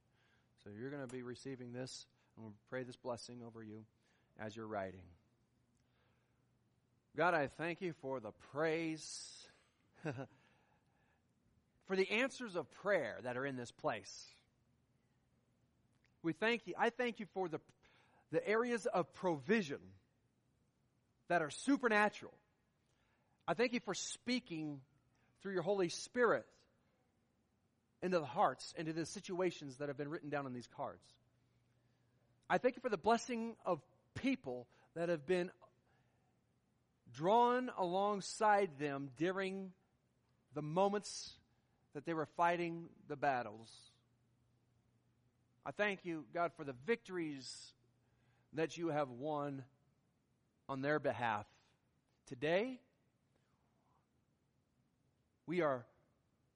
So 0.64 0.70
you're 0.78 0.90
going 0.90 1.08
to 1.08 1.14
be 1.14 1.24
receiving 1.24 1.72
this. 1.72 2.06
Going 2.38 2.52
to 2.52 2.58
pray 2.70 2.84
this 2.84 2.98
blessing 2.98 3.42
over 3.46 3.64
you 3.64 3.86
as 4.38 4.56
you're 4.56 4.68
writing. 4.68 5.02
God, 7.16 7.34
I 7.34 7.48
thank 7.48 7.82
you 7.82 7.94
for 8.02 8.20
the 8.20 8.32
praise 8.52 9.48
for 11.92 11.98
the 11.98 12.10
answers 12.10 12.56
of 12.56 12.72
prayer 12.72 13.18
that 13.24 13.36
are 13.36 13.46
in 13.46 13.58
this 13.58 13.70
place. 13.70 14.26
We 16.24 16.32
thank 16.32 16.66
you. 16.66 16.74
I 16.80 16.90
thank 16.90 17.20
you 17.20 17.26
for 17.34 17.50
the, 17.50 17.60
the 18.32 18.48
areas 18.48 18.86
of 18.86 19.14
provision 19.16 19.80
that 21.28 21.42
are 21.42 21.50
supernatural. 21.50 22.32
I 23.46 23.56
thank 23.56 23.74
you 23.74 23.82
for 23.82 23.94
speaking 23.94 24.80
through 25.42 25.52
your 25.52 25.64
Holy 25.64 25.90
Spirit 25.90 26.46
into 28.02 28.20
the 28.20 28.26
hearts, 28.26 28.74
into 28.78 28.94
the 28.94 29.06
situations 29.06 29.80
that 29.80 29.90
have 29.90 29.98
been 29.98 30.08
written 30.08 30.30
down 30.30 30.46
on 30.46 30.54
these 30.54 30.70
cards. 30.78 31.04
I 32.50 32.58
thank 32.58 32.78
you 32.78 32.82
for 32.82 32.88
the 32.88 32.96
blessing 32.96 33.58
of 33.66 33.82
people 34.16 34.66
that 34.96 35.10
have 35.10 35.26
been 35.26 35.52
drawn 37.14 37.70
alongside 37.78 38.70
them 38.80 39.10
during 39.18 39.74
the 40.54 40.62
moments 40.62 41.34
that 41.94 42.06
they 42.06 42.14
were 42.14 42.28
fighting 42.38 42.86
the 43.08 43.16
battles. 43.16 43.70
I 45.66 45.72
thank 45.72 46.06
you, 46.06 46.26
God, 46.34 46.52
for 46.56 46.64
the 46.64 46.76
victories 46.86 47.74
that 48.54 48.78
you 48.78 48.90
have 48.90 49.10
won 49.10 49.64
on 50.68 50.82
their 50.82 51.00
behalf. 51.00 51.46
Today, 52.28 52.80
we 55.46 55.62
are 55.62 55.86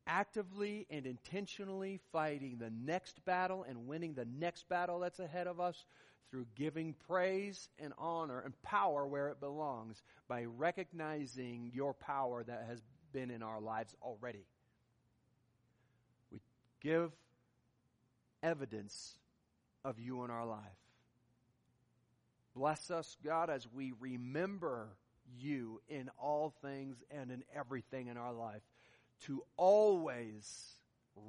actively 0.07 0.86
and 0.89 1.05
intentionally 1.05 1.99
fighting 2.11 2.57
the 2.57 2.69
next 2.69 3.23
battle 3.25 3.65
and 3.67 3.88
winning 3.88 4.13
the 4.13 4.25
next 4.39 4.69
battle 4.69 4.99
that's 4.99 5.19
ahead 5.19 5.47
of 5.47 5.59
us 5.59 5.86
through 6.31 6.45
giving 6.55 6.95
praise 7.07 7.69
and 7.79 7.93
honor 7.97 8.39
and 8.39 8.59
power 8.61 9.05
where 9.05 9.29
it 9.29 9.39
belongs 9.39 10.01
by 10.27 10.43
recognizing 10.43 11.71
your 11.73 11.93
power 11.93 12.43
that 12.43 12.65
has 12.67 12.81
been 13.13 13.31
in 13.31 13.41
our 13.41 13.59
lives 13.59 13.95
already 14.01 14.45
give 16.82 17.11
evidence 18.43 19.17
of 19.84 19.99
you 19.99 20.23
in 20.23 20.32
our 20.32 20.45
life. 20.45 20.59
Bless 22.55 22.89
us, 22.89 23.17
God, 23.23 23.49
as 23.49 23.67
we 23.73 23.93
remember 23.99 24.88
you 25.38 25.82
in 25.89 26.09
all 26.21 26.53
things 26.61 26.97
and 27.11 27.32
in 27.32 27.43
everything 27.55 28.07
in 28.07 28.17
our 28.17 28.34
life, 28.34 28.61
to 29.26 29.43
always 29.57 30.76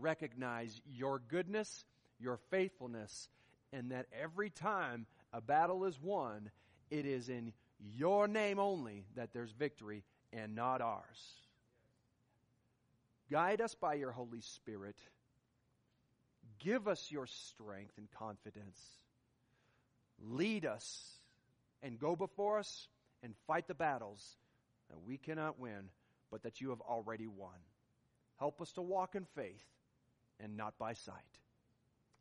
recognize 0.01 0.81
your 0.87 1.21
goodness, 1.29 1.85
your 2.21 2.39
faithfulness, 2.51 3.29
and 3.73 3.91
that 3.91 4.07
every 4.13 4.51
time 4.51 5.07
a 5.33 5.41
battle 5.41 5.85
is 5.85 6.01
won, 6.01 6.51
it 6.91 7.07
is 7.07 7.29
in 7.29 7.53
your 7.79 8.29
name 8.29 8.59
only 8.59 9.05
that 9.17 9.33
there's 9.33 9.53
victory 9.53 10.05
and 10.33 10.55
not 10.55 10.81
ours. 10.81 11.41
Guide 13.31 13.61
us 13.61 13.75
by 13.75 13.95
your 13.95 14.13
Holy 14.13 14.41
Spirit 14.41 14.97
Give 16.59 16.89
us 16.89 17.11
your 17.11 17.27
strength 17.27 17.93
and 17.99 18.11
confidence. 18.13 18.81
Lead 20.23 20.65
us 20.65 21.15
and 21.83 21.99
go 21.99 22.17
before 22.17 22.59
us 22.59 22.89
and 23.23 23.35
fight 23.47 23.69
the 23.69 23.75
battles 23.75 24.37
that 24.91 25.01
we 25.07 25.19
cannot 25.19 25.59
win, 25.59 25.91
but 26.31 26.43
that 26.43 26.61
you 26.61 26.71
have 26.71 26.81
already 26.81 27.27
won. 27.27 27.59
Help 28.39 28.61
us 28.61 28.73
to 28.73 28.83
walk 28.83 29.15
in 29.15 29.27
faith 29.35 29.65
and 30.41 30.57
not 30.57 30.79
by 30.79 30.93
sight. 30.93 31.15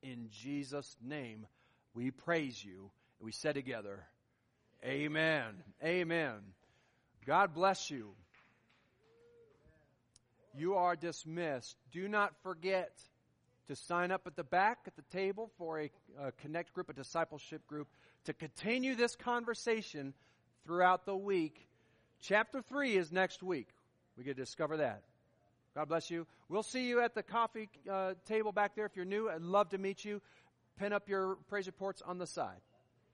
In 0.01 0.29
Jesus' 0.31 0.95
name, 1.01 1.45
we 1.93 2.11
praise 2.11 2.63
you. 2.63 2.91
We 3.19 3.31
say 3.31 3.53
together, 3.53 4.03
Amen. 4.83 5.63
Amen. 5.83 6.35
God 7.25 7.53
bless 7.53 7.89
you. 7.89 8.11
You 10.57 10.75
are 10.75 10.95
dismissed. 10.95 11.75
Do 11.91 12.07
not 12.07 12.33
forget 12.43 12.91
to 13.67 13.75
sign 13.75 14.11
up 14.11 14.27
at 14.27 14.35
the 14.35 14.43
back 14.43 14.79
at 14.87 14.95
the 14.95 15.01
table 15.11 15.51
for 15.57 15.79
a, 15.79 15.91
a 16.21 16.31
connect 16.33 16.73
group, 16.73 16.89
a 16.89 16.93
discipleship 16.93 17.65
group, 17.67 17.87
to 18.25 18.33
continue 18.33 18.95
this 18.95 19.15
conversation 19.15 20.13
throughout 20.65 21.05
the 21.05 21.15
week. 21.15 21.67
Chapter 22.21 22.61
3 22.61 22.97
is 22.97 23.11
next 23.11 23.43
week. 23.43 23.67
We 24.17 24.23
get 24.23 24.37
to 24.37 24.43
discover 24.43 24.77
that. 24.77 25.03
God 25.75 25.89
bless 25.89 26.09
you. 26.09 26.25
We'll 26.47 26.63
see 26.63 26.87
you 26.87 27.01
at 27.01 27.15
the 27.15 27.23
coffee 27.23 27.69
uh, 27.91 28.13
table 28.25 28.51
back 28.51 28.75
there 28.75 28.85
if 28.85 28.95
you're 28.95 29.05
new. 29.05 29.29
I'd 29.29 29.41
love 29.41 29.69
to 29.69 29.77
meet 29.77 30.05
you. 30.05 30.21
Pin 30.79 30.93
up 30.93 31.09
your 31.09 31.35
praise 31.49 31.67
reports 31.67 32.01
on 32.05 32.17
the 32.17 32.27
side. 32.27 32.61